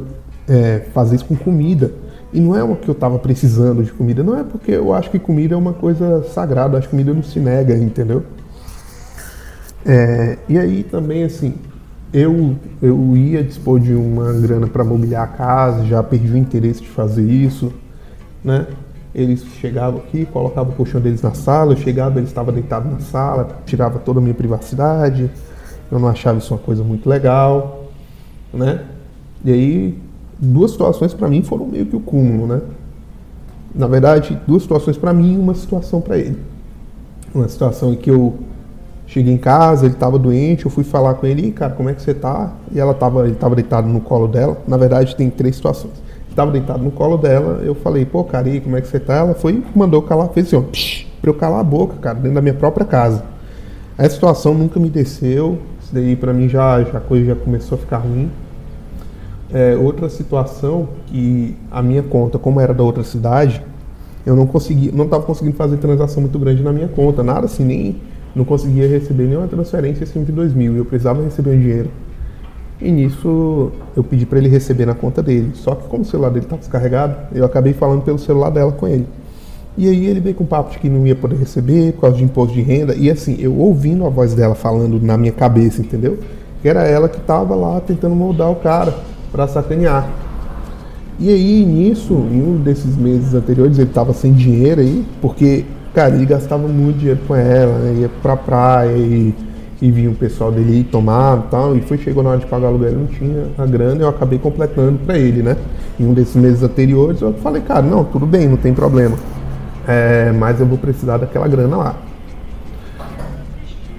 [0.49, 1.93] é, fazer isso com comida.
[2.33, 5.09] E não é o que eu estava precisando de comida, não é porque eu acho
[5.09, 8.23] que comida é uma coisa sagrada, acho que comida não se nega, entendeu?
[9.85, 11.53] É, e aí também, assim,
[12.13, 16.81] eu, eu ia dispor de uma grana para mobiliar a casa, já perdi o interesse
[16.81, 17.71] de fazer isso,
[18.43, 18.67] né?
[19.13, 22.99] Eles chegavam aqui, colocavam o colchão deles na sala, eu chegava, eles estavam deitados na
[22.99, 25.29] sala, tirava toda a minha privacidade,
[25.91, 27.89] eu não achava isso uma coisa muito legal,
[28.53, 28.85] né?
[29.43, 29.97] E aí,
[30.39, 32.61] duas situações para mim foram meio que o cúmulo, né?
[33.73, 36.37] Na verdade, duas situações para mim e uma situação para ele.
[37.33, 38.37] Uma situação em que eu
[39.11, 42.01] Cheguei em casa, ele estava doente, eu fui falar com ele, cara, como é que
[42.01, 42.53] você tá?
[42.71, 44.57] E ela tava, ele estava deitado no colo dela.
[44.65, 45.95] Na verdade, tem três situações.
[45.95, 49.01] Ele estava deitado no colo dela, eu falei, pô, cara, e como é que você
[49.01, 49.15] tá?
[49.15, 52.41] Ela foi mandou calar, fez assim, ó, psh, eu calar a boca, cara, dentro da
[52.41, 53.25] minha própria casa.
[53.97, 57.77] A situação nunca me desceu, isso daí pra mim já, já a coisa já começou
[57.77, 58.31] a ficar ruim.
[59.51, 63.61] É, outra situação que a minha conta, como era da outra cidade,
[64.25, 67.65] eu não consegui, não estava conseguindo fazer transação muito grande na minha conta, nada assim,
[67.65, 67.99] nem
[68.35, 70.75] não conseguia receber nenhuma transferência acima de 2 mil.
[70.75, 71.89] Eu precisava receber o dinheiro.
[72.81, 75.51] E nisso eu pedi para ele receber na conta dele.
[75.53, 78.87] Só que como o celular dele estava descarregado, eu acabei falando pelo celular dela com
[78.87, 79.05] ele.
[79.77, 82.23] E aí ele veio com papo de que não ia poder receber por causa de
[82.23, 82.95] imposto de renda.
[82.95, 86.17] E assim, eu ouvindo a voz dela falando na minha cabeça, entendeu?
[86.61, 88.93] Que era ela que estava lá tentando moldar o cara
[89.31, 90.09] para sacanear.
[91.19, 96.15] E aí, nisso, em um desses meses anteriores, ele estava sem dinheiro aí, porque, cara,
[96.15, 98.01] ele gastava muito dinheiro com ela, né?
[98.01, 99.33] ia pra praia e
[99.81, 102.65] e vinha o pessoal dele tomar e tal, e foi, chegou na hora de pagar
[102.65, 105.57] o aluguel, não tinha a grana, eu acabei completando para ele, né?
[105.99, 109.17] Em um desses meses anteriores, eu falei, cara, não, tudo bem, não tem problema,
[109.87, 111.95] é, mas eu vou precisar daquela grana lá.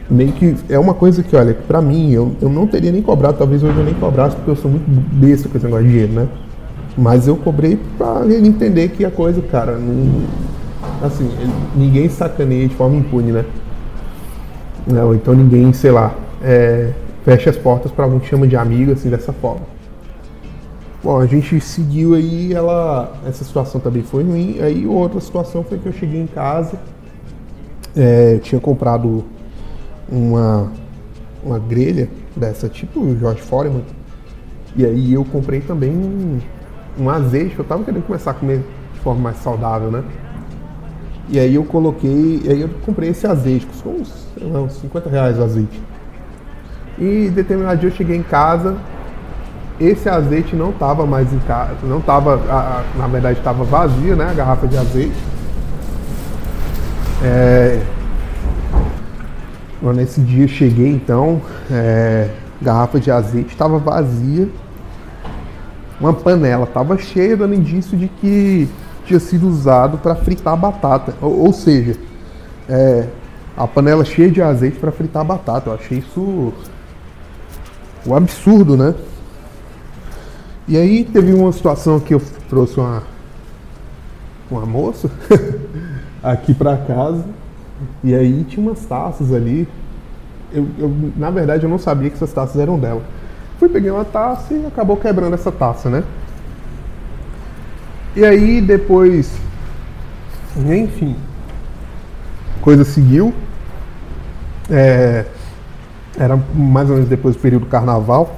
[0.08, 3.38] Meio que é uma coisa que, olha, pra mim, eu, eu não teria nem cobrado,
[3.38, 6.12] talvez hoje eu nem cobrasse, porque eu sou muito besta com esse negócio de dinheiro,
[6.12, 6.28] né?
[6.96, 10.22] Mas eu cobrei pra ele entender que a coisa, cara, não,
[11.02, 11.30] assim,
[11.74, 13.44] ninguém sacaneia de forma impune, né?
[14.86, 15.02] Né?
[15.02, 16.92] Ou então ninguém, sei lá, é,
[17.24, 19.72] fecha as portas para alguém que chama de amigo, assim, dessa forma.
[21.02, 24.58] Bom, a gente seguiu aí, ela, essa situação também foi ruim.
[24.60, 26.78] Aí outra situação foi que eu cheguei em casa,
[27.96, 29.24] é, eu tinha comprado
[30.08, 30.70] uma,
[31.44, 33.82] uma grelha dessa, tipo o George Foreman.
[34.76, 36.38] E aí eu comprei também um,
[36.98, 38.62] um azeite, eu tava querendo começar a comer
[38.94, 40.02] de forma mais saudável, né?
[41.28, 45.08] E aí eu coloquei, aí eu comprei esse azeite, custou uns, sei lá, uns 50
[45.08, 45.80] reais o azeite.
[46.98, 48.76] E determinado dia eu cheguei em casa,
[49.80, 54.34] esse azeite não estava mais em casa, não estava, na verdade estava vazia, né, a
[54.34, 55.16] garrafa de azeite.
[57.24, 57.80] É,
[59.94, 61.40] nesse dia eu cheguei então,
[61.70, 62.28] é,
[62.60, 64.48] garrafa de azeite estava vazia,
[66.00, 68.68] uma panela estava cheia, dando indício de que
[69.12, 71.14] tinha sido usado para fritar batata.
[71.20, 71.96] Ou, ou seja,
[72.68, 73.06] é,
[73.56, 75.70] a panela cheia de azeite para fritar batata.
[75.70, 76.52] Eu achei isso
[78.06, 78.94] um absurdo, né?
[80.66, 83.02] E aí teve uma situação que eu trouxe uma,
[84.50, 85.10] uma moça
[86.22, 87.24] aqui para casa
[88.02, 89.68] e aí tinha umas taças ali.
[90.52, 93.02] Eu, eu, na verdade eu não sabia que essas taças eram dela.
[93.58, 96.02] Fui peguei uma taça e acabou quebrando essa taça, né?
[98.14, 99.32] E aí depois,
[100.56, 101.16] enfim,
[102.60, 103.32] coisa seguiu.
[104.70, 105.24] É,
[106.18, 108.36] era mais ou menos depois do período do carnaval.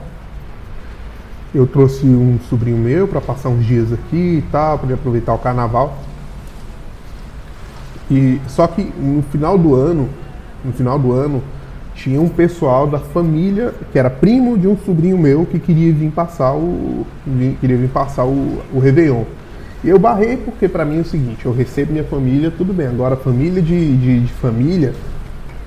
[1.53, 5.39] Eu trouxe um sobrinho meu para passar uns dias aqui e tal, para aproveitar o
[5.39, 5.99] carnaval.
[8.11, 10.09] E só que no final do ano,
[10.65, 11.43] no final do ano,
[11.95, 16.11] tinha um pessoal da família que era primo de um sobrinho meu que queria vir
[16.11, 17.07] passar o
[17.61, 19.25] queria vir passar o, o Réveillon.
[19.85, 22.87] E eu barrei porque para mim é o seguinte, eu recebo minha família, tudo bem.
[22.87, 24.95] Agora família de, de, de, família,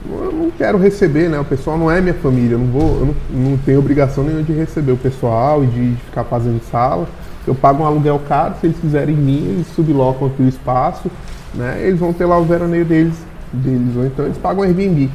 [0.10, 1.40] eu não quero receber, né?
[1.40, 4.42] O pessoal não é minha família, eu não vou, eu não, não tenho obrigação nenhuma
[4.42, 7.08] de receber o pessoal e de, de, ficar fazendo sala.
[7.46, 11.12] Eu pago um aluguel caro, se eles quiserem mim, eles sublocam aqui o espaço,
[11.54, 11.80] né?
[11.84, 13.14] Eles vão ter lá o veraneio deles,
[13.54, 15.12] deles, ou então eles pagam Airbnb.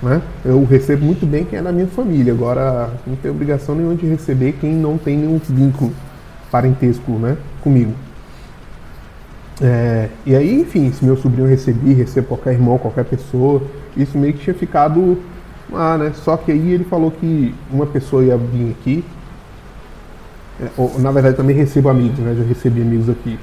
[0.00, 0.22] Né?
[0.44, 4.06] Eu recebo muito bem quem é da minha família, agora não tenho obrigação nenhuma de
[4.06, 5.92] receber quem não tem nenhum vínculo
[6.48, 7.92] parentesco né, comigo.
[9.60, 13.62] É, e aí, enfim, se meu sobrinho receber, recebe qualquer irmão, qualquer pessoa,
[13.96, 15.18] isso meio que tinha ficado
[15.72, 16.12] ah, né?
[16.14, 19.04] Só que aí ele falou que uma pessoa ia vir aqui.
[20.60, 22.34] É, ou, na verdade, também recebo amigos, né?
[22.34, 23.38] Já recebi amigos aqui.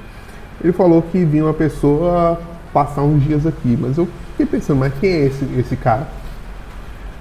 [0.64, 2.40] Ele falou que vinha uma pessoa
[2.72, 6.08] passar uns dias aqui, mas eu fiquei pensando, mas quem é esse, esse cara?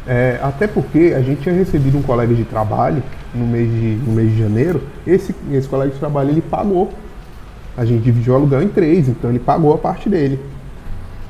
[0.07, 3.03] É, até porque a gente tinha recebido um colega de trabalho
[3.35, 4.83] no mês de, no mês de janeiro.
[5.07, 6.93] Esse, esse colega de trabalho ele pagou
[7.77, 10.39] a gente dividiu o aluguel em três, então ele pagou a parte dele.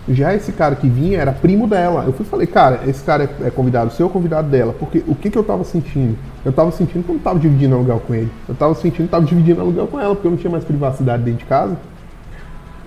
[0.08, 2.04] Já esse cara que vinha era primo dela.
[2.04, 4.74] Eu fui falei, cara, esse cara é, é convidado seu ou convidado dela?
[4.76, 6.18] Porque o que, que eu tava sentindo?
[6.44, 8.30] Eu tava sentindo que eu não tava dividindo aluguel com ele.
[8.48, 10.64] Eu tava sentindo que eu tava dividindo aluguel com ela, porque eu não tinha mais
[10.64, 11.76] privacidade dentro de casa.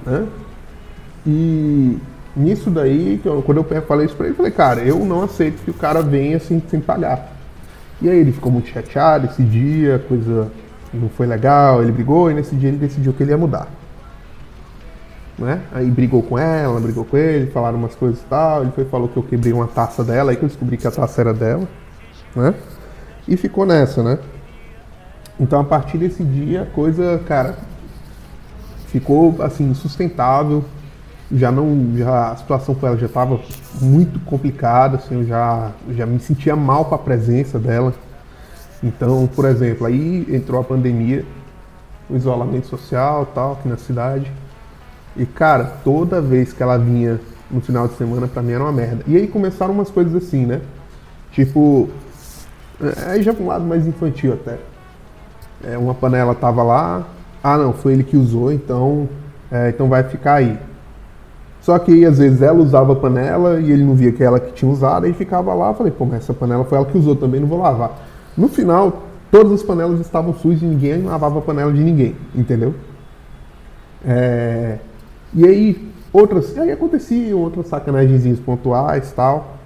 [0.06, 0.26] Né?
[1.26, 1.98] E
[2.36, 5.74] nisso daí, quando eu falei isso pra ele, falei, cara, eu não aceito que o
[5.74, 7.32] cara venha assim sem pagar.
[8.02, 10.52] E aí ele ficou muito chateado esse dia, coisa
[10.96, 13.68] não foi legal, ele brigou e nesse dia ele decidiu que ele ia mudar.
[15.38, 15.62] Né?
[15.74, 18.62] Aí brigou com ela, brigou com ele, falaram umas coisas e tal.
[18.62, 20.92] Ele foi falou que eu quebrei uma taça dela, aí que eu descobri que a
[20.92, 21.68] taça era dela,
[22.36, 22.54] né?
[23.28, 24.20] E ficou nessa, né?
[25.40, 27.58] Então a partir desse dia a coisa, cara,
[28.88, 30.64] ficou assim insustentável.
[31.32, 33.40] Já não, já a situação com ela já estava
[33.82, 37.94] muito complicada, assim, eu já já me sentia mal com a presença dela.
[38.86, 41.26] Então, por exemplo, aí entrou a pandemia,
[42.08, 44.32] o isolamento social tal, aqui na cidade.
[45.18, 48.72] E cara, toda vez que ela vinha no final de semana pra mim era uma
[48.72, 49.04] merda.
[49.08, 50.62] E aí começaram umas coisas assim, né?
[51.32, 51.90] Tipo,
[52.80, 54.60] é, aí já pra um lado mais infantil até.
[55.64, 57.08] É, uma panela tava lá,
[57.44, 59.10] ah não, foi ele que usou, então,
[59.52, 60.60] é, então vai ficar aí.
[61.60, 64.52] Só que às vezes ela usava a panela e ele não via que ela que
[64.52, 67.42] tinha usado, aí ficava lá, falei, pô, mas essa panela foi ela que usou também,
[67.42, 67.98] não vou lavar.
[68.38, 72.76] No final, todas as panelas estavam sujas e ninguém lavava a panela de ninguém, entendeu?
[74.06, 74.78] É,
[75.34, 79.58] e aí, outras, aí aconteciam outras sacanagens pontuais tal.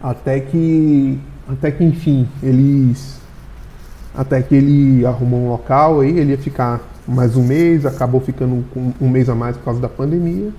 [0.00, 3.20] Até que, até que enfim, eles,
[4.14, 8.64] até que ele arrumou um local aí, ele ia ficar mais um mês, acabou ficando
[8.72, 10.50] com um mês a mais por causa da pandemia.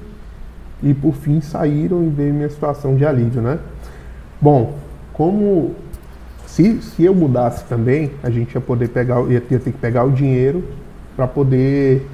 [0.81, 3.59] E por fim saíram e veio minha situação de alívio, né?
[4.41, 4.75] Bom,
[5.13, 5.75] como
[6.59, 10.03] se, se eu mudasse também, a gente ia poder pegar, ia ter, ter que pegar
[10.03, 10.61] o dinheiro
[11.15, 12.05] para poder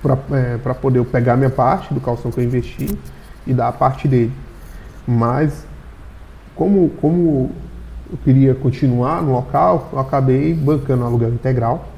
[0.00, 2.96] para é, poder eu pegar minha parte do calção que eu investi
[3.44, 4.32] e dar a parte dele.
[5.04, 5.66] Mas
[6.54, 7.50] como como
[8.12, 11.88] eu queria continuar no local, eu acabei bancando aluguel integral,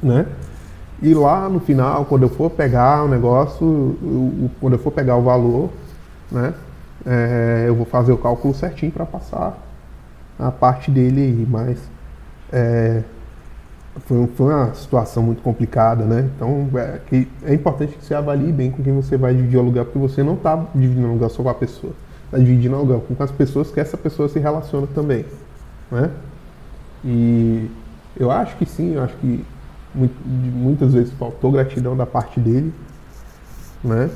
[0.00, 0.26] né?
[1.02, 5.16] E lá no final, quando eu for pegar o negócio, eu, quando eu for pegar
[5.16, 5.70] o valor,
[6.30, 6.54] né?
[7.04, 9.58] É, eu vou fazer o cálculo certinho para passar
[10.38, 11.78] a parte dele aí, mas
[12.52, 13.02] é,
[14.06, 16.30] foi, foi, uma situação muito complicada, né?
[16.34, 19.60] Então é, que é importante que você avalie bem com quem você vai dividir o
[19.60, 21.92] aluguel, porque você não está dividindo o aluguel só com a pessoa,
[22.26, 25.24] está dividindo o aluguel com as pessoas que essa pessoa se relaciona também,
[25.90, 26.10] né?
[27.04, 27.70] E
[28.16, 29.44] eu acho que sim, eu acho que
[29.94, 32.72] muitas vezes faltou gratidão da parte dele,
[33.82, 34.10] né?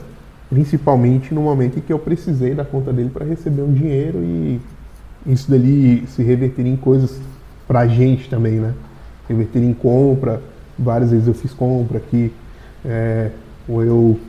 [0.48, 4.60] Principalmente no momento em que eu precisei da conta dele para receber um dinheiro e
[5.26, 7.18] isso dali se reverter em coisas
[7.66, 8.74] pra gente também, né?
[9.28, 10.40] Reverter em compra,
[10.78, 12.32] várias vezes eu fiz compra aqui,
[12.84, 13.30] é,
[13.68, 14.20] ou eu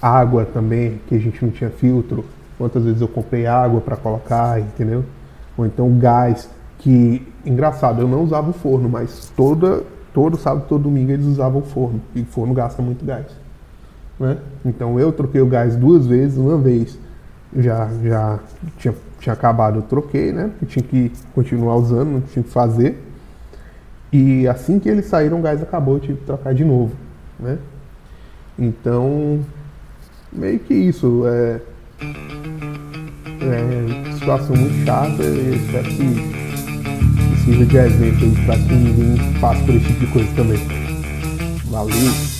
[0.00, 2.24] água também, que a gente não tinha filtro,
[2.58, 5.04] quantas vezes eu comprei água para colocar, entendeu?
[5.56, 6.48] Ou então gás,
[6.78, 9.82] que engraçado, eu não usava o forno, mas toda
[10.12, 13.26] todo sábado, todo domingo eles usavam o forno, e o forno gasta muito gás.
[14.18, 14.38] Né?
[14.64, 16.96] Então eu troquei o gás duas vezes, uma vez
[17.56, 18.38] já, já
[18.78, 18.94] tinha
[19.24, 20.50] tinha acabado, eu troquei, né?
[20.50, 23.02] Porque tinha que continuar usando, não tinha que fazer.
[24.12, 26.92] E assim que eles saíram, o gás acabou, eu tive que trocar de novo,
[27.40, 27.58] né?
[28.58, 29.40] Então,
[30.30, 31.24] meio que isso.
[31.26, 31.60] É,
[33.40, 35.22] é situação muito chata.
[35.22, 40.12] Eu espero que, que sirva de exemplo para que ninguém passe por esse tipo de
[40.12, 40.60] coisa também.
[41.70, 42.33] Valeu!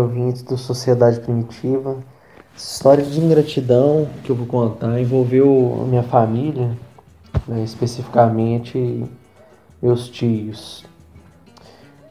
[0.00, 1.98] Ouvintes do Sociedade Primitiva.
[2.56, 6.76] História de ingratidão que eu vou contar envolveu a minha família,
[7.46, 9.04] né, especificamente
[9.80, 10.84] meus tios.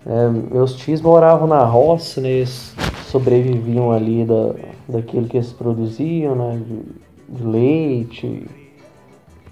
[0.06, 2.74] É, meus tios moravam na roça, né, eles
[3.08, 4.54] sobreviviam ali da,
[4.88, 8.48] daquilo que eles produziam, né, de, de leite,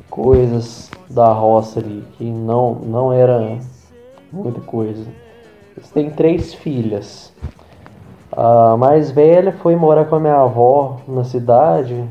[0.10, 3.60] coisas da roça ali, que não, não era
[4.32, 5.06] muita coisa.
[5.76, 7.32] Eles têm três filhas.
[8.40, 12.06] A mais velha foi morar com a minha avó na cidade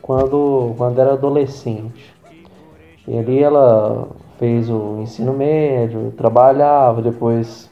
[0.00, 2.14] quando, quando era adolescente.
[3.08, 4.06] E ali ela
[4.38, 7.68] fez o ensino médio, trabalhava, depois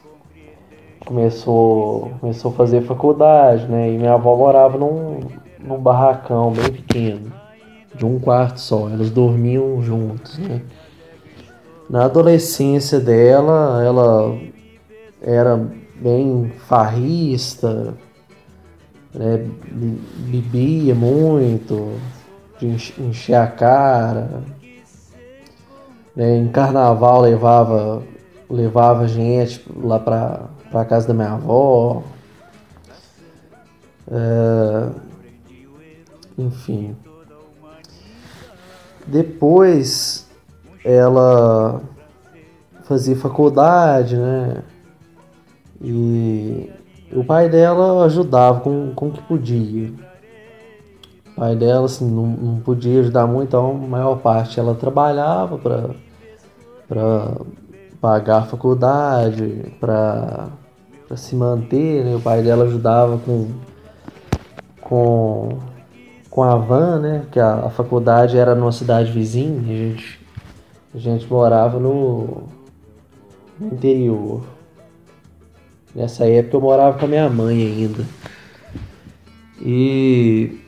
[1.05, 3.89] começou, começou a fazer faculdade, né?
[3.89, 5.21] E minha avó morava num,
[5.57, 7.31] num barracão bem pequeno,
[7.95, 8.89] de um quarto só.
[8.89, 10.61] Elas dormiam juntos, né?
[11.89, 14.37] Na adolescência dela, ela
[15.21, 17.95] era bem farrista,
[19.13, 19.37] né?
[20.27, 21.97] bebia muito,
[22.59, 22.67] de
[23.01, 24.43] encher a cara.
[26.13, 26.37] Né?
[26.37, 28.03] Em carnaval levava,
[28.49, 32.03] levava gente lá pra, pra casa da minha avó.
[34.11, 34.89] É,
[36.37, 36.95] enfim.
[39.07, 40.27] Depois
[40.83, 41.81] ela
[42.83, 44.63] fazia faculdade, né?
[45.83, 46.71] E
[47.13, 49.91] o pai dela ajudava com, com o que podia.
[51.27, 55.57] O pai dela assim, não, não podia ajudar muito, então a maior parte ela trabalhava
[55.57, 57.31] para
[57.99, 60.49] pagar a faculdade, para
[61.15, 62.05] se manter.
[62.05, 62.15] Né?
[62.15, 63.49] O pai dela ajudava com,
[64.79, 65.57] com,
[66.29, 67.25] com a van, né?
[67.31, 70.19] que a, a faculdade era numa cidade vizinha, a gente,
[70.95, 72.43] a gente morava no,
[73.59, 74.41] no interior.
[75.95, 78.03] Nessa época eu morava com a minha mãe ainda.
[79.61, 80.59] E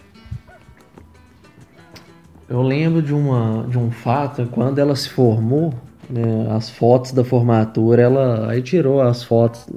[2.48, 5.74] eu lembro de, uma, de um fato, quando ela se formou,
[6.10, 9.68] né, as fotos da formatura, ela aí tirou as fotos,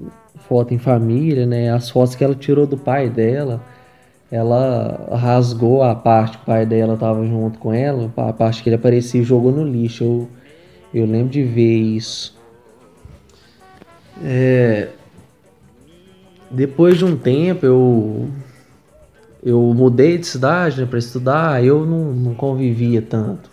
[0.46, 3.62] foto em família, né, as fotos que ela tirou do pai dela,
[4.30, 8.68] ela rasgou a parte que o pai dela estava junto com ela, a parte que
[8.68, 10.04] ele aparecia e jogou no lixo.
[10.04, 10.28] Eu,
[10.92, 12.36] eu lembro de ver isso.
[14.22, 14.88] É,
[16.50, 18.28] depois de um tempo eu
[19.42, 23.50] eu mudei de cidade né, para estudar, eu não, não convivia tanto.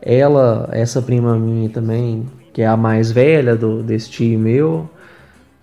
[0.00, 4.88] Ela, essa prima minha também, que é a mais velha do, desse tio meu,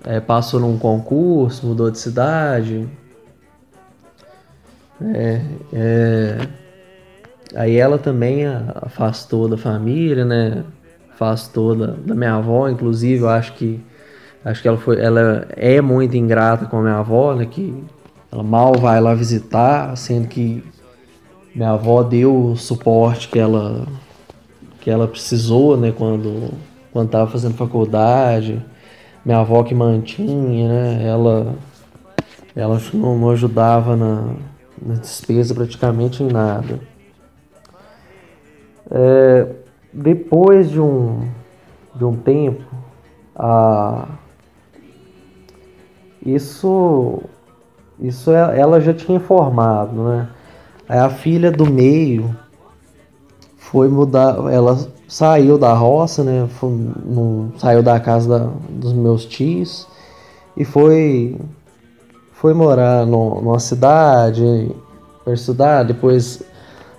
[0.04, 2.88] é, passou num concurso, mudou de cidade.
[5.02, 5.42] É,
[5.74, 6.48] é,
[7.56, 10.64] aí ela também afastou da família, né?
[11.12, 13.82] Afastou da, da minha avó, inclusive, eu acho que
[14.46, 17.48] Acho que ela foi, ela é muito ingrata com a minha avó, né?
[17.48, 17.84] Que
[18.32, 20.64] ela mal vai lá visitar, sendo que
[21.56, 23.88] minha avó deu o suporte que ela
[24.82, 25.92] que ela precisou, né?
[25.92, 26.54] Quando
[26.94, 28.64] quando estava fazendo faculdade,
[29.26, 31.08] minha avó que mantinha, né?
[31.08, 31.56] Ela
[32.56, 34.36] ela não ajudava na,
[34.80, 36.80] na despesa praticamente em nada.
[38.92, 39.48] É,
[39.92, 41.28] depois de um
[41.96, 42.64] de um tempo,
[43.36, 44.08] a
[46.26, 47.22] isso,
[48.00, 50.28] isso é, ela já tinha informado, né?
[50.90, 52.36] Aí a filha do meio
[53.58, 54.78] foi mudar, ela
[55.08, 56.48] saiu da roça, né?
[56.50, 56.70] Foi,
[57.06, 59.88] não, saiu da casa da, dos meus tios
[60.58, 61.38] e foi
[62.34, 64.70] foi morar no, numa cidade
[65.24, 66.44] para estudar, depois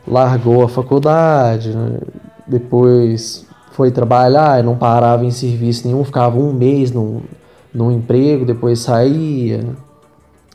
[0.07, 1.98] largou a faculdade, né?
[2.47, 6.90] depois foi trabalhar, não parava em serviço nenhum, ficava um mês
[7.77, 9.65] num, emprego, depois saía.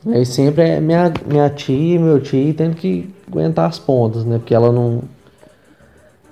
[0.06, 4.38] Aí sempre é minha, minha tia e meu tio tendo que aguentar as pontas, né?
[4.38, 5.02] Porque ela não.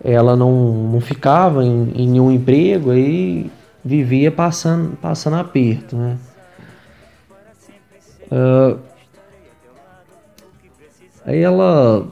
[0.03, 3.51] Ela não, não ficava em, em nenhum emprego, aí
[3.85, 6.17] vivia passando, passando aperto, né?
[8.31, 8.79] Uh,
[11.25, 12.07] aí ela.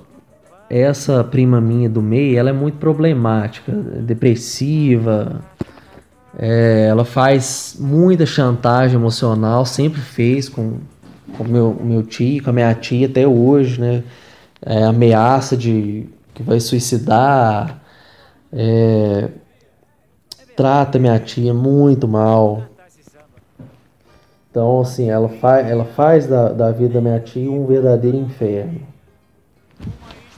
[0.70, 5.40] Essa prima minha do meio, ela é muito problemática, depressiva,
[6.38, 10.78] é, ela faz muita chantagem emocional, sempre fez com
[11.36, 14.04] o meu, meu tio, com a minha tia até hoje, né?
[14.64, 17.80] É, ameaça de que vai suicidar,
[18.52, 19.28] é,
[20.56, 22.62] trata minha tia muito mal.
[24.50, 28.80] Então, assim, ela, fa ela faz da, da vida da minha tia um verdadeiro inferno.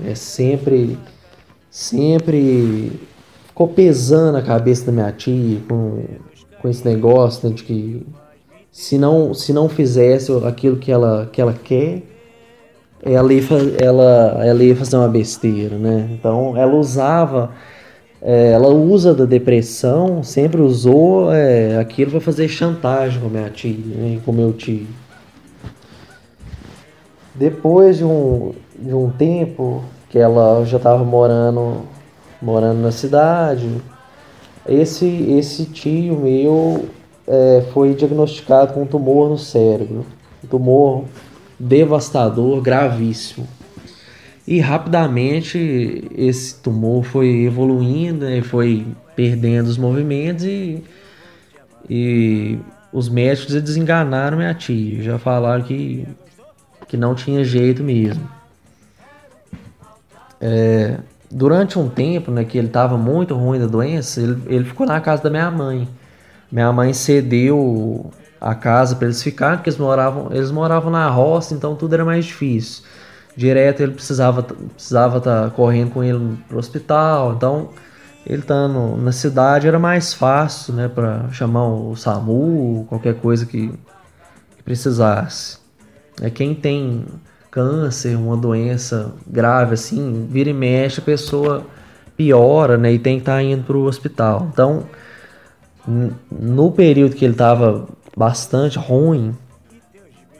[0.02, 0.98] É sempre,
[1.70, 3.00] sempre
[3.50, 6.04] ficou pesando a cabeça da minha tia com,
[6.62, 8.06] com esse negócio né, de que
[8.70, 12.02] se não, se não fizesse aquilo que ela, que ela quer,
[13.02, 13.42] ela ia,
[13.78, 16.08] ela, ela ia fazer uma besteira, né?
[16.12, 17.50] Então ela usava,
[18.22, 23.74] é, ela usa da depressão, sempre usou é, aquilo para fazer chantagem com minha tia,
[23.74, 24.20] né?
[24.24, 24.86] com meu tio.
[27.34, 31.82] Depois de um, de um tempo que ela já estava morando,
[32.40, 33.68] morando na cidade,
[34.68, 36.88] esse, esse tio meu
[37.26, 40.04] é, foi diagnosticado com um tumor no cérebro.
[40.44, 41.04] Um tumor
[41.58, 43.46] devastador, gravíssimo.
[44.46, 50.82] E rapidamente esse tumor foi evoluindo, né, foi perdendo os movimentos e,
[51.88, 52.58] e
[52.92, 55.02] os médicos desenganaram minha tia.
[55.02, 56.06] Já falaram que,
[56.88, 58.28] que não tinha jeito mesmo.
[60.40, 60.98] É,
[61.30, 65.00] durante um tempo, né, que ele estava muito ruim da doença, ele, ele ficou na
[65.00, 65.88] casa da minha mãe.
[66.50, 71.54] Minha mãe cedeu a casa para eles ficarem, porque eles moravam, eles moravam na roça,
[71.54, 72.82] então tudo era mais difícil.
[73.36, 77.68] Direto ele precisava precisava estar tá correndo com ele pro hospital, então
[78.26, 83.68] ele estando na cidade era mais fácil, né, para chamar o SAMU, qualquer coisa que,
[84.56, 85.58] que precisasse.
[86.20, 87.06] É quem tem
[87.50, 91.66] câncer, uma doença grave assim, vira e mexe, a pessoa
[92.16, 94.48] piora, né, e tem que estar tá indo pro hospital.
[94.52, 94.84] Então,
[96.30, 99.34] no período que ele estava bastante ruim,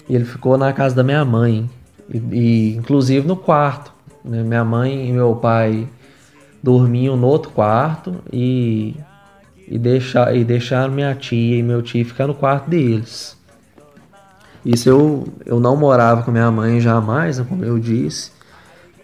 [0.09, 1.69] ele ficou na casa da minha mãe,
[2.09, 3.93] e, e inclusive no quarto.
[4.25, 4.43] Né?
[4.43, 5.89] Minha mãe e meu pai
[6.63, 8.95] dormiam no outro quarto e,
[9.67, 13.40] e, deixar, e deixaram minha tia e meu tio ficar no quarto deles.
[14.65, 18.31] Isso eu, eu não morava com minha mãe jamais, né, como eu disse,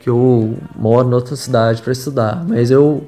[0.00, 3.06] que eu moro em outra cidade para estudar, mas eu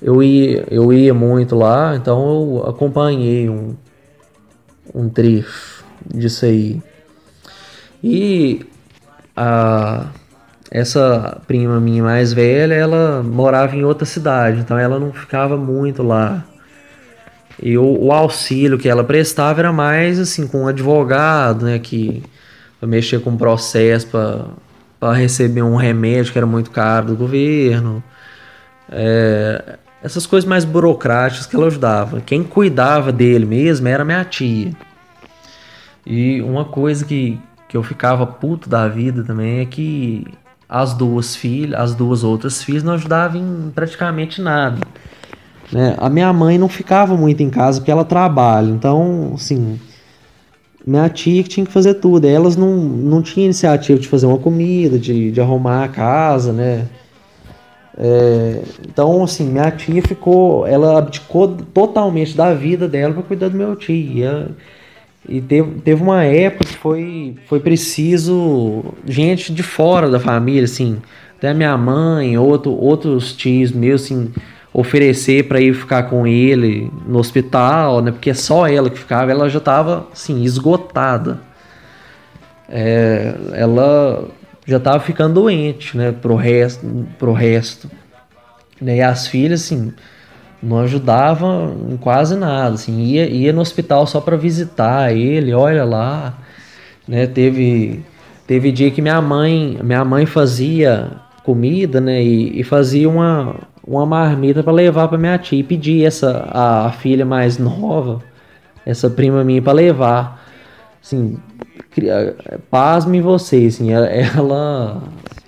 [0.00, 3.74] eu ia, eu ia muito lá, então eu acompanhei um,
[4.94, 6.80] um trecho disso aí.
[8.02, 8.64] E
[9.36, 10.06] a,
[10.70, 16.02] essa prima minha mais velha, ela morava em outra cidade, então ela não ficava muito
[16.02, 16.44] lá.
[17.62, 22.22] E o, o auxílio que ela prestava era mais assim com um advogado, né, que
[22.80, 24.08] mexer com processo
[25.00, 28.02] para receber um remédio que era muito caro do governo.
[28.90, 32.20] É, essas coisas mais burocráticas que ela ajudava.
[32.20, 34.72] Quem cuidava dele mesmo era minha tia.
[36.06, 40.26] E uma coisa que, que eu ficava puto da vida também é que
[40.68, 44.80] as duas filhas, as duas outras filhas não ajudavam em praticamente nada.
[45.72, 45.94] Né?
[45.98, 49.78] A minha mãe não ficava muito em casa porque ela trabalha, então, assim,
[50.86, 52.26] minha tia que tinha que fazer tudo.
[52.26, 56.86] Elas não, não tinham iniciativa de fazer uma comida, de, de arrumar a casa, né?
[58.00, 63.56] É, então, assim, minha tia ficou, ela abdicou totalmente da vida dela para cuidar do
[63.56, 63.94] meu tio.
[63.94, 64.50] E, ela,
[65.28, 70.98] e teve, teve uma época que foi, foi preciso gente de fora da família, assim,
[71.36, 74.30] até minha mãe, outro, outros tios meus, assim,
[74.72, 78.10] oferecer para ir ficar com ele no hospital, né?
[78.10, 81.40] Porque é só ela que ficava, ela já estava, assim, esgotada.
[82.68, 84.28] É, ela
[84.66, 86.86] já estava ficando doente, né, pro resto,
[87.18, 87.90] pro resto.
[88.80, 89.92] E as filhas, assim,
[90.62, 95.84] não ajudavam em quase nada, assim, ia, ia no hospital só para visitar ele, olha
[95.84, 96.36] lá,
[97.06, 98.04] né, teve
[98.46, 101.12] teve dia que minha mãe, minha mãe fazia
[101.44, 103.56] comida, né, e, e fazia uma
[103.88, 108.20] uma marmita para levar para minha tia e pedi essa a, a filha mais nova,
[108.84, 110.46] essa prima minha para levar.
[111.02, 111.38] Assim,
[112.70, 115.02] pasme vocês, assim, ela, ela,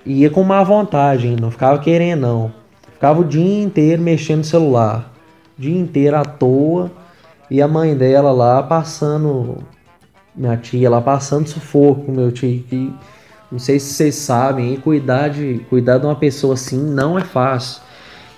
[0.07, 1.37] ia com má vontade, hein?
[1.39, 2.53] não ficava querendo não.
[2.95, 5.13] Ficava o dia inteiro mexendo no celular,
[5.59, 6.91] o dia inteiro à toa,
[7.51, 9.59] e a mãe dela lá passando,
[10.35, 12.95] minha tia lá passando sufoco meu tio, que
[13.53, 17.83] não sei se vocês sabem, cuidar, de, cuidar de uma pessoa assim não é fácil.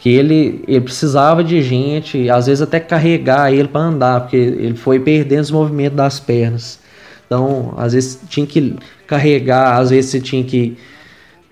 [0.03, 4.75] Que ele, ele precisava de gente, às vezes até carregar ele para andar, porque ele
[4.75, 6.81] foi perdendo os movimentos das pernas.
[7.25, 8.75] Então, às vezes tinha que
[9.07, 10.77] carregar, às vezes você tinha que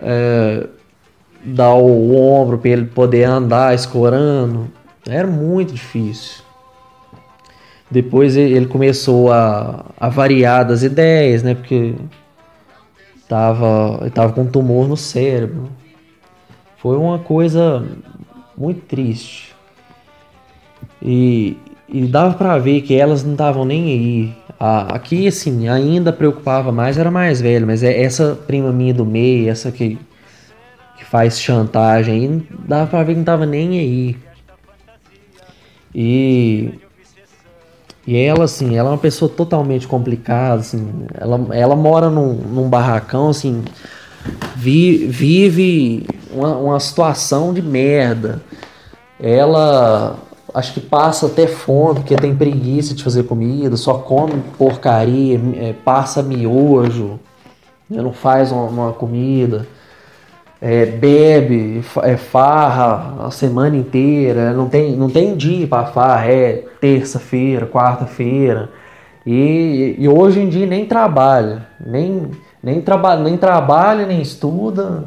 [0.00, 0.66] é,
[1.44, 4.68] dar o ombro para ele poder andar escorando.
[5.08, 6.42] Era muito difícil.
[7.88, 11.54] Depois ele começou a, a variar das ideias, né?
[11.54, 11.94] Porque
[13.28, 15.70] tava, ele tava com um tumor no cérebro.
[16.78, 17.86] Foi uma coisa
[18.60, 19.54] muito triste.
[21.02, 21.56] E,
[21.88, 24.34] e dava para ver que elas não estavam nem aí.
[24.58, 29.06] Ah, aqui, assim, ainda preocupava mais, era mais velho, mas é essa prima minha do
[29.06, 29.98] meio, essa que,
[30.98, 34.16] que faz chantagem dava pra ver que não tava nem aí.
[35.94, 36.78] E,
[38.06, 41.06] E ela, assim, ela é uma pessoa totalmente complicada, assim.
[41.14, 43.62] Ela, ela mora num, num barracão, assim.
[44.56, 48.42] Vi, vive uma, uma situação de merda.
[49.18, 50.16] Ela
[50.54, 55.72] acho que passa até fome, porque tem preguiça de fazer comida, só come porcaria, é,
[55.72, 57.20] passa miojo,
[57.88, 59.66] né, não faz uma, uma comida,
[60.60, 66.64] é, bebe, é, farra a semana inteira, não tem, não tem dia para farra, é
[66.80, 68.68] terça-feira, quarta-feira.
[69.24, 72.30] E, e hoje em dia nem trabalha, nem,
[72.62, 75.04] nem, traba, nem trabalha, nem estuda.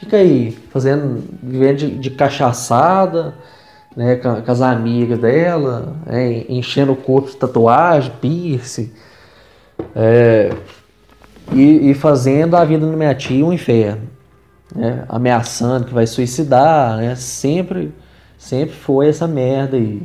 [0.00, 3.34] Fica aí, fazendo, vivendo de, de cachaçada,
[3.94, 8.90] né, com, com as amigas dela, é, enchendo o corpo de tatuagem, piercing,
[9.94, 10.54] é,
[11.52, 14.08] e, e, fazendo a vida da minha tia um inferno,
[14.74, 17.92] né, ameaçando que vai suicidar, né, sempre,
[18.38, 20.02] sempre foi essa merda aí.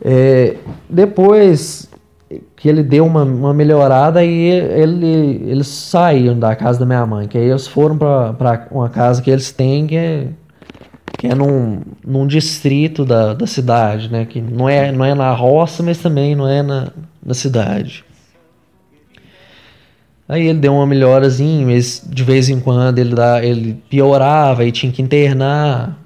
[0.00, 0.56] É,
[0.88, 1.87] depois
[2.58, 7.28] que ele deu uma, uma melhorada e ele, eles saíram da casa da minha mãe,
[7.28, 10.28] que aí eles foram para uma casa que eles têm que é
[11.16, 14.24] que é num, num distrito da, da cidade, né?
[14.24, 16.92] Que não é, não é na roça, mas também não é na,
[17.24, 18.04] na cidade.
[20.28, 24.70] Aí ele deu uma melhorazinha, mas de vez em quando ele, dá, ele piorava e
[24.70, 25.98] tinha que internar.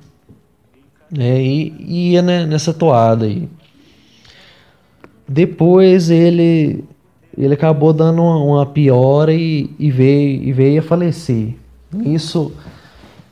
[1.11, 1.43] Né?
[1.43, 3.49] E, ia né, nessa toada aí.
[5.33, 6.85] Depois ele
[7.37, 11.55] ele acabou dando uma, uma piora e, e, veio, e veio a falecer.
[12.05, 12.53] Isso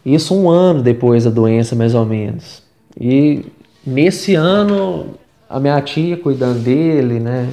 [0.05, 2.62] isso um ano depois da doença, mais ou menos.
[2.98, 3.44] E
[3.86, 5.14] nesse ano,
[5.48, 7.51] a minha tia cuidando dele, né?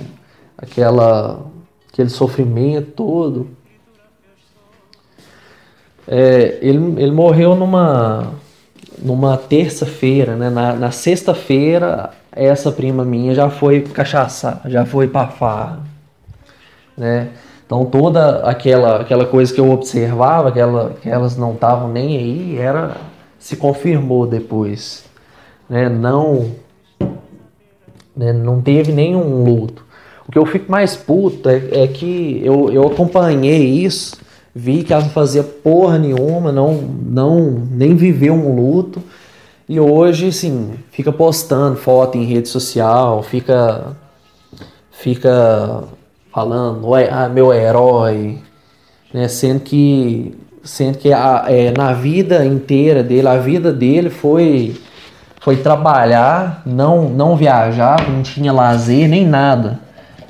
[0.57, 1.45] Aquela,
[1.91, 3.49] aquele sofrimento todo.
[6.07, 8.31] É, ele, ele morreu numa,
[8.97, 10.49] numa terça-feira, né?
[10.49, 15.81] Na, na sexta-feira, essa prima minha já foi cachaçar, já foi pra farra,
[16.97, 17.29] né?
[17.65, 22.17] Então toda aquela, aquela coisa que eu observava, que, ela, que elas não estavam nem
[22.17, 22.95] aí, era
[23.37, 25.03] se confirmou depois.
[25.69, 25.89] Né?
[25.89, 26.51] Não,
[28.15, 28.31] né?
[28.31, 29.85] não teve nenhum luto.
[30.27, 34.15] O que eu fico mais puto é, é que eu, eu acompanhei isso,
[34.57, 37.39] vi que ela não fazia porra nenhuma, não, não
[37.71, 39.01] nem viveu um luto.
[39.69, 43.95] E hoje, assim, fica postando foto em rede social, fica
[44.91, 45.83] fica
[46.33, 48.39] falando, ah, meu herói,
[49.13, 49.27] né?
[49.27, 54.75] Sendo que, sendo que a, é, na vida inteira dele, a vida dele foi
[55.39, 59.79] foi trabalhar, não não viajar, não tinha lazer nem nada.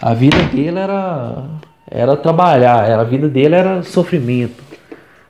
[0.01, 1.43] A vida dele era
[1.89, 4.64] era trabalhar, era a vida dele era sofrimento,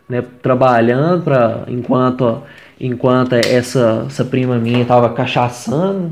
[0.10, 0.24] né?
[0.42, 2.44] Trabalhando para enquanto
[2.80, 6.12] enquanto essa essa prima minha estava cachaçando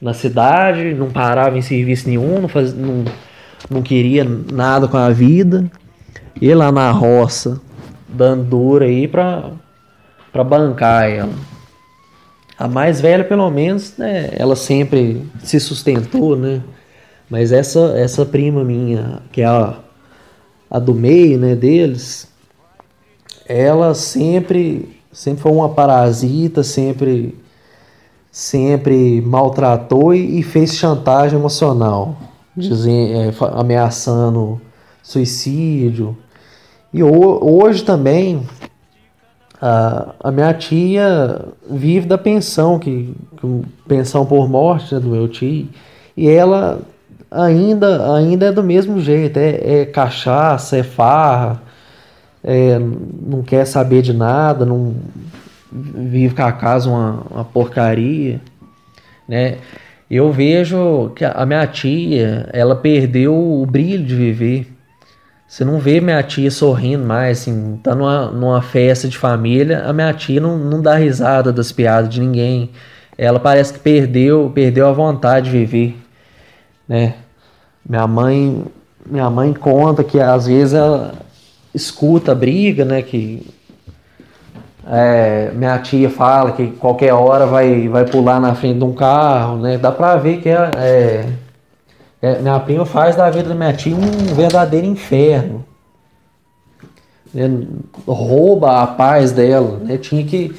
[0.00, 3.04] na cidade, não parava em serviço nenhum, não fazia, não
[3.70, 5.70] não queria nada com a vida.
[6.40, 7.60] E lá na roça,
[8.08, 9.50] dando dura aí pra,
[10.32, 11.32] pra bancar ela.
[12.56, 16.60] A mais velha, pelo menos, né, ela sempre se sustentou, né?
[17.30, 19.78] Mas essa, essa prima minha, que é a,
[20.70, 22.28] a do meio, né, deles,
[23.46, 27.38] ela sempre, sempre foi uma parasita, sempre,
[28.30, 32.16] sempre maltratou e, e fez chantagem emocional
[32.56, 34.60] dizendo, é, ameaçando
[35.02, 36.16] suicídio.
[36.92, 38.42] E hoje também
[39.60, 45.28] a, a minha tia vive da pensão, que, que pensão por morte né, do meu
[45.28, 45.68] tio,
[46.16, 46.80] e ela
[47.30, 51.62] ainda, ainda é do mesmo jeito, é, é cachaça, é farra,
[52.42, 54.94] é, não quer saber de nada, não
[55.70, 58.40] vive com a casa uma, uma porcaria,
[59.28, 59.58] né?
[60.10, 64.66] eu vejo que a minha tia, ela perdeu o brilho de viver.
[65.46, 69.92] Você não vê minha tia sorrindo mais, assim, tá numa, numa festa de família, a
[69.92, 72.70] minha tia não, não dá risada das piadas de ninguém.
[73.16, 75.96] Ela parece que perdeu, perdeu a vontade de viver,
[76.88, 77.14] né?
[77.88, 78.64] Minha mãe,
[79.06, 81.14] minha mãe conta que às vezes ela
[81.74, 83.46] escuta a briga, né, que
[84.90, 89.58] é, minha tia fala que qualquer hora vai, vai pular na frente de um carro,
[89.58, 89.76] né?
[89.76, 91.26] Dá pra ver que é,
[92.22, 95.62] é, minha prima faz da vida da minha tia um verdadeiro inferno.
[97.34, 97.66] Né?
[98.06, 99.98] Rouba a paz dela, né?
[99.98, 100.56] Tinha que,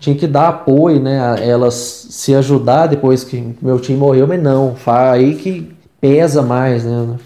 [0.00, 1.46] tinha que dar apoio, né?
[1.46, 1.74] Elas
[2.10, 5.70] se ajudar depois que meu tio morreu, mas não, aí que
[6.00, 7.16] pesa mais, né?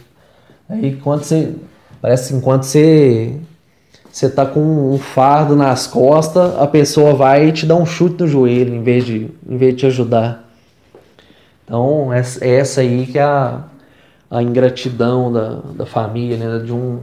[0.69, 1.55] Aí quando você.
[2.03, 3.41] Parece que enquanto você
[4.15, 8.23] você tá com um fardo nas costas, a pessoa vai e te dá um chute
[8.23, 10.49] no joelho em vez de, em vez de te ajudar.
[11.65, 13.63] Então, essa aí que é a,
[14.31, 16.65] a ingratidão da, da família, né?
[16.65, 17.01] de, um,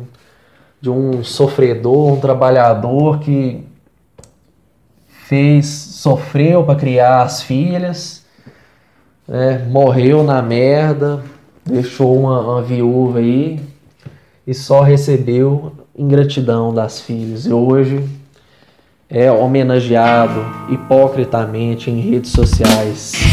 [0.80, 3.62] de um sofredor, um trabalhador que
[5.32, 8.26] fez, sofreu para criar as filhas,
[9.26, 9.66] né?
[9.70, 11.24] morreu na merda,
[11.66, 13.62] deixou uma, uma viúva aí
[14.46, 17.46] e só recebeu ingratidão das filhas.
[17.46, 18.04] E hoje
[19.10, 23.31] é homenageado hipocritamente em redes sociais.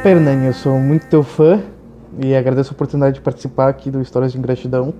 [0.00, 1.60] Opa, Hernani, eu sou muito teu fã
[2.18, 4.94] e agradeço a oportunidade de participar aqui do Histórias de Ingratidão.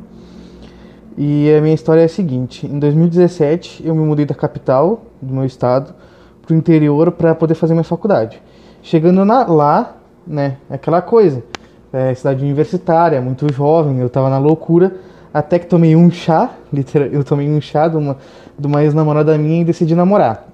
[1.17, 5.33] E a minha história é a seguinte: em 2017 eu me mudei da capital do
[5.33, 5.95] meu estado
[6.43, 8.43] para o interior para poder fazer minha faculdade.
[8.83, 9.97] Chegando na, lá,
[10.27, 11.43] né, aquela coisa,
[11.91, 14.97] é, cidade universitária, muito jovem, eu tava na loucura,
[15.33, 18.19] até que tomei um chá, literal, eu tomei um chá de uma,
[18.59, 20.47] de uma ex-namorada minha e decidi namorar.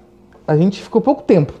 [0.47, 1.51] A gente ficou pouco tempo,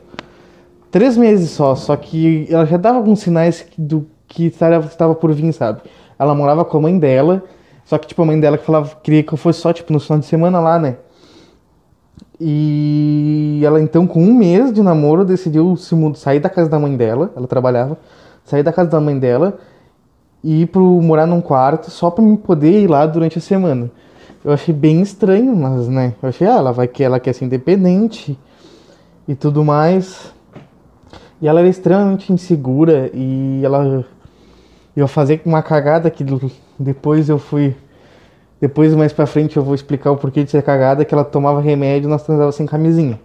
[0.91, 5.53] três meses só, só que ela já dava alguns sinais do que estava por vir,
[5.53, 5.81] sabe?
[6.19, 7.43] Ela morava com a mãe dela,
[7.85, 9.99] só que tipo a mãe dela que falava queria que eu fosse só tipo no
[9.99, 10.97] final de semana lá, né?
[12.39, 16.77] E ela então com um mês de namoro decidiu se mudar, sair da casa da
[16.77, 17.97] mãe dela, ela trabalhava,
[18.43, 19.57] sair da casa da mãe dela
[20.43, 23.89] e ir pro morar num quarto só para me poder ir lá durante a semana.
[24.43, 28.37] Eu achei bem estranho, mas né, eu achei, ah, ela vai ela quer ser independente
[29.27, 30.33] e tudo mais.
[31.41, 34.05] E ela era extremamente insegura e ela
[34.95, 36.25] eu fazer uma cagada que
[36.79, 37.75] depois eu fui
[38.59, 41.61] depois mais para frente eu vou explicar o porquê de ser cagada que ela tomava
[41.61, 43.19] remédio e nós transava sem camisinha.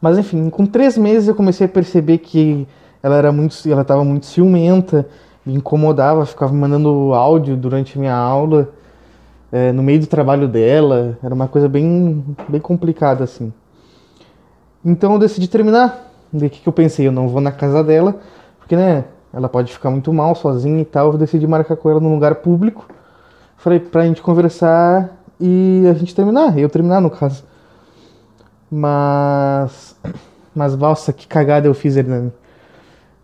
[0.00, 2.68] Mas enfim, com três meses eu comecei a perceber que
[3.02, 5.08] ela era muito, ela estava muito ciumenta,
[5.46, 8.68] me incomodava, ficava mandando áudio durante minha aula,
[9.50, 13.50] é, no meio do trabalho dela, era uma coisa bem, bem complicada assim.
[14.84, 16.13] Então eu decidi terminar.
[16.34, 17.06] O que, que eu pensei?
[17.06, 18.16] Eu não vou na casa dela,
[18.58, 21.12] porque né, ela pode ficar muito mal sozinha e tal.
[21.12, 22.86] Eu decidi marcar com ela num lugar público.
[23.56, 26.58] Falei pra gente conversar e a gente terminar.
[26.58, 27.44] Eu terminar, no caso.
[28.68, 29.96] Mas.
[30.52, 32.32] Mas, nossa, que cagada eu fiz, Hernani.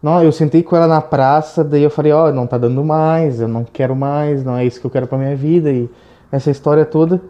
[0.03, 2.83] Não, eu sentei com ela na praça, daí eu falei, ó, oh, não tá dando
[2.83, 5.71] mais, eu não quero mais, não é isso que eu quero pra minha vida.
[5.71, 5.91] E
[6.33, 7.21] essa história toda.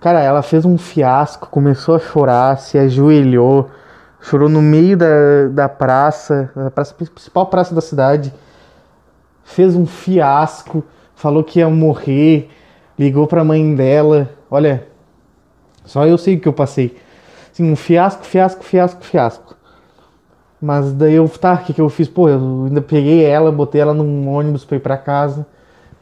[0.00, 3.70] Cara, ela fez um fiasco, começou a chorar, se ajoelhou
[4.20, 8.32] chorou no meio da, da praça, a praça, principal praça da cidade,
[9.44, 10.84] fez um fiasco,
[11.14, 12.50] falou que ia morrer,
[12.98, 14.28] ligou pra mãe dela.
[14.50, 14.86] Olha,
[15.84, 16.96] só eu sei o que eu passei.
[17.52, 19.56] Assim, um fiasco, fiasco, fiasco, fiasco.
[20.60, 22.06] Mas daí eu, tá, o que, que eu fiz?
[22.06, 25.46] Pô, eu ainda peguei ela, botei ela num ônibus pra ir pra casa.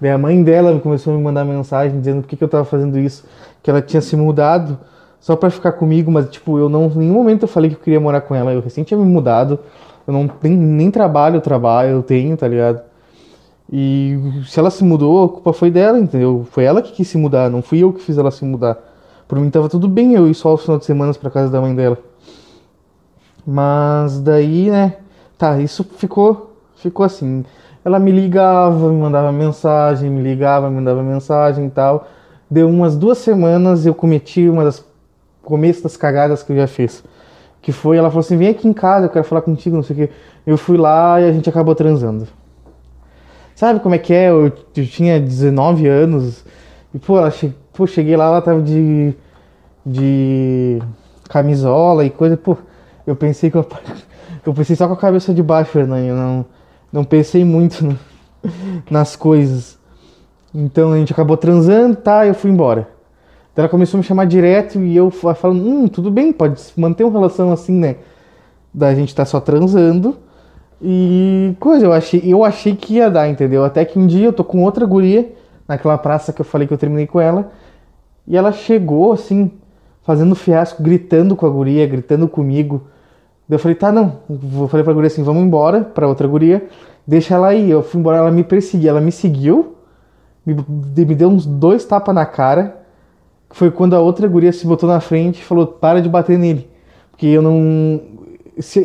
[0.01, 2.65] Daí a mãe dela começou a me mandar mensagem dizendo por que, que eu tava
[2.65, 3.24] fazendo isso,
[3.62, 4.78] que ela tinha se mudado
[5.20, 7.81] só pra ficar comigo, mas tipo, eu não, em nenhum momento eu falei que eu
[7.81, 8.53] queria morar com ela.
[8.53, 9.59] Eu recém tinha me mudado,
[10.07, 12.81] eu não tenho nem trabalho, trabalho, eu tenho, tá ligado?
[13.70, 16.47] E se ela se mudou, a culpa foi dela, entendeu?
[16.51, 18.78] Foi ela que quis se mudar, não fui eu que fiz ela se mudar.
[19.27, 21.61] Por mim tava tudo bem eu ir só aos finais de semana pra casa da
[21.61, 21.99] mãe dela.
[23.47, 24.97] Mas daí, né?
[25.36, 27.45] Tá, isso ficou, ficou assim.
[27.85, 32.09] Ela me ligava, me mandava mensagem, me ligava, me mandava mensagem e tal.
[32.51, 34.81] Deu umas duas semanas, eu cometi uma das
[35.49, 37.03] começo das cagadas que eu já fiz.
[37.62, 39.97] Que foi, ela falou assim, vem aqui em casa, eu quero falar contigo, não sei
[39.97, 40.15] o que.
[40.47, 42.29] Eu fui lá e a gente acabou transando.
[43.55, 44.29] Sabe como é que é?
[44.29, 46.45] Eu, eu tinha 19 anos
[46.95, 47.53] e, pô, ela che...
[47.73, 49.15] pô, cheguei lá, ela tava de,
[49.85, 50.83] de
[51.31, 52.57] camisola e coisa, pô,
[53.07, 53.66] eu pensei que eu,
[54.45, 56.47] eu pensei só com a cabeça de baixo, Fernando, eu não,
[56.93, 57.99] não pensei muito no,
[58.91, 59.79] nas coisas.
[60.55, 62.98] Então a gente acabou transando, tá, eu fui embora.
[63.59, 67.02] Então ela começou a me chamar direto e eu falando, hum, tudo bem, pode manter
[67.02, 67.97] uma relação assim, né?
[68.72, 70.16] Da gente tá só transando.
[70.80, 73.64] E coisa, eu achei, eu achei que ia dar, entendeu?
[73.64, 75.35] Até que um dia eu tô com outra guria,
[75.66, 77.51] naquela praça que eu falei que eu terminei com ela,
[78.28, 79.51] e ela chegou assim,
[80.05, 82.82] fazendo fiasco, gritando com a guria, gritando comigo.
[83.51, 84.20] Eu falei, tá, não.
[84.30, 86.64] Eu falei pra guria assim, vamos embora pra outra guria,
[87.05, 87.68] deixa ela aí.
[87.68, 89.74] Eu fui embora, ela me perseguiu, ela me seguiu,
[90.47, 92.77] me, me deu uns dois tapas na cara
[93.51, 96.69] foi quando a outra guria se botou na frente e falou: para de bater nele.
[97.11, 98.01] Porque eu não.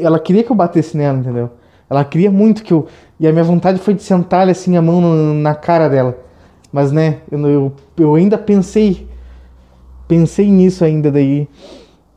[0.02, 1.50] Ela queria que eu batesse nela, entendeu?
[1.90, 2.88] Ela queria muito que eu.
[3.20, 5.02] E a minha vontade foi de sentar assim a mão
[5.36, 6.18] na cara dela.
[6.72, 9.08] Mas né, eu, eu, eu ainda pensei.
[10.08, 11.48] Pensei nisso ainda daí.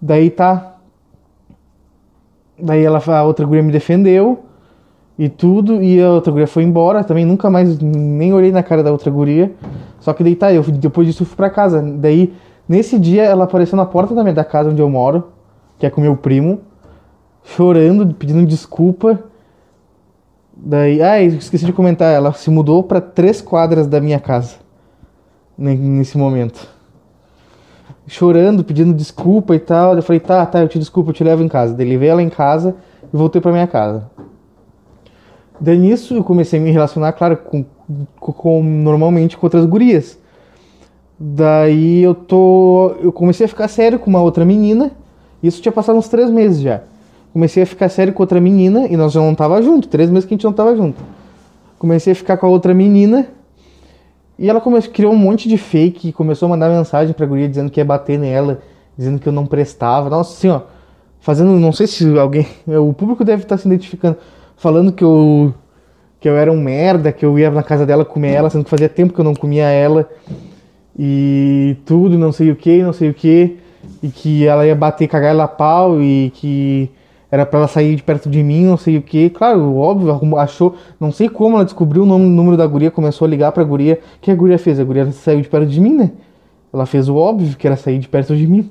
[0.01, 0.77] Daí tá.
[2.59, 4.47] Daí ela, a outra guria me defendeu
[5.19, 8.83] e tudo, e a outra guria foi embora, também nunca mais nem olhei na cara
[8.83, 9.53] da outra guria.
[9.99, 11.81] Só que daí tá, eu depois disso fui pra casa.
[11.81, 12.35] Daí,
[12.69, 15.29] nesse dia, ela apareceu na porta da minha da casa onde eu moro,
[15.79, 16.61] que é com meu primo,
[17.43, 19.19] chorando, pedindo desculpa.
[20.55, 24.57] Daí, ah, esqueci de comentar, ela se mudou para três quadras da minha casa
[25.57, 26.69] nesse momento.
[28.07, 29.97] Chorando, pedindo desculpa e tal.
[29.97, 31.75] Eu falei, tá, tá, eu te desculpo, eu te levo em casa.
[31.75, 32.77] Daí levei ela em casa
[33.13, 34.09] e voltei para minha casa.
[35.61, 37.65] Daí nisso eu comecei a me relacionar, claro, com,
[38.21, 40.19] com, normalmente com outras gurias.
[41.19, 42.95] Daí eu tô.
[43.01, 44.91] Eu comecei a ficar sério com uma outra menina.
[45.43, 46.83] Isso tinha passado uns três meses já.
[47.33, 50.27] Comecei a ficar sério com outra menina e nós já não tava junto, três meses
[50.27, 51.03] que a gente não tava junto.
[51.79, 53.29] Comecei a ficar com a outra menina
[54.39, 57.71] e ela começou, criou um monte de fake, começou a mandar mensagem pra guria dizendo
[57.71, 58.61] que ia bater nela,
[58.97, 60.09] dizendo que eu não prestava.
[60.11, 60.63] Nossa, assim, ó,
[61.21, 64.17] fazendo, não sei se alguém, o público deve estar se identificando,
[64.57, 65.55] falando que eu
[66.19, 68.71] que eu era um merda, que eu ia na casa dela comer ela, sendo que
[68.71, 70.09] fazia tempo que eu não comia ela.
[70.99, 73.59] E tudo, não sei o que, não sei o que,
[74.03, 76.91] e que ela ia bater, cagar ela a pau e que
[77.31, 79.29] era pra ela sair de perto de mim, não sei o que.
[79.31, 83.29] Claro, óbvio, achou, não sei como ela descobriu o nome, número da guria, começou a
[83.29, 84.01] ligar pra guria.
[84.17, 84.81] O que a guria fez?
[84.81, 86.13] A guria saiu de perto de mim, né?
[86.73, 88.71] Ela fez o óbvio, que era sair de perto de mim.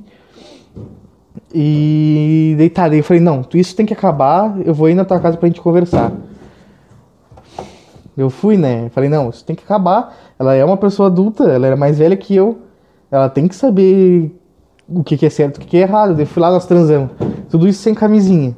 [1.54, 5.20] E daí daí eu falei, não, isso tem que acabar, eu vou ir na tua
[5.20, 6.12] casa pra gente conversar.
[8.18, 8.90] Eu fui, né?
[8.90, 10.16] Falei, não, isso tem que acabar.
[10.40, 12.60] Ela é uma pessoa adulta, ela era mais velha que eu.
[13.12, 14.34] Ela tem que saber
[14.88, 16.16] o que, que é certo e o que, que é errado.
[16.16, 17.12] Daí fui lá, nós transamos.
[17.50, 18.56] Tudo isso sem camisinha.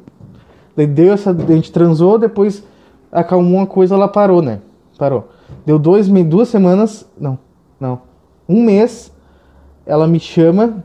[0.76, 1.30] Deu essa.
[1.30, 2.62] A gente transou, depois
[3.10, 4.60] acalmou uma coisa, ela parou, né?
[4.96, 5.28] Parou.
[5.66, 7.08] Deu dois, duas semanas.
[7.18, 7.38] Não,
[7.80, 8.02] não.
[8.48, 9.12] Um mês,
[9.84, 10.84] ela me chama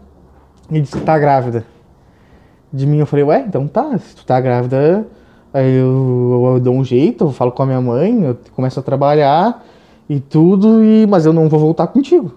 [0.71, 1.65] e diz que tá grávida.
[2.73, 5.05] De mim eu falei, ué, então tá, se tu tá grávida,
[5.53, 8.83] aí eu, eu dou um jeito, eu falo com a minha mãe, eu começo a
[8.83, 9.63] trabalhar
[10.09, 12.31] e tudo, e mas eu não vou voltar contigo.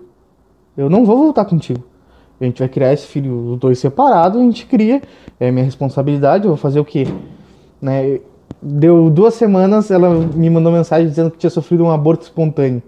[0.76, 1.82] Eu não vou voltar contigo.
[2.38, 5.00] A gente vai criar esse filho, os dois separados, a gente cria,
[5.40, 7.08] é minha responsabilidade, eu vou fazer o quê?
[7.80, 8.20] Né?
[8.60, 12.82] Deu duas semanas, ela me mandou mensagem dizendo que tinha sofrido um aborto espontâneo.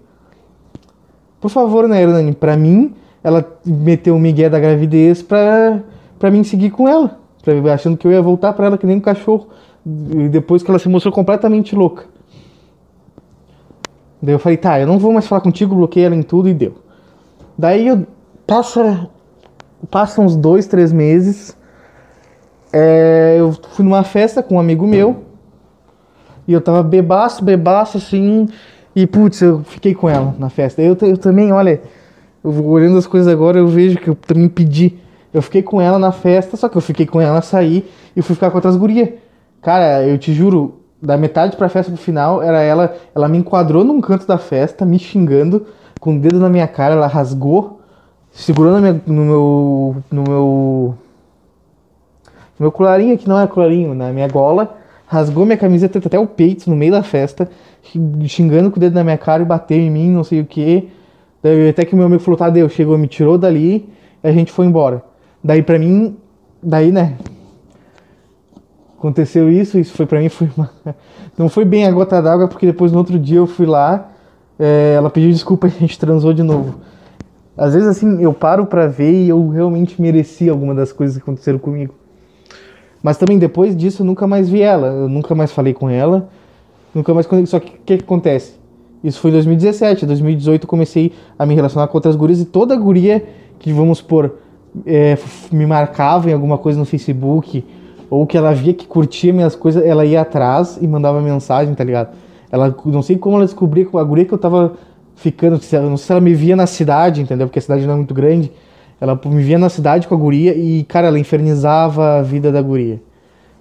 [1.41, 2.93] Por favor, né, Hernani, pra mim,
[3.23, 5.79] ela meteu o migué da gravidez pra,
[6.19, 7.18] pra mim seguir com ela.
[7.73, 9.47] Achando que eu ia voltar pra ela que nem um cachorro.
[9.85, 12.05] E depois que ela se mostrou completamente louca.
[14.21, 16.53] Daí eu falei, tá, eu não vou mais falar contigo, bloqueei ela em tudo e
[16.53, 16.75] deu.
[17.57, 18.05] Daí eu
[18.45, 19.09] passa,
[19.89, 21.57] passa uns dois, três meses.
[22.71, 25.23] É, eu fui numa festa com um amigo meu.
[26.47, 28.47] E eu tava bebaço, bebaço assim.
[28.95, 30.81] E putz, eu fiquei com ela na festa.
[30.81, 31.81] Eu, eu também, olha,
[32.43, 34.97] eu, olhando as coisas agora, eu vejo que eu também pedi.
[35.33, 38.35] Eu fiquei com ela na festa, só que eu fiquei com ela, sair e fui
[38.35, 39.09] ficar com outras gurias.
[39.61, 43.83] Cara, eu te juro, da metade pra festa pro final, era ela, ela me enquadrou
[43.83, 45.65] num canto da festa, me xingando,
[45.99, 47.79] com o dedo na minha cara, ela rasgou,
[48.31, 50.97] segurou no meu, no meu, no meu,
[52.57, 56.27] no meu colarinho, que não é colarinho, na minha gola, rasgou minha camiseta até o
[56.27, 57.49] peito no meio da festa,
[58.25, 60.89] xingando com o dedo na minha cara e bateu em mim, não sei o que.
[61.69, 63.89] Até que meu amigo falou, Deus, chegou, me tirou dali
[64.23, 65.08] e a gente foi embora.
[65.43, 66.17] Daí pra mim,
[66.61, 67.17] daí, né,
[68.99, 70.69] aconteceu isso, isso foi para mim foi uma...
[71.37, 74.11] não foi bem a gota d'água porque depois no outro dia eu fui lá,
[74.59, 76.79] é, ela pediu desculpa e a gente transou de novo.
[77.57, 81.23] Às vezes assim eu paro para ver e eu realmente mereci alguma das coisas que
[81.23, 81.93] aconteceram comigo.
[83.01, 86.29] Mas também depois disso eu nunca mais vi ela, eu nunca mais falei com ela,
[86.93, 88.59] nunca mais só que o que, que acontece?
[89.01, 92.45] Isso foi em 2017, em 2018 eu comecei a me relacionar com outras gurias e
[92.45, 93.25] toda guria
[93.57, 94.33] que vamos por
[94.85, 95.17] é,
[95.51, 97.65] me marcava em alguma coisa no Facebook
[98.09, 101.83] ou que ela via que curtia minhas coisas, ela ia atrás e mandava mensagem, tá
[101.83, 102.15] ligado?
[102.51, 104.73] Ela, não sei como ela descobria que a guria que eu tava
[105.15, 107.47] ficando, não sei se ela me via na cidade, entendeu?
[107.47, 108.51] Porque a cidade não é muito grande.
[108.99, 112.61] Ela me via na cidade com a guria e, cara, ela infernizava a vida da
[112.61, 113.01] guria.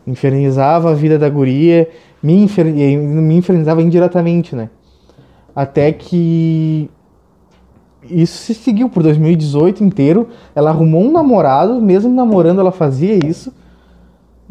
[0.07, 1.89] Infernizava a vida da guria,
[2.23, 2.65] me, infer...
[2.65, 4.71] me infernizava indiretamente, né?
[5.55, 6.91] Até que
[8.03, 10.29] isso se seguiu por 2018 inteiro.
[10.55, 13.53] Ela arrumou um namorado, mesmo namorando, ela fazia isso.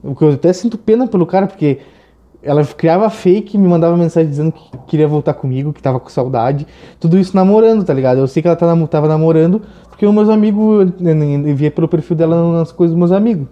[0.03, 1.79] O que eu até sinto pena pelo cara, porque
[2.43, 6.67] ela criava fake, me mandava mensagem dizendo que queria voltar comigo, que tava com saudade.
[6.99, 8.19] Tudo isso namorando, tá ligado?
[8.19, 10.93] Eu sei que ela tava namorando, porque os meus amigos,
[11.55, 13.47] via pelo perfil dela nas coisas dos meus amigos.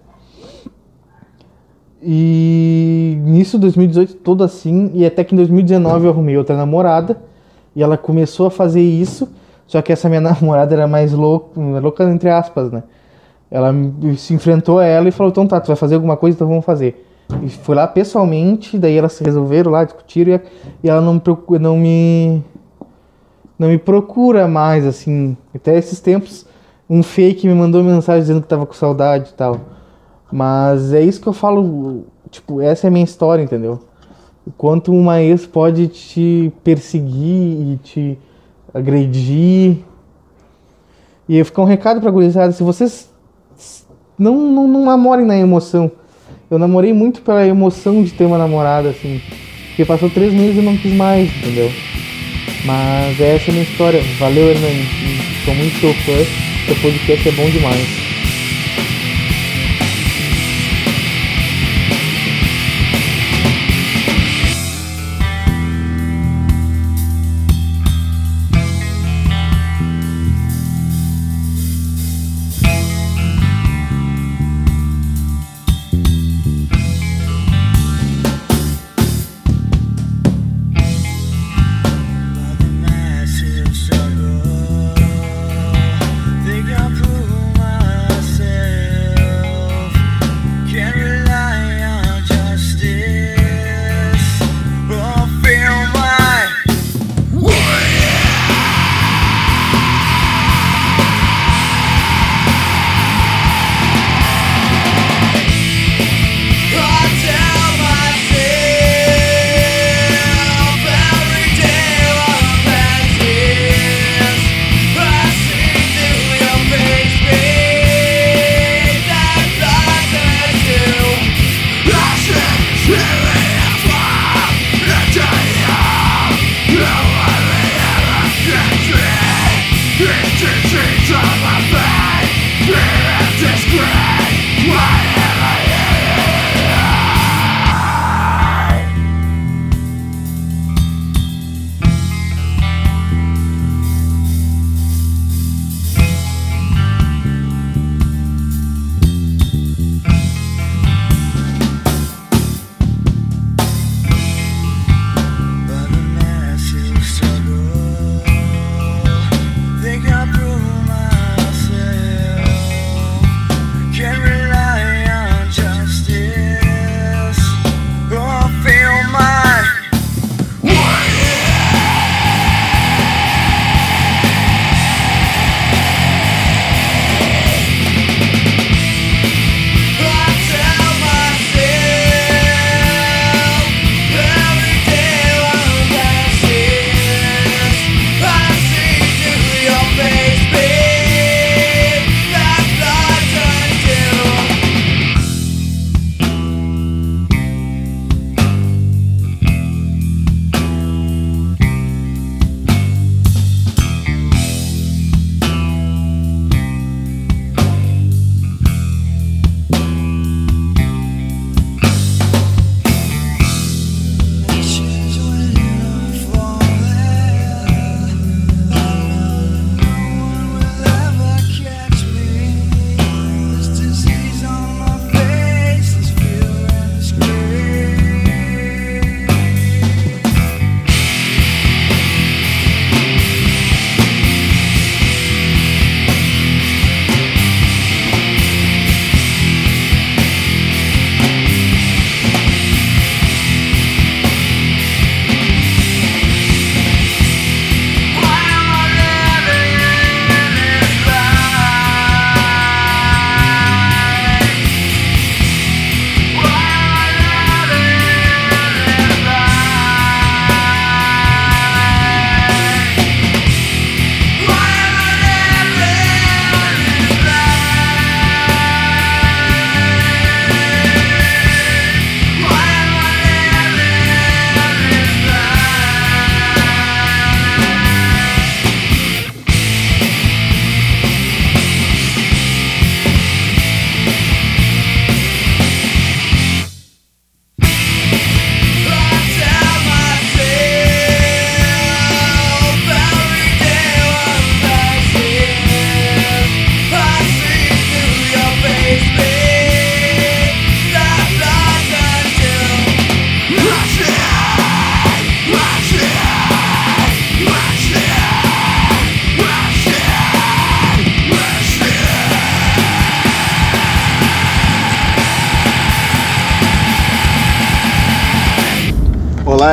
[2.02, 7.20] E nisso, 2018, todo assim, e até que em 2019 eu arrumei outra namorada,
[7.76, 9.28] e ela começou a fazer isso,
[9.68, 12.84] só que essa minha namorada era mais louca, louca entre aspas, né?
[13.50, 13.74] Ela
[14.18, 16.66] se enfrentou a ela e falou: então tá, tu vai fazer alguma coisa, então vamos
[16.66, 17.06] fazer.
[17.42, 20.40] E foi lá pessoalmente, daí elas se resolveram lá, discutiram
[20.84, 22.44] e, ela não, procura, não me.
[23.58, 25.38] Não me procura mais, assim.
[25.54, 26.46] Até esses tempos,
[26.90, 29.62] um fake me mandou mensagem dizendo que tava com saudade e tal.
[30.32, 33.80] Mas é isso que eu falo, tipo, essa é a minha história, entendeu?
[34.46, 38.20] O quanto uma ex pode te perseguir e te
[38.76, 39.78] agredir.
[41.28, 43.10] E eu ficar um recado pra gurizada, se vocês
[44.20, 45.90] não, não, não namorem na emoção.
[46.52, 49.22] Eu namorei muito pela emoção de ter uma namorada, assim.
[49.70, 51.72] Porque passou três meses e não quis mais, entendeu?
[52.66, 54.02] Mas essa é a minha história.
[54.20, 54.86] Valeu, Hernani.
[55.44, 56.24] Sou muito seu fã.
[56.68, 58.15] Seu podcast é bom demais.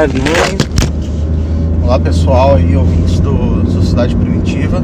[0.03, 0.59] Olá, Hernani.
[1.85, 4.83] Olá, pessoal aí, ouvintes do Sociedade Primitiva.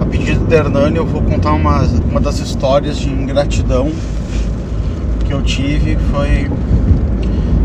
[0.00, 3.90] A pedido do Hernani, eu vou contar uma, uma das histórias de ingratidão
[5.24, 5.96] que eu tive.
[6.12, 6.48] Foi.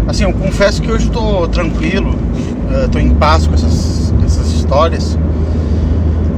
[0.08, 2.16] Assim, eu confesso que hoje estou tranquilo,
[2.84, 5.16] estou em paz com essas, essas histórias,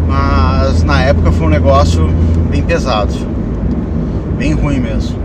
[0.09, 2.09] mas na época foi um negócio
[2.51, 3.13] bem pesado,
[4.37, 5.22] bem ruim mesmo.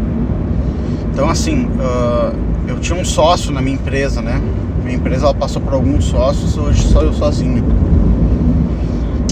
[1.18, 2.32] Então, assim, uh,
[2.68, 4.40] eu tinha um sócio na minha empresa, né?
[4.84, 7.64] Minha empresa ela passou por alguns sócios, hoje só eu sozinho.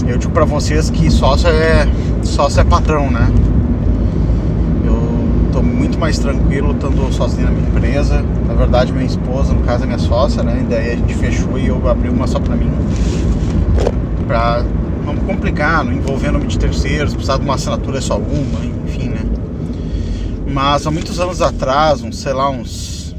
[0.05, 1.87] Eu digo pra vocês que sócio é
[2.23, 3.31] sócio é patrão, né?
[4.83, 4.99] Eu
[5.53, 8.21] tô muito mais tranquilo estando sozinho na minha empresa.
[8.45, 10.59] Na verdade, minha esposa, no caso, é minha sócia, né?
[10.59, 12.69] E daí a gente fechou e eu abri uma só pra mim.
[14.27, 14.61] Pra
[15.05, 18.59] não complicar, não envolver nome de terceiros, precisar de uma assinatura é só uma?
[20.57, 23.15] Mas há muitos anos atrás, uns, sei lá, uns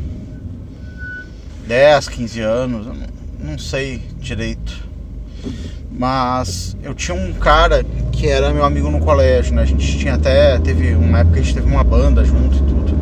[1.68, 2.86] 10, 15 anos,
[3.40, 4.84] não, sei direito.
[5.88, 9.62] Mas eu tinha um cara que era meu amigo no colégio, né?
[9.62, 10.58] A gente tinha até.
[10.58, 12.98] Teve uma época que a gente teve uma banda junto e tudo.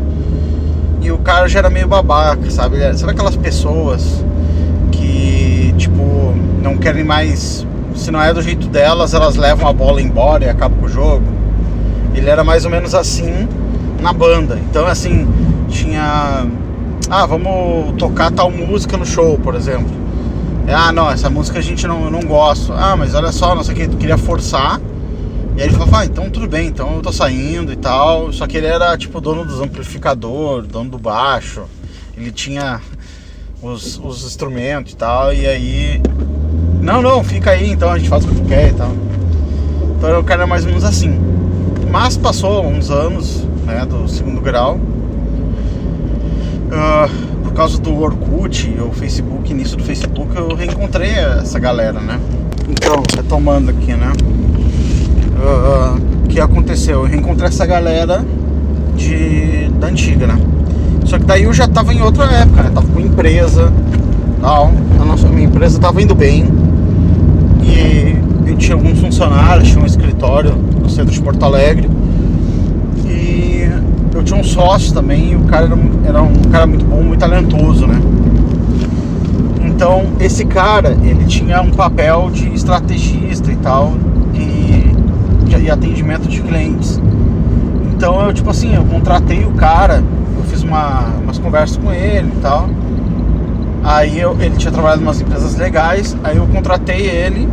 [1.00, 2.76] E o cara já era meio babaca, sabe?
[2.94, 4.22] Sabe aquelas pessoas
[4.92, 7.66] que, tipo, não querem mais.
[7.94, 10.88] Se não é do jeito delas, elas levam a bola embora e acabam com o
[10.90, 11.24] jogo.
[12.14, 13.48] Ele era mais ou menos assim
[14.00, 14.58] na banda.
[14.70, 15.26] Então, assim,
[15.68, 16.46] tinha.
[17.08, 20.06] Ah, vamos tocar tal música no show, por exemplo.
[20.68, 22.74] Ah, não, essa música a gente não, não gosta.
[22.74, 24.80] Ah, mas olha só, não sei o que, tu queria forçar.
[25.56, 28.32] E aí ele falou, ah, então tudo bem, então eu tô saindo e tal.
[28.32, 31.62] Só que ele era tipo dono dos amplificadores, dono do baixo.
[32.16, 32.80] Ele tinha
[33.62, 35.32] os, os instrumentos e tal.
[35.32, 36.02] E aí.
[36.82, 38.92] Não, não, fica aí, então a gente faz o que tu quer e tal.
[39.96, 41.18] Então o cara mais ou menos assim.
[41.90, 44.78] Mas passou uns anos, né, do segundo grau.
[46.66, 52.18] Uh, por causa do Orkut, o Facebook, início do Facebook, eu reencontrei essa galera, né?
[52.68, 54.12] Então, retomando aqui, né?
[55.36, 57.00] Uh, o que aconteceu?
[57.00, 58.24] Eu reencontrei essa galera
[58.96, 60.38] de, da antiga, né?
[61.04, 62.70] Só que daí eu já tava em outra época, né?
[62.74, 63.72] Tava com empresa,
[64.40, 64.72] tal.
[65.00, 66.48] A nossa, minha empresa tava indo bem.
[67.62, 68.16] E
[68.48, 71.88] eu tinha alguns funcionários, tinha um escritório no centro de Porto Alegre.
[74.26, 77.86] Tinha um sócio também, e o cara era, era um cara muito bom, muito talentoso,
[77.86, 77.98] né?
[79.64, 83.94] Então, esse cara, ele tinha um papel de estrategista e tal,
[84.34, 87.00] e, e atendimento de clientes.
[87.94, 90.02] Então, eu, tipo assim, eu contratei o cara,
[90.36, 92.68] eu fiz uma, umas conversas com ele e tal.
[93.84, 97.48] Aí eu, ele tinha trabalhado em umas empresas legais, aí eu contratei ele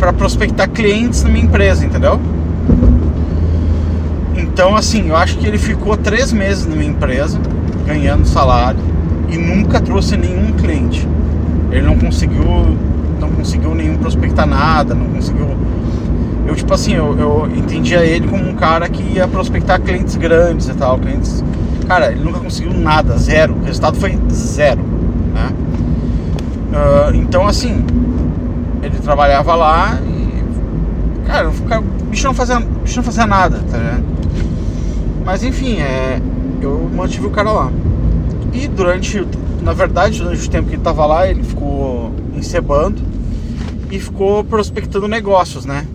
[0.00, 2.18] para prospectar clientes na minha empresa, entendeu?
[4.60, 7.40] Então, assim, eu acho que ele ficou três meses minha empresa,
[7.86, 8.78] ganhando salário,
[9.30, 11.08] e nunca trouxe nenhum cliente.
[11.70, 12.44] Ele não conseguiu,
[13.18, 15.46] não conseguiu nenhum prospectar nada, não conseguiu.
[16.46, 20.68] Eu, tipo assim, eu, eu entendia ele como um cara que ia prospectar clientes grandes
[20.68, 21.42] e tal, clientes.
[21.88, 23.54] Cara, ele nunca conseguiu nada, zero.
[23.54, 24.82] O resultado foi zero,
[25.32, 25.48] né?
[26.70, 27.82] Uh, então, assim,
[28.82, 34.19] ele trabalhava lá e, cara, o bicho não fazia, bicho não fazia nada, tá ligado?
[35.24, 36.20] Mas enfim, é,
[36.60, 37.72] eu mantive o cara lá.
[38.52, 39.26] E durante,
[39.62, 43.00] na verdade, durante o tempo que ele tava lá, ele ficou encebando
[43.90, 45.86] e ficou prospectando negócios, né?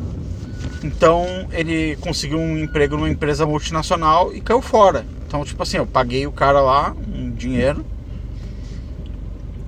[0.83, 5.05] Então ele conseguiu um emprego numa empresa multinacional e caiu fora.
[5.27, 7.85] Então, tipo assim, eu paguei o cara lá um dinheiro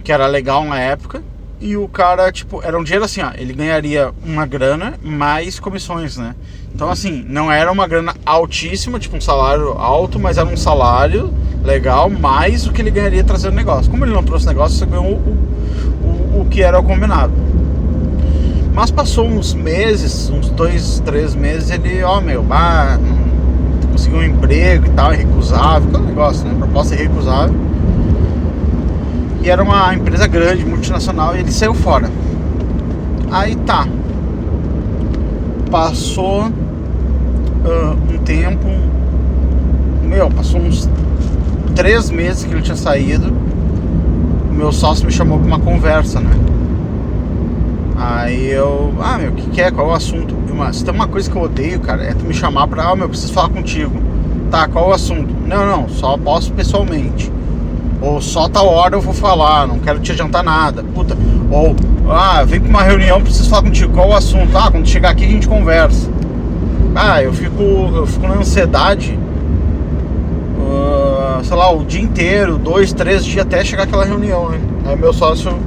[0.04, 1.22] que era legal na época
[1.60, 6.16] e o cara, tipo, era um dinheiro assim, ó, ele ganharia uma grana mais comissões,
[6.16, 6.36] né?
[6.74, 11.34] Então, assim, não era uma grana altíssima, tipo um salário alto, mas era um salário
[11.64, 13.90] legal, mais o que ele ganharia trazendo negócio.
[13.90, 17.34] Como ele não trouxe negócio, você ganhou o, o, o que era o combinado.
[18.72, 23.00] Mas passou uns meses, uns dois, três meses, ele, ó, meu, bah,
[23.92, 26.54] conseguiu um emprego e tal, irrecusável, aquele negócio, né?
[26.60, 27.66] Proposta irrecusável.
[29.48, 32.11] E era uma empresa grande, multinacional, e ele saiu fora.
[33.32, 33.88] Aí tá.
[35.72, 38.68] Passou uh, um tempo.
[40.03, 40.90] Meu, passou uns
[41.74, 43.34] três meses que ele tinha saído.
[44.52, 46.32] O meu sócio me chamou pra uma conversa, né?
[47.95, 49.72] Aí eu, ah, meu, o que, que é?
[49.72, 50.36] Qual é o assunto?
[50.53, 53.07] Mas tem uma coisa que eu odeio, cara, é tu me chamar pra, ah, meu,
[53.07, 53.98] preciso falar contigo.
[54.52, 55.34] Tá, qual é o assunto?
[55.48, 57.37] Não, não, só posso pessoalmente.
[58.02, 60.84] Ou só tal hora eu vou falar, não quero te adiantar nada.
[60.84, 61.18] Puta.
[61.49, 61.76] Ou,
[62.10, 63.94] ah, vem pra uma reunião, preciso falar contigo.
[63.94, 64.56] Qual o assunto?
[64.56, 66.10] Ah, quando chegar aqui a gente conversa.
[66.95, 69.18] Ah, eu fico, eu fico na ansiedade.
[70.60, 74.60] Uh, sei lá, o dia inteiro, dois, três dias até chegar aquela reunião, né?
[74.86, 75.57] Aí meu sócio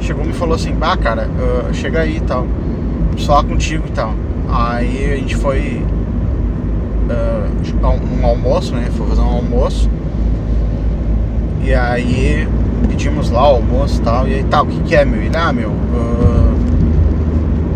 [0.00, 2.46] chegou e me falou assim, bah cara, uh, chega aí e tal.
[3.10, 4.14] Preciso falar contigo e tal.
[4.48, 5.84] Aí a gente foi
[7.08, 8.88] uh, um almoço, né?
[8.96, 9.90] Foi fazer um almoço.
[11.64, 12.46] E aí
[12.86, 14.28] pedimos lá o almoço e tal.
[14.28, 15.22] E aí, tá, o que, que é, meu?
[15.22, 16.54] Ele, ah, meu, uh,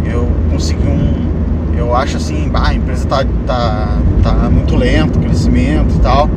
[0.04, 1.26] eu consegui um.
[1.74, 6.28] Eu acho assim, bah, a empresa tá, tá, tá muito lento, crescimento e tal.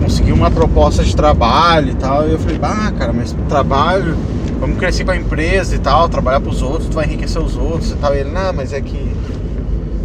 [0.00, 2.26] Consegui uma proposta de trabalho e tal.
[2.26, 4.16] E eu falei, bah, cara, mas trabalho,
[4.58, 7.90] vamos crescer com a empresa e tal, trabalhar pros outros, tu vai enriquecer os outros
[7.90, 8.14] e tal.
[8.14, 9.14] E ele, não, mas é que.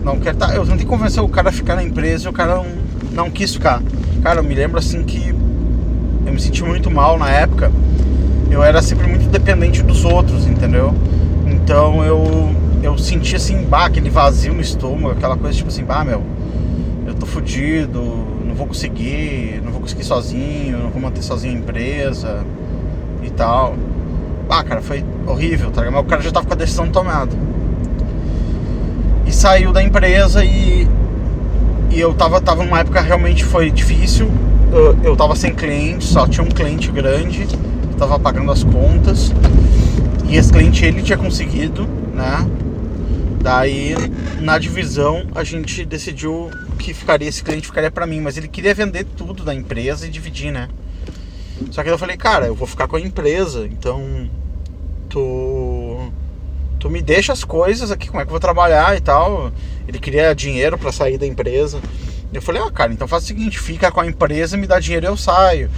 [0.04, 2.56] Não quero tá, Eu tentei convencer o cara a ficar na empresa e o cara
[2.56, 2.66] não,
[3.14, 3.82] não quis ficar.
[4.22, 5.34] Cara, eu me lembro assim que
[6.30, 7.72] eu me senti muito mal na época.
[8.50, 10.94] Eu era sempre muito dependente dos outros, entendeu?
[11.46, 16.06] Então eu eu senti assim, bah, aquele vazio no estômago, aquela coisa tipo assim, bah,
[16.06, 16.24] meu,
[17.06, 18.02] eu tô fudido,
[18.46, 22.46] não vou conseguir, não vou conseguir sozinho, não vou manter sozinho a empresa
[23.22, 23.76] e tal.
[24.50, 25.96] Ah, cara, foi horrível, tá ligado?
[25.96, 27.36] Mas o cara já tava com a decisão tomada.
[29.26, 30.88] E saiu da empresa e,
[31.92, 34.32] e eu tava, tava numa época realmente foi difícil
[34.72, 37.48] eu, eu tava sem cliente, só tinha um cliente grande,
[37.98, 39.32] tava pagando as contas.
[40.28, 42.48] E esse cliente ele tinha conseguido, né?
[43.42, 43.96] Daí
[44.42, 48.74] na divisão a gente decidiu que ficaria esse cliente ficaria para mim, mas ele queria
[48.74, 50.70] vender tudo da empresa e dividir, né?
[51.72, 54.30] Só que eu falei, cara, eu vou ficar com a empresa, então
[55.10, 56.12] tu
[56.80, 59.52] tu me deixa as coisas aqui, como é que eu vou trabalhar e tal.
[59.88, 61.82] Ele queria dinheiro para sair da empresa.
[62.32, 65.08] Eu falei, ah, cara, então faz o seguinte, fica com a empresa, me dá dinheiro
[65.08, 65.70] e eu saio.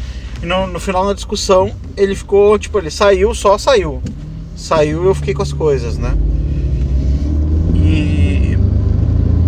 [0.44, 4.02] E no, no final da discussão, ele ficou, tipo, ele saiu, só saiu.
[4.56, 6.14] Saiu e eu fiquei com as coisas, né?
[7.76, 8.58] E.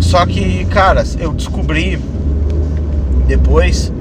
[0.00, 1.98] Só que, cara, eu descobri
[3.26, 3.92] depois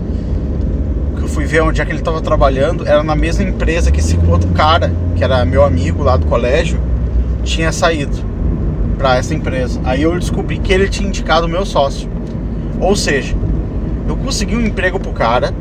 [1.18, 4.00] que eu fui ver onde é que ele estava trabalhando, era na mesma empresa que
[4.00, 6.80] esse outro cara, que era meu amigo lá do colégio,
[7.44, 8.18] tinha saído
[8.98, 9.82] para essa empresa.
[9.84, 12.13] Aí eu descobri que ele tinha indicado o meu sócio.
[12.80, 13.36] Ou seja,
[14.08, 15.54] eu consegui um emprego pro cara.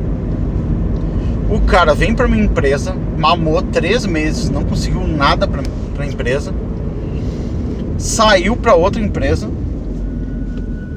[1.51, 5.63] O cara vem pra minha empresa, mamou três meses, não conseguiu nada pra,
[5.95, 6.55] pra empresa.
[7.99, 9.51] Saiu pra outra empresa.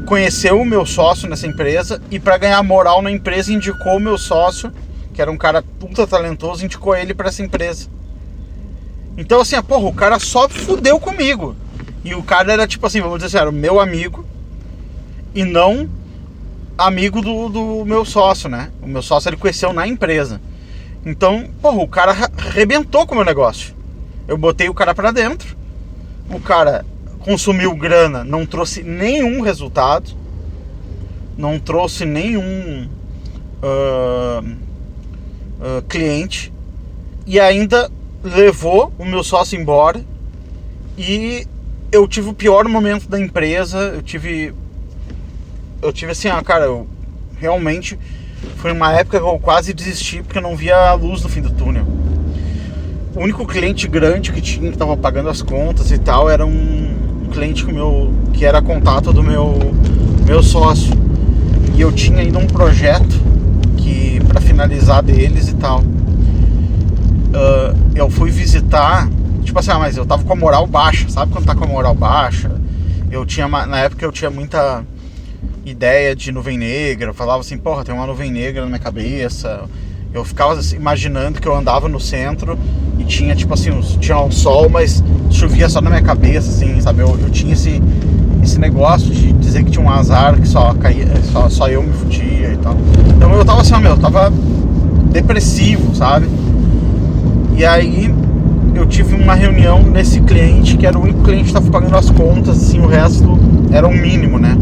[0.06, 4.18] Conheceu o meu sócio nessa empresa e para ganhar moral na empresa indicou o meu
[4.18, 4.72] sócio,
[5.14, 7.88] que era um cara ultra talentoso, indicou ele para essa empresa.
[9.18, 11.56] Então assim, porra, o cara só fudeu comigo.
[12.04, 14.24] E o cara era tipo assim, vamos dizer assim, era o meu amigo
[15.34, 15.90] e não
[16.78, 18.72] amigo do, do meu sócio, né?
[18.82, 20.42] O meu sócio ele conheceu na empresa.
[21.06, 23.76] Então, porra, o cara arrebentou com o meu negócio.
[24.28, 25.56] Eu botei o cara para dentro,
[26.30, 26.84] o cara
[27.20, 30.12] consumiu grana, não trouxe nenhum resultado,
[31.38, 32.88] não trouxe nenhum
[33.62, 36.52] uh, uh, cliente
[37.26, 37.92] e ainda
[38.24, 40.04] levou o meu sócio embora
[40.98, 41.48] e
[41.92, 44.54] eu tive o pior momento da empresa, eu tive
[45.86, 46.88] eu tive assim, ah, cara, eu
[47.38, 47.98] realmente
[48.58, 51.42] foi uma época que eu quase desisti porque eu não via a luz no fim
[51.42, 51.86] do túnel.
[53.16, 57.28] O único cliente grande que tinha, que tava pagando as contas e tal, era um
[57.32, 59.58] cliente que, meu, que era contato do meu,
[60.26, 60.92] meu sócio.
[61.76, 63.22] E eu tinha ainda um projeto
[63.78, 65.82] que para finalizar deles e tal.
[65.82, 69.08] Uh, eu fui visitar,
[69.44, 71.68] tipo assim, ah, mas eu tava com a moral baixa, sabe quando tá com a
[71.68, 72.52] moral baixa?
[73.12, 74.84] Eu tinha, na época eu tinha muita
[75.66, 79.64] ideia de nuvem negra, eu falava assim, porra, tem uma nuvem negra na minha cabeça.
[80.14, 82.58] Eu ficava assim, imaginando que eu andava no centro
[83.00, 87.02] e tinha tipo assim, tinha um sol, mas chovia só na minha cabeça, assim, sabe?
[87.02, 87.82] Eu, eu tinha esse,
[88.44, 91.92] esse negócio de dizer que tinha um azar, que só caía, só, só eu me
[91.92, 92.78] fudia e tal.
[93.16, 94.32] Então eu tava assim, meu, eu tava
[95.12, 96.28] depressivo, sabe?
[97.58, 98.14] E aí
[98.76, 102.10] eu tive uma reunião nesse cliente, que era o único cliente que estava pagando as
[102.10, 103.38] contas, assim, o resto
[103.72, 104.58] era o um mínimo, né?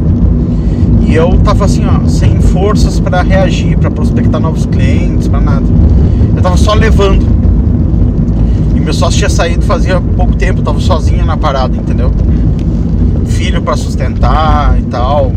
[1.05, 5.65] E eu tava assim, ó, sem forças para reagir, para prospectar novos clientes, para nada.
[6.35, 7.25] Eu tava só levando.
[8.75, 12.11] E meu sócio tinha saído fazia pouco tempo, tava sozinho na parada, entendeu?
[13.27, 15.31] Filho para sustentar e tal,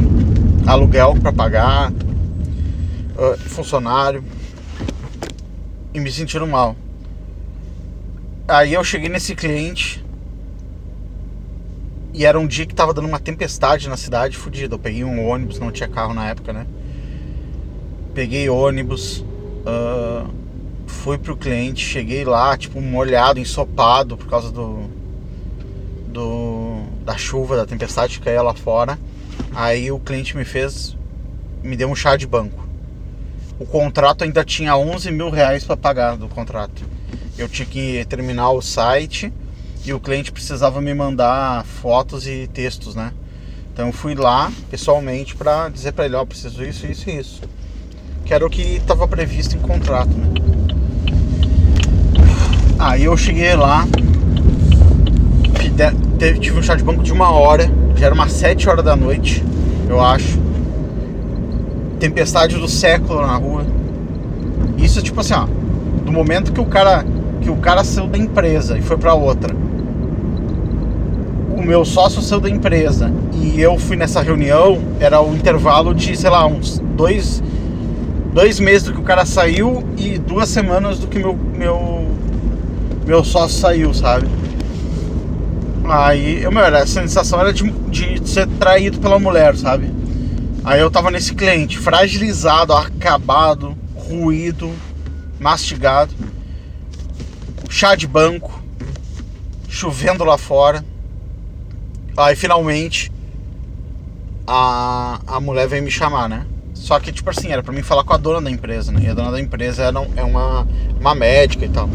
[0.66, 4.22] aluguel para pagar, uh, funcionário.
[5.92, 6.76] E me sentindo mal.
[8.48, 10.05] Aí eu cheguei nesse cliente
[12.16, 14.74] e era um dia que tava dando uma tempestade na cidade, fodida.
[14.74, 16.66] Eu peguei um ônibus, não tinha carro na época, né?
[18.14, 20.26] Peguei ônibus, uh,
[20.86, 24.88] fui pro cliente, cheguei lá, tipo, molhado, ensopado por causa do.
[26.08, 28.98] do da chuva, da tempestade que caía lá fora.
[29.54, 30.96] Aí o cliente me fez.
[31.62, 32.66] me deu um chá de banco.
[33.58, 36.82] o contrato ainda tinha 11 mil reais para pagar do contrato.
[37.36, 39.30] Eu tinha que terminar o site
[39.86, 43.12] e o cliente precisava me mandar fotos e textos, né?
[43.72, 47.16] Então eu fui lá pessoalmente para dizer para ele, ó, oh, preciso isso, isso e
[47.16, 47.42] isso.
[48.24, 50.26] Que era o que estava previsto em contrato, né?
[52.80, 53.86] Aí eu cheguei lá,
[56.40, 59.44] tive um chá de banco de uma hora, já era umas 7 horas da noite,
[59.88, 60.36] eu acho.
[62.00, 63.64] Tempestade do século na rua.
[64.78, 65.46] Isso tipo assim, ó,
[66.04, 67.04] do momento que o cara
[67.40, 69.54] que o cara saiu da empresa e foi para outra.
[71.66, 76.30] Meu sócio saiu da empresa e eu fui nessa reunião, era o intervalo de, sei
[76.30, 77.42] lá, uns dois,
[78.32, 82.08] dois meses do que o cara saiu e duas semanas do que meu, meu,
[83.04, 84.28] meu sócio saiu, sabe?
[85.88, 89.92] Aí, eu, meu, a sensação era de, de ser traído pela mulher, sabe?
[90.62, 94.70] Aí eu tava nesse cliente, fragilizado, acabado, ruído,
[95.40, 96.14] mastigado,
[97.68, 98.62] chá de banco,
[99.68, 100.84] chovendo lá fora.
[102.16, 103.12] Aí finalmente
[104.46, 106.46] a, a mulher veio me chamar, né?
[106.72, 109.00] Só que, tipo assim, era pra mim falar com a dona da empresa, né?
[109.04, 110.66] E a dona da empresa era, é uma,
[111.00, 111.88] uma médica e tal.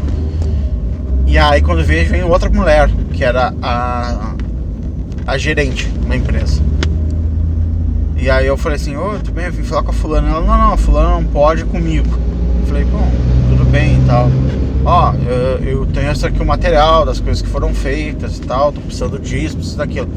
[1.26, 4.34] E aí quando vejo vem outra mulher, que era a,
[5.26, 6.62] a gerente da empresa.
[8.18, 10.28] E aí eu falei assim, ô, tudo bem, eu vim falar com a fulana.
[10.28, 12.08] Ela, não, não, a fulana não pode comigo.
[12.60, 13.10] Eu falei, bom,
[13.48, 14.28] tudo bem e tal.
[14.84, 18.72] Ó, eu, eu tenho esse aqui o material das coisas que foram feitas e tal,
[18.72, 20.08] tô precisando disso, preciso daquilo.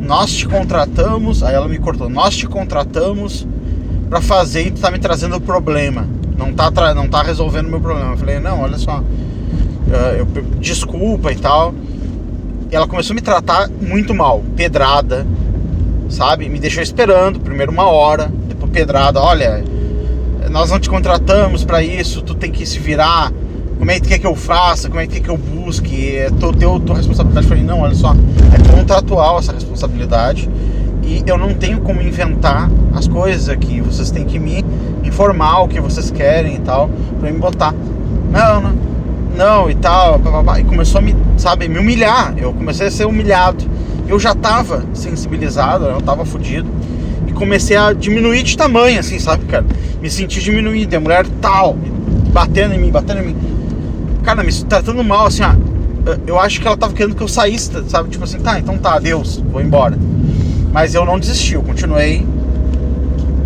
[0.00, 3.46] Nós te contratamos, aí ela me cortou, nós te contratamos
[4.10, 6.06] para fazer e tu tá me trazendo problema.
[6.36, 8.12] Não tá, não tá resolvendo o meu problema.
[8.12, 9.02] Eu falei, não, olha só,
[10.18, 10.26] eu,
[10.60, 11.74] desculpa e tal.
[12.70, 15.26] E ela começou a me tratar muito mal, pedrada,
[16.10, 16.48] sabe?
[16.48, 19.64] Me deixou esperando, primeiro uma hora, depois pedrada, olha,
[20.50, 23.32] nós não te contratamos para isso, tu tem que se virar.
[23.84, 24.88] Como é que tu quer que eu faça?
[24.88, 26.16] Como é que tu quer que eu busque?
[26.16, 27.44] É teu, teu, tua responsabilidade.
[27.44, 28.16] Eu falei, não, olha só,
[28.54, 30.48] é contratual essa responsabilidade
[31.02, 33.82] e eu não tenho como inventar as coisas aqui.
[33.82, 34.64] Vocês têm que me
[35.04, 36.88] informar o que vocês querem e tal,
[37.20, 37.74] para me botar.
[38.32, 38.74] Não, não,
[39.36, 40.18] não e tal.
[40.58, 42.32] E começou a me, sabe, me humilhar.
[42.38, 43.66] Eu comecei a ser humilhado
[44.08, 46.70] eu já tava sensibilizado, eu tava fudido.
[47.26, 49.66] E comecei a diminuir de tamanho, assim, sabe, cara?
[50.00, 51.76] Me senti diminuído, a mulher tal,
[52.32, 53.53] batendo em mim, batendo em mim.
[54.24, 55.54] Cara, me tratando mal, assim, ó.
[56.26, 58.08] Eu acho que ela tava querendo que eu saísse, sabe?
[58.08, 59.98] Tipo assim, tá, então tá, adeus, vou embora.
[60.72, 62.26] Mas eu não desisti, eu continuei.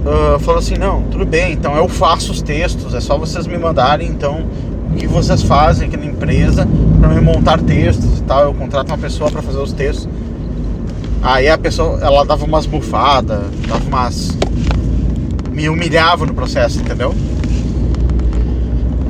[0.04, 3.58] Uh, falou assim, não, tudo bem, então eu faço os textos, é só vocês me
[3.58, 4.46] mandarem, então,
[4.90, 6.66] o que vocês fazem aqui na empresa
[6.98, 8.44] para me montar textos e tal.
[8.44, 10.08] Eu contrato uma pessoa para fazer os textos.
[11.22, 14.36] Aí a pessoa, ela dava umas bufadas, dava umas.
[15.52, 17.12] me humilhava no processo, entendeu?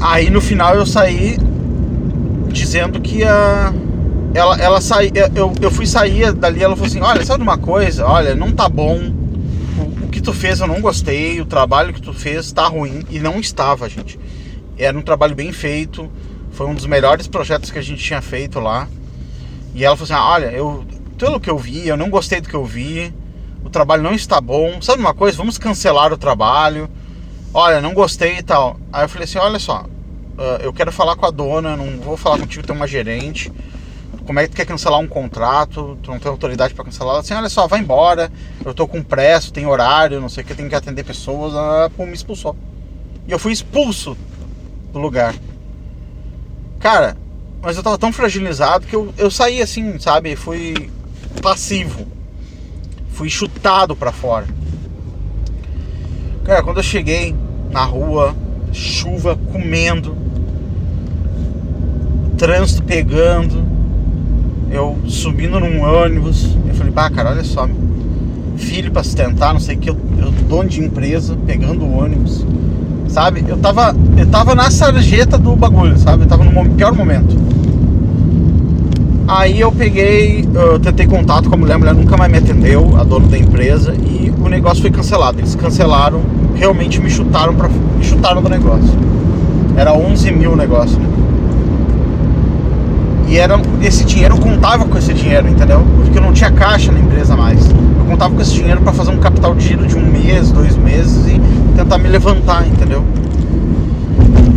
[0.01, 1.39] Aí no final eu saí
[2.53, 3.73] dizendo que a.
[4.35, 8.07] Ela, ela saí, eu, eu fui sair dali, ela falou assim, olha, sabe uma coisa?
[8.07, 8.99] Olha, não tá bom.
[9.79, 13.05] O, o que tu fez eu não gostei, o trabalho que tu fez tá ruim.
[13.11, 14.19] E não estava, gente.
[14.77, 16.11] Era um trabalho bem feito.
[16.53, 18.87] Foi um dos melhores projetos que a gente tinha feito lá.
[19.75, 20.85] E ela falou assim: ah, olha, eu,
[21.17, 23.13] pelo que eu vi, eu não gostei do que eu vi.
[23.65, 24.81] O trabalho não está bom.
[24.81, 25.37] Sabe uma coisa?
[25.37, 26.89] Vamos cancelar o trabalho.
[27.53, 28.79] Olha, não gostei e tal.
[28.93, 29.87] Aí eu falei assim: olha só,
[30.39, 33.53] uh, eu quero falar com a dona, não vou falar contigo, tem uma gerente.
[34.25, 35.99] Como é que tu quer cancelar um contrato?
[36.03, 37.15] Tu não tem autoridade para cancelar?
[37.15, 38.31] Ela assim: olha só, vai embora.
[38.65, 41.55] Eu tô com pressa, tem horário, não sei o que, tenho que atender pessoas.
[41.55, 42.55] Ah, pô, me expulsou.
[43.27, 44.17] E eu fui expulso
[44.93, 45.35] do lugar.
[46.79, 47.17] Cara,
[47.63, 50.37] mas eu tava tão fragilizado que eu, eu saí assim, sabe?
[50.37, 50.91] Fui
[51.43, 52.07] passivo.
[53.11, 54.47] Fui chutado para fora.
[56.45, 57.35] Cara, quando eu cheguei
[57.71, 58.35] na rua,
[58.73, 60.17] chuva comendo,
[62.39, 63.65] trânsito pegando,
[64.71, 67.69] eu subindo num ônibus, eu falei, bah, cara, olha só,
[68.57, 72.47] filho para sustentar, não sei o que, eu, eu dono de empresa, pegando o ônibus,
[73.09, 73.45] sabe?
[73.47, 76.23] Eu tava, eu tava na sarjeta do bagulho, sabe?
[76.23, 77.37] Eu tava no pior momento.
[79.27, 82.97] Aí eu peguei, eu tentei contato com a mulher, a mulher nunca mais me atendeu,
[82.97, 85.39] a dona da empresa, e o negócio foi cancelado.
[85.41, 86.23] Eles cancelaram,
[86.55, 88.97] realmente me chutaram, pra, me chutaram do negócio.
[89.77, 91.28] Era 11 mil o negócio, né?
[93.29, 95.85] E era, esse dinheiro, eu contava com esse dinheiro, entendeu?
[95.97, 97.61] Porque eu não tinha caixa na empresa mais.
[97.71, 100.75] Eu contava com esse dinheiro para fazer um capital de giro de um mês, dois
[100.77, 101.39] meses e
[101.77, 103.05] tentar me levantar, entendeu?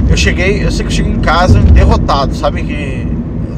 [0.09, 2.63] Eu cheguei, eu sei que eu cheguei em casa derrotado, sabe?
[2.63, 3.07] Que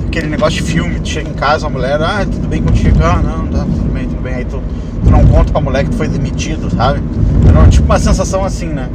[0.07, 2.97] aquele negócio de filme, tu chega em casa, a mulher, ah, tudo bem contigo?
[3.03, 4.33] Ah, não, tá, tudo bem, tudo bem.
[4.33, 4.61] Aí tu,
[5.03, 7.01] tu não conta pra mulher que tu foi demitido, sabe?
[7.47, 8.89] Era tipo uma sensação assim, né?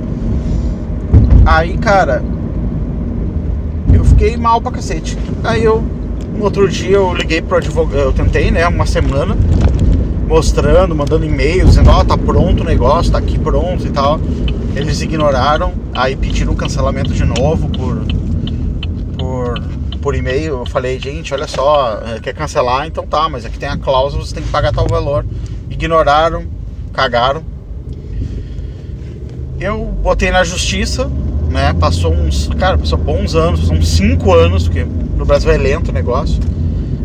[1.47, 2.23] Aí, cara,
[3.93, 5.17] eu fiquei mal pra cacete.
[5.43, 5.83] Aí eu,
[6.39, 9.37] no outro dia, eu liguei pro advogado, eu tentei, né, uma semana,
[10.29, 14.21] mostrando, mandando e-mails, dizendo, ó, oh, tá pronto o negócio, tá aqui pronto e tal.
[14.77, 18.07] Eles ignoraram, aí pediram cancelamento de novo por,
[19.19, 19.61] por,
[20.01, 20.59] por e-mail.
[20.59, 22.87] Eu falei, gente, olha só, eh, quer cancelar?
[22.87, 25.27] Então tá, mas aqui tem a cláusula, você tem que pagar tal valor.
[25.69, 26.45] Ignoraram,
[26.93, 27.43] cagaram.
[29.59, 31.11] Eu botei na justiça,
[31.51, 31.73] né?
[31.73, 32.47] Passou uns.
[32.59, 34.87] Cara, passou bons anos, uns 5 anos, porque
[35.19, 36.41] no Brasil é lento o negócio.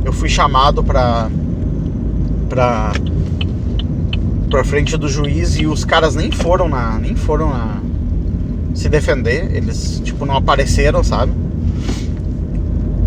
[0.05, 1.29] Eu fui chamado pra.
[2.47, 2.93] pra.
[4.49, 6.97] pra frente do juiz e os caras nem foram na.
[6.99, 7.77] nem foram na.
[8.75, 9.53] se defender.
[9.55, 11.33] Eles, tipo, não apareceram, sabe?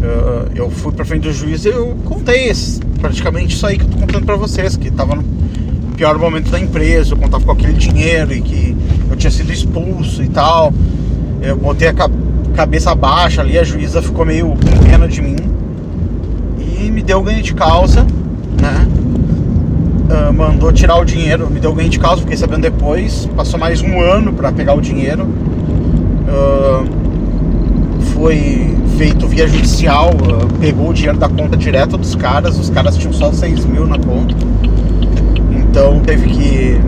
[0.02, 2.52] Eu, eu fui pra frente do juiz e eu contei
[3.00, 5.24] praticamente isso aí que eu tô contando pra vocês, que tava no
[5.96, 8.76] pior momento da empresa, eu contava com aquele dinheiro e que
[9.10, 10.72] eu tinha sido expulso e tal.
[11.40, 12.35] Eu botei a cabeça
[12.94, 15.36] baixa ali, a juíza ficou meio com pena de mim
[16.80, 18.02] e me deu ganho de causa,
[18.60, 18.88] né?
[20.08, 23.28] Uh, mandou tirar o dinheiro, me deu ganho de causa, fiquei sabendo depois.
[23.34, 25.24] Passou mais um ano para pegar o dinheiro.
[26.28, 26.86] Uh,
[28.14, 32.96] foi feito via judicial, uh, pegou o dinheiro da conta direto dos caras, os caras
[32.96, 34.34] tinham só 6 mil na conta.
[35.50, 36.80] Então teve que.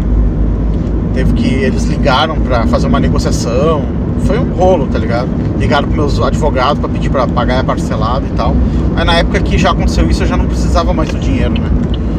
[1.13, 1.55] Teve que.
[1.55, 3.98] Eles ligaram para fazer uma negociação.
[4.25, 5.29] Foi um rolo, tá ligado?
[5.59, 8.55] Ligaram pros meus advogados para pedir para pagar a parcelada e tal.
[8.95, 11.71] Mas na época que já aconteceu isso, eu já não precisava mais do dinheiro, né?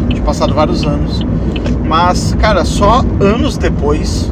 [0.09, 1.25] Tinha passado vários anos.
[1.85, 4.31] Mas, cara, só anos depois,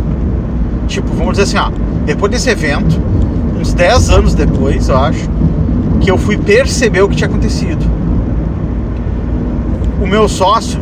[0.88, 1.72] tipo, vamos dizer assim, ó,
[2.06, 3.02] depois desse evento,
[3.60, 5.28] uns 10 anos depois, eu acho,
[6.00, 7.86] que eu fui perceber o que tinha acontecido.
[10.02, 10.80] O meu sócio,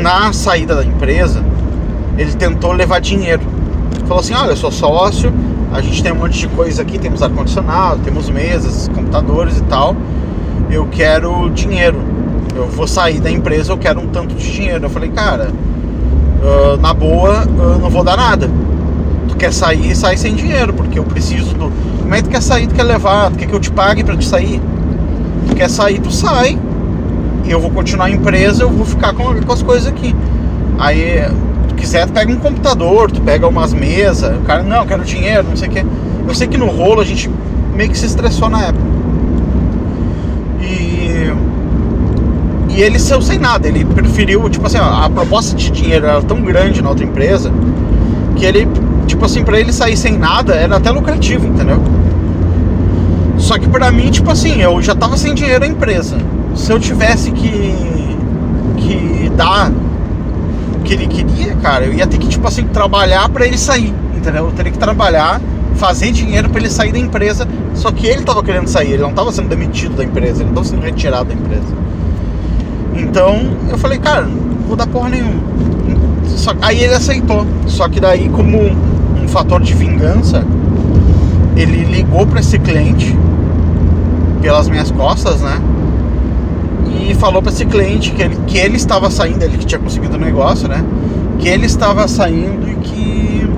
[0.00, 1.44] na saída da empresa,
[2.16, 3.42] ele tentou levar dinheiro.
[4.06, 5.32] Falou assim: Olha, eu sou sócio,
[5.72, 9.96] a gente tem um monte de coisa aqui, temos ar-condicionado, temos mesas, computadores e tal.
[10.70, 11.98] Eu quero dinheiro.
[12.54, 14.84] Eu vou sair da empresa, eu quero um tanto de dinheiro.
[14.84, 18.48] Eu falei, cara, uh, na boa, eu não vou dar nada.
[19.28, 21.72] Tu quer sair, sai sem dinheiro, porque eu preciso do.
[22.00, 23.30] Como é que tu quer sair, tu quer levar?
[23.30, 24.60] Tu quer que eu te pague para te sair?
[25.48, 26.56] Tu quer sair, tu sai,
[27.46, 30.14] eu vou continuar a empresa, eu vou ficar com, com as coisas aqui.
[30.78, 31.28] Aí,
[31.74, 35.04] tu quiser, tu pega um computador, tu pega umas mesas, o cara, não, eu quero
[35.04, 35.84] dinheiro, não sei o que.
[36.26, 37.30] Eu sei que no rolo a gente
[37.74, 38.84] meio que se estressou na época.
[40.62, 41.32] E.
[42.76, 46.42] E ele saiu sem nada, ele preferiu, tipo assim, a proposta de dinheiro era tão
[46.42, 47.52] grande na outra empresa
[48.34, 48.66] que ele,
[49.06, 51.80] tipo assim, pra ele sair sem nada era até lucrativo, entendeu?
[53.38, 56.16] Só que pra mim, tipo assim, eu já tava sem dinheiro na empresa
[56.56, 58.16] se eu tivesse que,
[58.76, 59.70] que dar
[60.84, 64.46] que ele queria, cara, eu ia ter que, tipo assim, trabalhar para ele sair, entendeu?
[64.46, 65.40] Eu teria que trabalhar,
[65.74, 69.12] fazer dinheiro para ele sair da empresa, só que ele tava querendo sair, ele não
[69.12, 71.84] tava sendo demitido da empresa, ele não tava sendo retirado da empresa.
[72.94, 75.42] Então, eu falei, cara, não vou dar porra nenhuma.
[76.36, 78.76] Só, aí ele aceitou, só que daí, como um,
[79.24, 80.44] um fator de vingança,
[81.56, 83.16] ele ligou para esse cliente
[84.40, 85.60] pelas minhas costas, né?
[87.10, 90.16] E falou para esse cliente que ele, que ele estava saindo, ele que tinha conseguido
[90.16, 90.84] o negócio, né?
[91.38, 93.48] Que ele estava saindo e que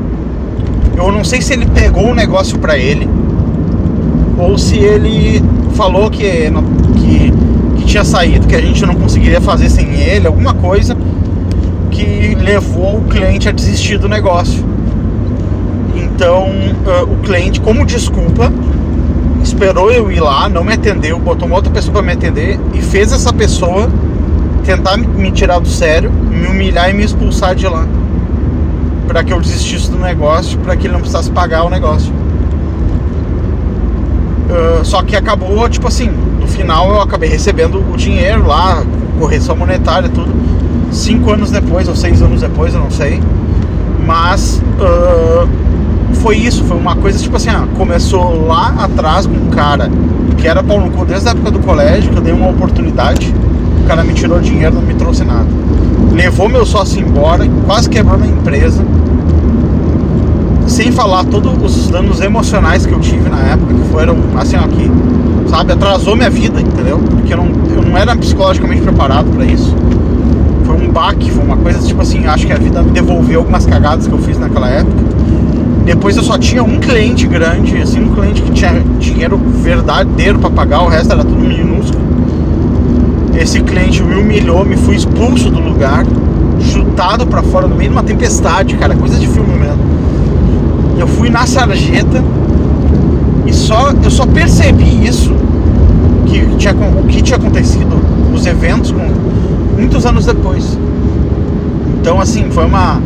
[0.97, 3.09] eu não sei se ele pegou o negócio para ele
[4.39, 5.43] ou se ele
[5.75, 7.33] falou que, que,
[7.77, 10.97] que tinha saído, que a gente não conseguiria fazer sem ele, alguma coisa
[11.91, 14.65] que levou o cliente a desistir do negócio.
[15.95, 18.53] Então, uh, o cliente, como desculpa,
[19.57, 22.83] esperou eu ir lá, não me atendeu, botou uma outra pessoa para me atender e
[22.83, 23.89] fez essa pessoa
[24.63, 27.87] tentar me tirar do sério, me humilhar e me expulsar de lá.
[29.09, 32.13] Para que eu desistisse do negócio, para que ele não precisasse pagar o negócio.
[34.51, 38.85] Uh, só que acabou, tipo assim, no final eu acabei recebendo o dinheiro lá,
[39.19, 40.31] correção monetária, tudo.
[40.93, 43.23] Cinco anos depois, ou seis anos depois, eu não sei.
[44.05, 45.49] Mas uh,
[46.15, 49.91] foi isso, foi uma coisa tipo assim, ah, começou lá atrás com um cara
[50.37, 53.35] que era pau no desde a época do colégio, que eu dei uma oportunidade,
[53.83, 55.47] o cara me tirou dinheiro, não me trouxe nada.
[56.13, 58.85] Levou meu sócio embora, quase quebrou minha empresa.
[60.67, 64.91] Sem falar todos os danos emocionais que eu tive na época, que foram assim aqui,
[65.49, 66.99] sabe, atrasou minha vida, entendeu?
[66.99, 69.75] Porque eu não, eu não era psicologicamente preparado para isso.
[70.65, 73.65] Foi um baque, foi uma coisa tipo assim, acho que a vida me devolveu algumas
[73.65, 75.16] cagadas que eu fiz naquela época
[75.87, 80.51] depois eu só tinha um cliente grande, assim, um cliente que tinha dinheiro verdadeiro para
[80.51, 82.05] pagar, o resto era tudo minúsculo.
[83.41, 86.05] Esse cliente me humilhou, me fui expulso do lugar,
[86.61, 89.79] chutado para fora no meio de uma tempestade, cara, coisa de filme mesmo.
[90.99, 92.21] Eu fui na sarjeta
[93.47, 95.33] e só eu só percebi isso
[96.27, 97.97] que tinha o que tinha acontecido,
[98.35, 98.93] os eventos
[99.79, 100.77] muitos anos depois.
[102.01, 103.01] Então assim, foi uma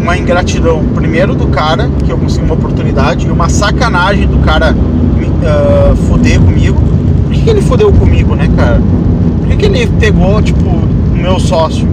[0.00, 4.74] uma ingratidão primeiro do cara, que eu consegui uma oportunidade, e uma sacanagem do cara
[4.74, 6.80] uh, fuder comigo.
[7.24, 8.80] Por que, que ele fudeu comigo, né, cara?
[9.38, 11.86] Por que, que ele pegou, tipo, o meu sócio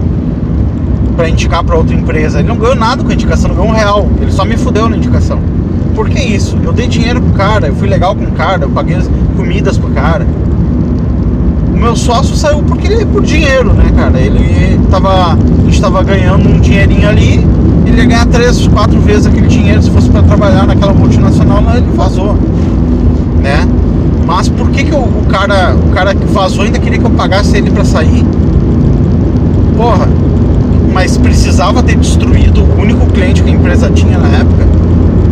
[1.16, 2.38] para indicar para outra empresa?
[2.38, 4.08] Ele não ganhou nada com a indicação, não ganhou um real.
[4.20, 5.38] Ele só me fudeu na indicação.
[5.94, 6.58] Por que isso?
[6.62, 8.96] Eu dei dinheiro pro cara, eu fui legal com o cara, eu paguei
[9.36, 10.26] comidas pro cara.
[11.72, 14.18] O meu sócio saiu porque por dinheiro, né, cara?
[14.18, 15.32] Ele tava.
[15.32, 17.46] A gente tava ganhando um dinheirinho ali,
[17.92, 21.76] ele ia ganhar três, quatro vezes aquele dinheiro se fosse para trabalhar naquela multinacional, lá
[21.76, 22.36] ele vazou.
[23.42, 23.66] Né?
[24.26, 27.10] Mas por que, que o, o, cara, o cara que vazou ainda queria que eu
[27.10, 28.24] pagasse ele para sair?
[29.76, 30.08] Porra,
[30.92, 34.66] mas precisava ter destruído o único cliente que a empresa tinha na época,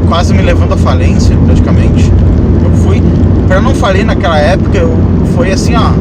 [0.08, 2.12] quase me levando à falência, praticamente.
[2.64, 3.02] Eu fui,
[3.46, 4.96] para não falei naquela época, eu,
[5.34, 5.92] foi assim, ó,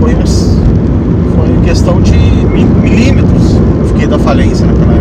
[0.00, 0.58] foi uns,
[1.34, 3.56] foi questão de milímetros.
[3.80, 4.94] Eu fiquei da falência naquela.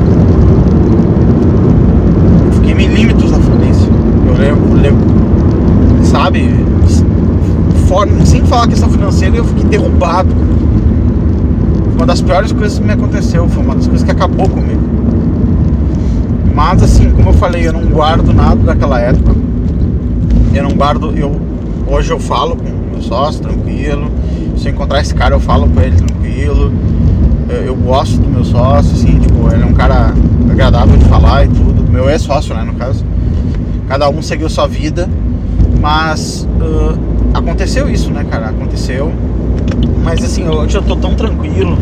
[2.45, 3.89] Eu fiquei milímetros da falência.
[4.25, 4.72] Eu lembro, lembro
[6.03, 6.49] sabe?
[7.87, 10.29] For, sem falar questão financeira, eu fiquei derrubado.
[11.95, 14.81] Uma das piores coisas que me aconteceu, foi uma das coisas que acabou comigo.
[16.53, 19.35] Mas assim, como eu falei, eu não guardo nada daquela época.
[20.53, 21.39] Eu não guardo, eu
[21.87, 24.09] hoje eu falo com meu sócio tranquilo.
[24.57, 26.71] Se eu encontrar esse cara, eu falo com ele tranquilo.
[27.49, 30.13] Eu, eu gosto do meu sócio, assim, tipo, ele é um cara
[30.49, 31.91] agradável de falar e tudo.
[31.91, 33.03] Meu ex-sócio, né, no caso.
[33.93, 35.07] Cada um seguiu sua vida,
[35.79, 36.97] mas uh,
[37.31, 38.47] aconteceu isso, né, cara?
[38.47, 39.13] Aconteceu.
[40.03, 41.77] Mas assim, hoje eu tô tão tranquilo,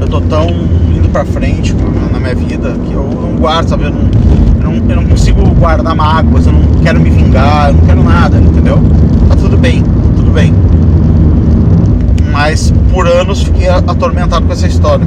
[0.00, 0.46] eu tô tão
[0.96, 1.74] indo pra frente
[2.12, 3.82] na minha vida que eu não guardo, sabe?
[3.82, 4.02] Eu não,
[4.60, 8.04] eu não, eu não consigo guardar mágoas, eu não quero me vingar, eu não quero
[8.04, 8.78] nada, entendeu?
[9.28, 9.82] Tá tudo bem,
[10.14, 10.54] tudo bem.
[12.30, 15.04] Mas por anos fiquei atormentado com essa história.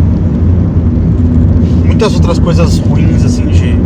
[1.85, 3.76] Muitas outras coisas ruins, assim, de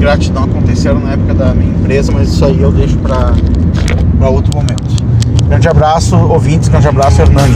[0.00, 4.82] gratidão aconteceram na época da minha empresa, mas isso aí eu deixo para outro momento.
[5.46, 7.54] Grande abraço, ouvintes, grande abraço, Hernani.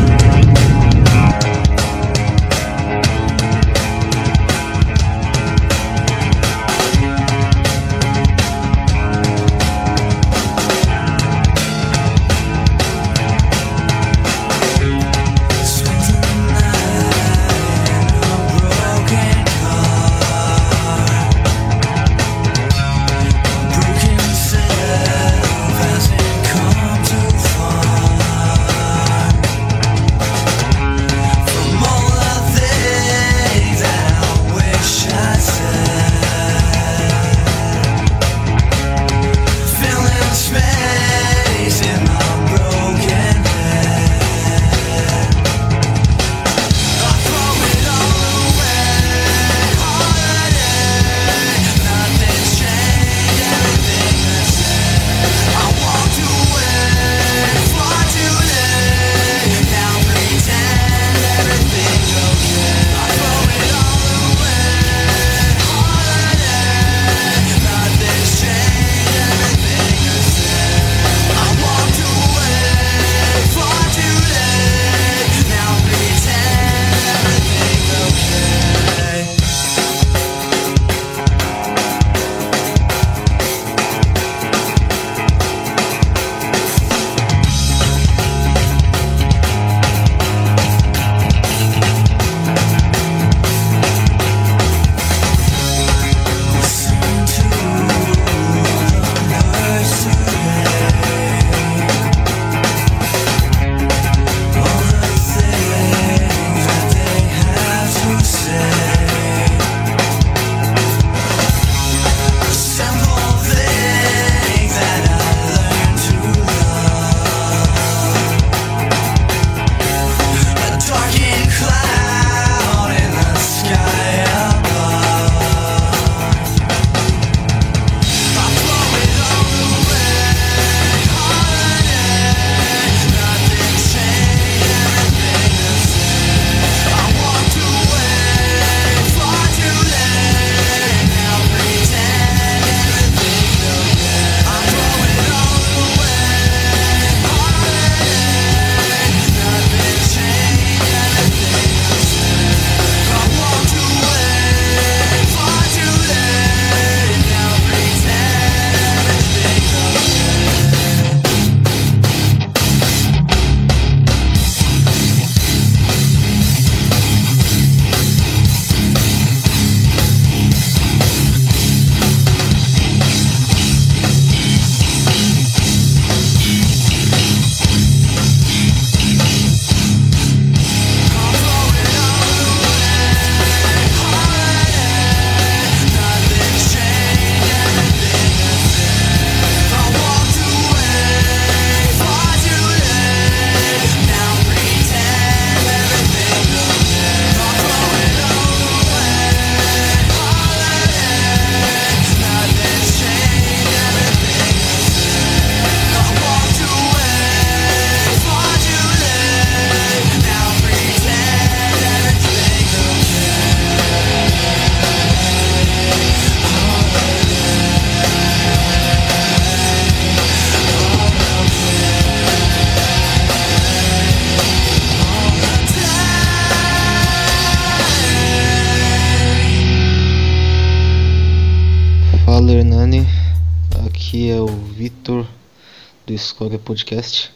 [236.44, 237.32] Escolha Podcast.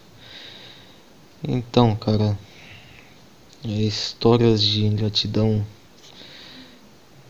[1.42, 2.38] Então, cara,
[3.64, 5.64] é, histórias de ingratidão.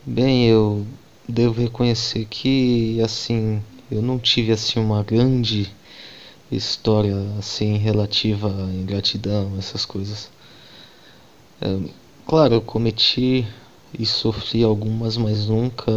[0.04, 0.84] Bem, eu
[1.28, 5.72] devo reconhecer que assim, eu não tive assim uma grande
[6.50, 10.28] história assim relativa à ingratidão, essas coisas.
[11.60, 11.78] É,
[12.26, 13.46] claro, eu cometi
[13.96, 15.92] e sofri algumas, mas nunca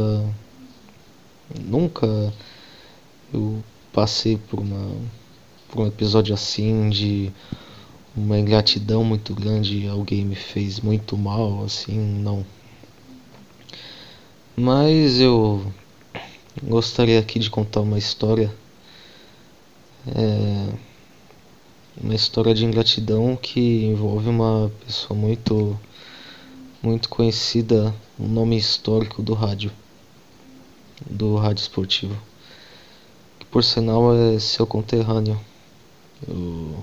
[1.60, 2.32] nunca
[3.34, 5.21] eu passei por uma
[5.72, 7.32] por um episódio assim de
[8.16, 12.46] uma ingratidão muito grande, alguém me fez muito mal, assim, não.
[14.56, 15.66] Mas eu
[16.62, 18.54] gostaria aqui de contar uma história.
[20.08, 20.74] É,
[22.04, 25.80] uma história de ingratidão que envolve uma pessoa muito
[26.84, 29.72] muito conhecida, um nome histórico do rádio,
[31.06, 32.18] do rádio esportivo,
[33.40, 35.40] que por sinal é seu conterrâneo.
[36.28, 36.76] O,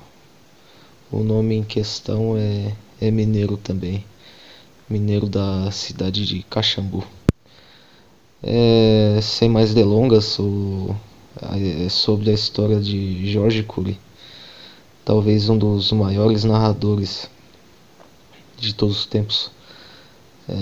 [1.12, 4.04] o nome em questão é, é mineiro também,
[4.88, 7.04] mineiro da cidade de Caxambu.
[8.42, 10.94] É, sem mais delongas, o,
[11.84, 13.98] é sobre a história de Jorge Cury,
[15.04, 17.30] talvez um dos maiores narradores
[18.56, 19.50] de todos os tempos
[20.48, 20.54] é,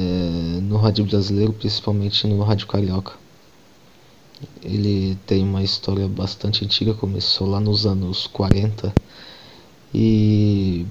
[0.60, 3.14] no rádio brasileiro, principalmente no rádio carioca.
[4.62, 8.92] Ele tem uma história bastante antiga, começou lá nos anos 40
[9.94, 10.86] e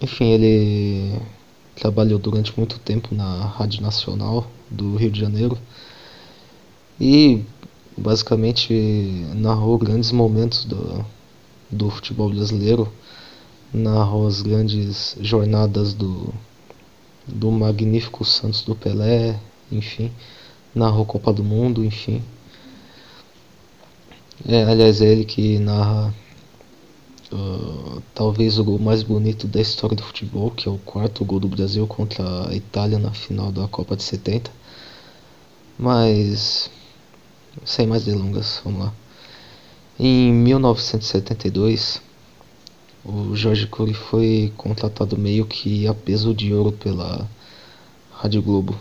[0.00, 1.20] enfim, ele
[1.76, 5.58] trabalhou durante muito tempo na Rádio Nacional do Rio de Janeiro.
[6.98, 7.44] E
[7.96, 8.72] basicamente
[9.34, 11.04] narrou grandes momentos do,
[11.70, 12.90] do futebol brasileiro,
[13.74, 16.32] narrou as grandes jornadas do
[17.26, 19.38] do magnífico Santos do Pelé,
[19.70, 20.10] enfim,
[20.74, 22.22] narrou Copa do Mundo, enfim.
[24.48, 26.14] É, aliás, é ele que narra
[27.32, 31.40] uh, talvez o gol mais bonito da história do futebol, que é o quarto gol
[31.40, 34.50] do Brasil contra a Itália na final da Copa de 70.
[35.78, 36.70] Mas,
[37.64, 38.92] sem mais delongas, vamos lá.
[39.98, 42.00] Em 1972,
[43.04, 47.28] o Jorge Cury foi contratado meio que a peso de ouro pela
[48.12, 48.74] Rádio Globo.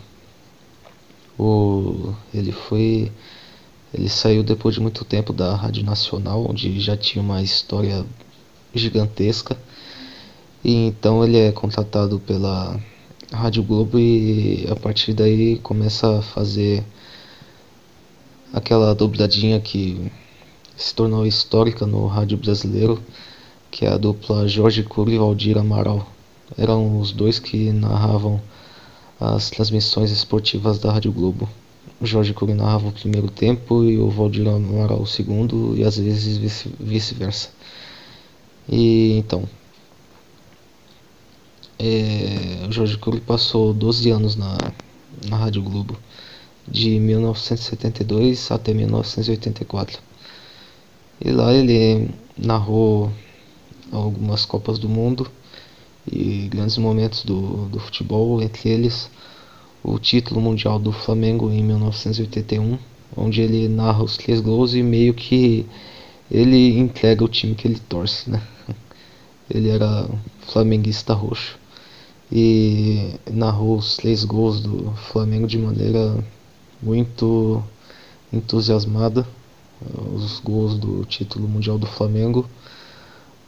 [1.40, 3.12] O, ele foi
[3.94, 8.06] ele saiu depois de muito tempo da Rádio Nacional, onde já tinha uma história
[8.76, 9.58] gigantesca.
[10.64, 12.80] E então ele é contratado pela
[13.32, 16.84] Rádio Globo e a partir daí começa a fazer
[18.54, 20.12] aquela dobradinha que
[20.76, 23.02] se tornou histórica no rádio brasileiro
[23.72, 26.08] que é a dupla Jorge Cury e Valdir Amaral.
[26.58, 28.42] Eram os dois que narravam
[29.20, 31.50] as transmissões esportivas da Rádio Globo.
[32.00, 35.98] O Jorge Cury narrava o primeiro tempo e o Valdir Amaral o segundo, e às
[35.98, 36.38] vezes
[36.80, 37.50] vice-versa.
[38.70, 39.44] E então.
[41.78, 44.58] É, o Jorge Cury passou 12 anos na,
[45.28, 45.98] na Rádio Globo,
[46.68, 50.00] de 1972 até 1984.
[51.20, 53.12] E lá ele narrou
[53.92, 55.30] algumas Copas do Mundo
[56.12, 59.10] e grandes momentos do, do futebol, entre eles
[59.84, 62.78] o título mundial do Flamengo em 1981,
[63.16, 65.66] onde ele narra os três gols e meio que
[66.30, 68.42] ele entrega o time que ele torce, né?
[69.50, 70.08] Ele era
[70.42, 71.58] flamenguista roxo
[72.32, 76.24] e narrou os três gols do Flamengo de maneira
[76.84, 77.64] muito
[78.32, 79.28] entusiasmada,
[80.14, 82.48] os gols do título mundial do Flamengo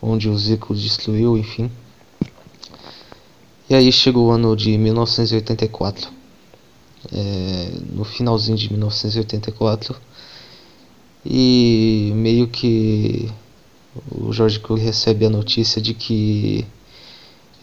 [0.01, 1.69] onde o Zico destruiu, enfim.
[3.71, 6.11] E aí chegou o ano de 1984,
[7.09, 9.95] é, no finalzinho de 1984,
[11.25, 13.31] e meio que
[14.11, 16.67] o Jorge Cruz recebe a notícia de que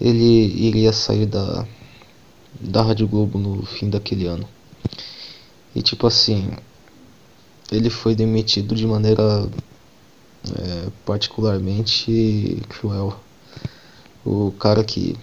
[0.01, 1.67] ele iria sair da,
[2.59, 4.49] da Rádio Globo no fim daquele ano.
[5.75, 6.53] E tipo assim,
[7.71, 9.47] ele foi demitido de maneira
[10.57, 13.15] é, particularmente cruel.
[14.25, 15.15] O cara que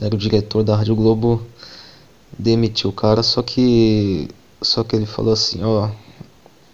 [0.00, 1.42] era o diretor da Rádio Globo
[2.38, 4.28] demitiu o cara, só que
[4.60, 5.90] só que ele falou assim, ó,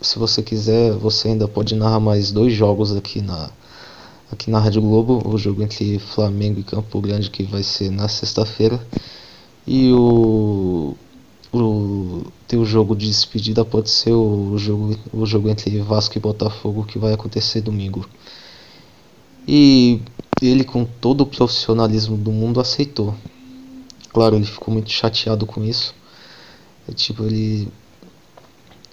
[0.00, 3.50] se você quiser, você ainda pode narrar mais dois jogos aqui na
[4.30, 8.08] aqui na Rádio Globo, o jogo entre Flamengo e Campo Grande que vai ser na
[8.08, 8.80] sexta-feira
[9.66, 10.96] e o
[11.52, 16.84] o teu jogo de despedida pode ser o jogo, o jogo entre Vasco e Botafogo
[16.84, 18.08] que vai acontecer domingo.
[19.46, 20.00] E
[20.40, 23.14] ele com todo o profissionalismo do mundo aceitou.
[24.12, 25.94] Claro, ele ficou muito chateado com isso.
[26.88, 27.68] É, tipo, ele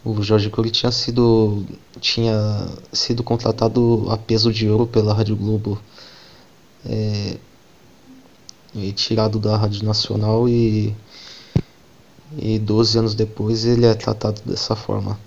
[0.04, 1.66] O Jorge Cury tinha sido
[2.00, 5.82] tinha sido contratado a peso de ouro pela Rádio Globo
[6.86, 7.38] é,
[8.76, 10.96] e tirado da Rádio Nacional e
[12.38, 15.18] e 12 anos depois ele é tratado dessa forma.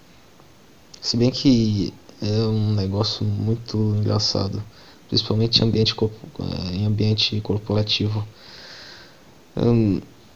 [1.01, 1.93] Se bem que
[2.23, 4.63] é um negócio muito engraçado,
[5.11, 8.25] principalmente em ambiente, é, em ambiente corporativo.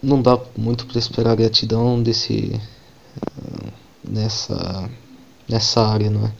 [0.03, 2.61] Não dá muito para esperar gratidão desse
[4.07, 4.91] nessa
[5.49, 6.33] nessa área, não é?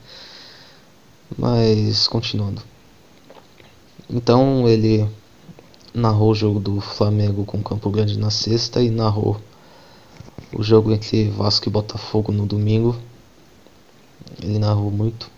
[1.37, 2.61] Mas continuando.
[4.09, 5.09] Então ele
[5.93, 9.39] narrou o jogo do Flamengo com Campo Grande na sexta e narrou
[10.53, 12.95] o jogo entre Vasco e Botafogo no domingo.
[14.43, 15.34] Ele narrou muito.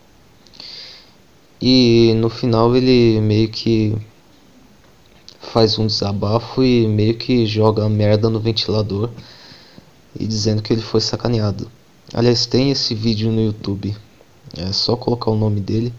[1.61, 3.95] E no final ele meio que
[5.40, 9.10] faz um desabafo e meio que joga a merda no ventilador
[10.19, 11.69] e dizendo que ele foi sacaneado.
[12.14, 13.95] Aliás, tem esse vídeo no YouTube.
[14.56, 15.94] É só colocar o nome dele,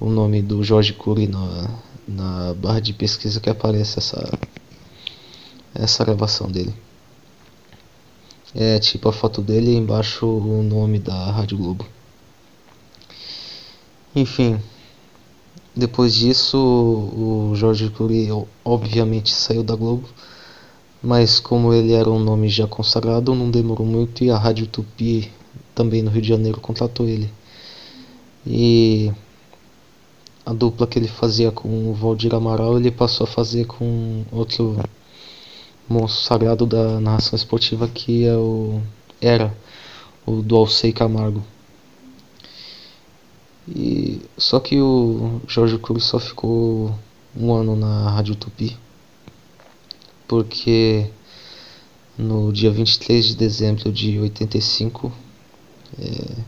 [0.00, 1.70] o nome do Jorge Cury na,
[2.06, 4.38] na barra de pesquisa que aparece essa
[5.78, 6.74] essa gravação dele.
[8.54, 11.86] É tipo a foto dele e embaixo o nome da Rádio Globo.
[14.14, 14.58] Enfim,
[15.76, 18.28] depois disso o Jorge Cury
[18.64, 20.08] obviamente saiu da Globo,
[21.02, 25.30] mas como ele era um nome já consagrado, não demorou muito e a Rádio Tupi
[25.74, 27.30] também no Rio de Janeiro contratou ele.
[28.46, 29.12] E
[30.46, 34.78] a dupla que ele fazia com o Valdir Amaral, ele passou a fazer com outro
[35.88, 38.80] monstro sagrado da narração esportiva que é o
[39.20, 39.54] era
[40.24, 41.42] o do Alcei Camargo.
[43.68, 46.96] E só que o Jorge Cruz só ficou
[47.36, 48.76] um ano na Rádio Tupi,
[50.28, 51.10] porque
[52.16, 55.12] no dia 23 de dezembro de 85
[55.98, 56.42] é,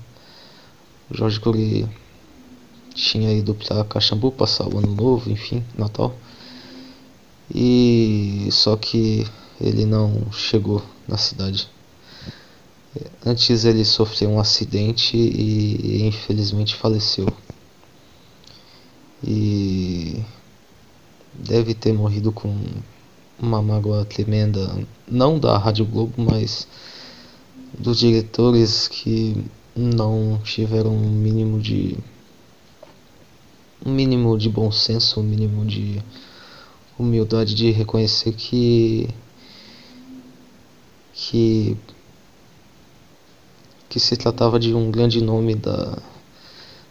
[1.11, 1.89] o Jorge Cury
[2.95, 6.15] tinha ido para Caxambu passar o ano novo, enfim, Natal.
[7.55, 9.27] E só que
[9.61, 11.69] ele não chegou na cidade.
[13.25, 17.27] Antes ele sofreu um acidente e, infelizmente faleceu.
[19.23, 20.23] E
[21.35, 22.55] deve ter morrido com
[23.39, 26.67] uma mágoa tremenda, não da Rádio Globo, mas
[27.79, 29.37] dos diretores que
[29.77, 31.97] não tiveram um mínimo de
[33.85, 36.03] um mínimo de bom senso, um mínimo de
[36.99, 39.09] humildade de reconhecer que
[41.13, 41.77] que
[43.89, 45.99] que se tratava de um grande nome da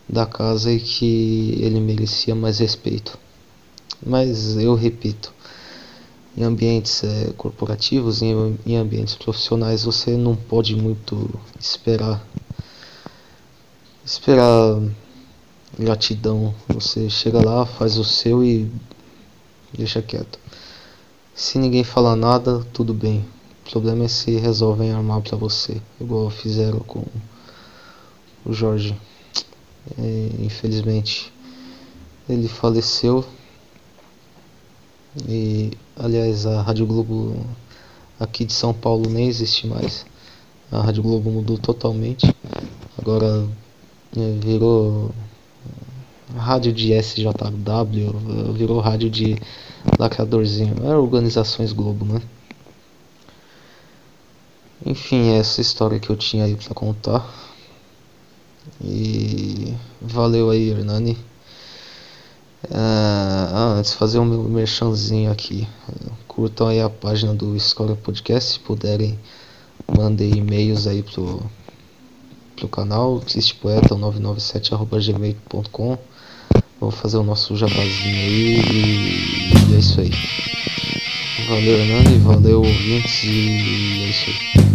[0.10, 3.18] da casa e que ele merecia mais respeito.
[4.06, 5.34] Mas eu repito,
[6.38, 12.26] em ambientes é, corporativos, em, em ambientes profissionais, você não pode muito esperar
[14.06, 14.82] esperar
[15.78, 16.56] gratidão.
[16.70, 18.72] Você chega lá, faz o seu e
[19.74, 20.40] deixa quieto.
[21.36, 23.26] Se ninguém falar nada, tudo bem.
[23.68, 27.04] O problema é se resolvem armar para você, igual fizeram com
[28.46, 28.96] o Jorge.
[30.00, 31.34] É, infelizmente,
[32.30, 33.26] ele faleceu
[35.28, 37.36] e aliás a Rádio Globo
[38.18, 40.06] aqui de São Paulo nem existe mais.
[40.72, 42.34] A Rádio Globo mudou totalmente.
[42.98, 43.46] Agora
[44.16, 45.12] é, virou
[46.38, 49.36] rádio de SJW, virou rádio de
[50.00, 50.76] lacradorzinho.
[50.86, 52.22] É organizações Globo, né?
[54.86, 57.30] Enfim, essa história que eu tinha aí pra contar.
[58.82, 61.18] E valeu aí, Hernani.
[62.72, 65.68] Ah, ah, antes fazer um meu merchanzinho aqui.
[66.28, 69.18] Curtam aí a página do Escola Podcast, se puderem,
[69.88, 71.42] mandem e-mails aí pro,
[72.56, 75.98] pro canal, tristpoeta997.gmail.com
[76.80, 80.12] Vamos fazer o nosso jabazinho aí e, e é isso aí.
[81.48, 84.67] Valeu Hernani, valeu ouvintes e é isso aí.